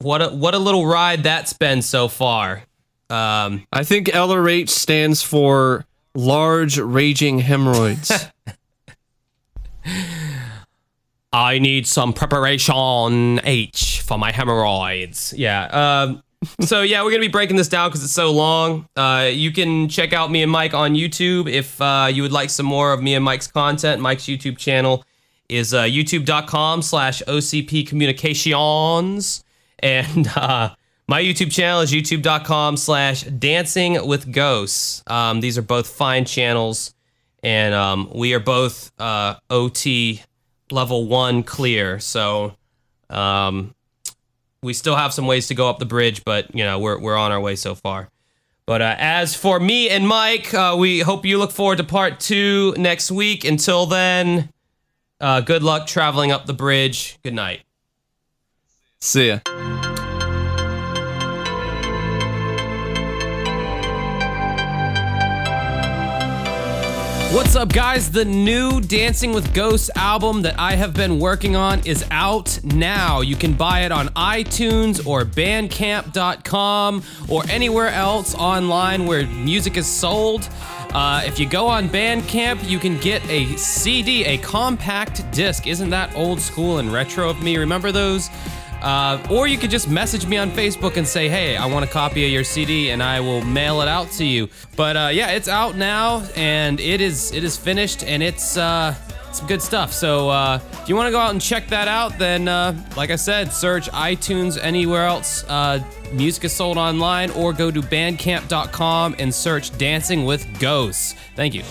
[0.00, 2.64] what a what a little ride that's been so far.
[3.10, 5.84] Um, I think LRH stands for
[6.14, 8.12] large raging hemorrhoids.
[11.32, 15.32] I need some preparation H for my hemorrhoids.
[15.36, 15.66] Yeah.
[15.66, 16.22] Um,
[16.60, 18.88] so yeah, we're gonna be breaking this down because it's so long.
[18.96, 22.50] Uh, you can check out me and Mike on YouTube if uh, you would like
[22.50, 24.00] some more of me and Mike's content.
[24.00, 25.04] Mike's YouTube channel
[25.50, 29.44] is uh, youtube.com slash OCP Communications.
[29.80, 30.74] And uh,
[31.10, 35.02] my YouTube channel is youtube.com slash dancing with ghosts.
[35.08, 36.94] Um, these are both fine channels.
[37.42, 40.22] And um, we are both uh, OT
[40.70, 41.98] level one clear.
[41.98, 42.54] So
[43.08, 43.74] um,
[44.62, 47.16] we still have some ways to go up the bridge, but you know we're we're
[47.16, 48.08] on our way so far.
[48.64, 52.20] But uh, as for me and Mike, uh, we hope you look forward to part
[52.20, 53.44] two next week.
[53.44, 54.50] Until then,
[55.20, 57.18] uh, good luck traveling up the bridge.
[57.24, 57.62] Good night.
[59.00, 59.79] See ya.
[67.32, 68.10] What's up, guys?
[68.10, 73.20] The new Dancing with Ghosts album that I have been working on is out now.
[73.20, 79.86] You can buy it on iTunes or Bandcamp.com or anywhere else online where music is
[79.86, 80.48] sold.
[80.92, 85.68] Uh, if you go on Bandcamp, you can get a CD, a compact disc.
[85.68, 87.56] Isn't that old school and retro of me?
[87.58, 88.28] Remember those?
[88.82, 91.88] Uh, or you could just message me on Facebook and say, "Hey, I want a
[91.88, 94.48] copy of your CD," and I will mail it out to you.
[94.76, 98.94] But uh, yeah, it's out now, and it is it is finished, and it's uh,
[99.32, 99.92] some good stuff.
[99.92, 103.10] So uh, if you want to go out and check that out, then uh, like
[103.10, 105.44] I said, search iTunes anywhere else.
[105.44, 105.82] Uh,
[106.12, 111.62] music is sold online, or go to Bandcamp.com and search "Dancing with Ghosts." Thank you.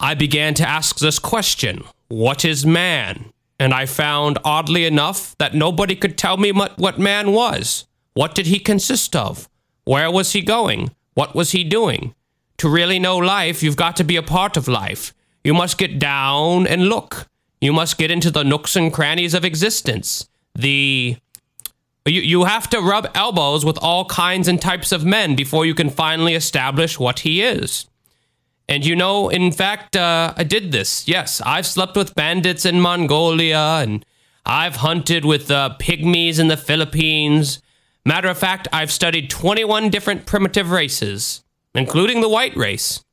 [0.00, 3.32] I began to ask this question What is man?
[3.58, 7.86] And I found, oddly enough, that nobody could tell me what, man was.
[8.14, 9.50] What did he consist of?
[9.84, 10.92] Where was he going?
[11.12, 12.14] What was he doing?
[12.56, 15.12] To really know life, you've got to be a part of life.
[15.44, 17.26] You must get down and look.
[17.60, 20.26] You must get into the nooks and crannies of existence.
[20.54, 21.18] The.
[22.06, 25.74] You, you have to rub elbows with all kinds and types of men before you
[25.74, 27.89] can finally establish what he is.
[28.70, 31.08] And you know, in fact, uh, I did this.
[31.08, 34.06] Yes, I've slept with bandits in Mongolia, and
[34.46, 37.60] I've hunted with uh, pygmies in the Philippines.
[38.04, 41.42] Matter of fact, I've studied 21 different primitive races,
[41.74, 43.04] including the white race.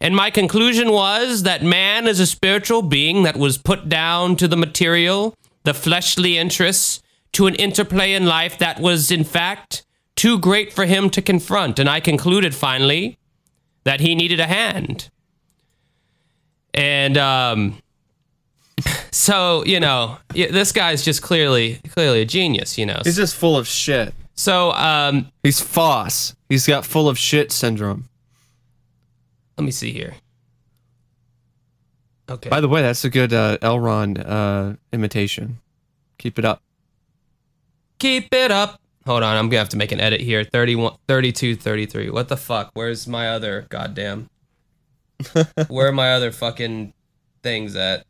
[0.00, 4.48] And my conclusion was that man is a spiritual being that was put down to
[4.48, 5.34] the material,
[5.64, 7.02] the fleshly interests,
[7.32, 9.84] to an interplay in life that was, in fact,
[10.16, 11.78] too great for him to confront.
[11.78, 13.18] And I concluded finally
[13.84, 15.10] that he needed a hand.
[16.74, 17.78] And um,
[19.10, 22.78] so you know, this guy's just clearly clearly a genius.
[22.78, 24.14] You know, He's just full of shit.
[24.34, 26.34] so um, He's Foss.
[26.48, 28.08] He's got full of shit syndrome.
[29.58, 30.14] let me see here.
[32.30, 32.48] Okay.
[32.48, 33.78] By the way, that's a good uh, L.
[33.80, 35.58] Ron uh, imitation.
[36.18, 36.62] Keep it up.
[37.98, 38.80] Keep it up.
[39.06, 40.44] Hold on, I'm gonna have to make an edit here.
[40.44, 42.10] 31, 32, 33.
[42.10, 42.70] What the fuck?
[42.74, 44.28] Where's my other goddamn?
[45.68, 46.92] Where are my other fucking
[47.42, 48.06] things at?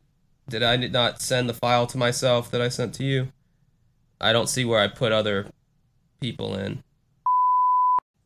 [0.49, 3.29] Did I not send the file to myself that I sent to you?
[4.19, 5.47] I don't see where I put other
[6.19, 6.83] people in.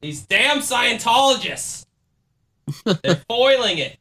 [0.02, 1.85] These damn Scientologists!
[3.03, 3.98] They're foiling it.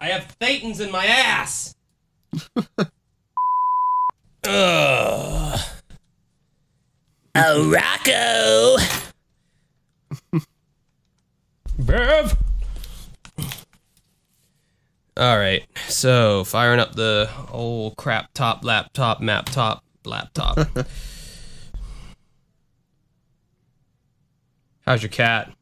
[0.00, 1.74] I have thetans in my ass.
[4.46, 5.60] Ugh.
[7.34, 8.76] Oh, Rocco.
[11.78, 12.36] Bev.
[15.16, 20.58] All right, so firing up the old crap top laptop, map top laptop.
[24.86, 25.52] How's your cat?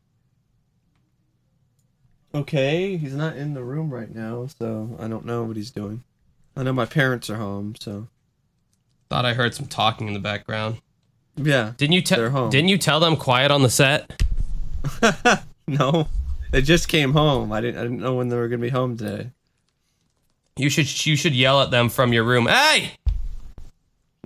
[2.35, 6.03] Okay, he's not in the room right now, so I don't know what he's doing.
[6.57, 8.09] I know my parents are home, so
[9.13, 10.81] Thought I heard some talking in the background.
[11.37, 11.73] Yeah.
[11.77, 12.49] Didn't you tell?
[12.49, 14.23] Didn't you tell them quiet on the set?
[15.69, 16.09] No.
[16.51, 17.53] They just came home.
[17.53, 19.31] I didn't I didn't know when they were gonna be home today.
[20.57, 22.47] You should you should yell at them from your room.
[22.47, 22.93] Hey,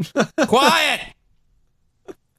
[0.47, 1.01] quiet!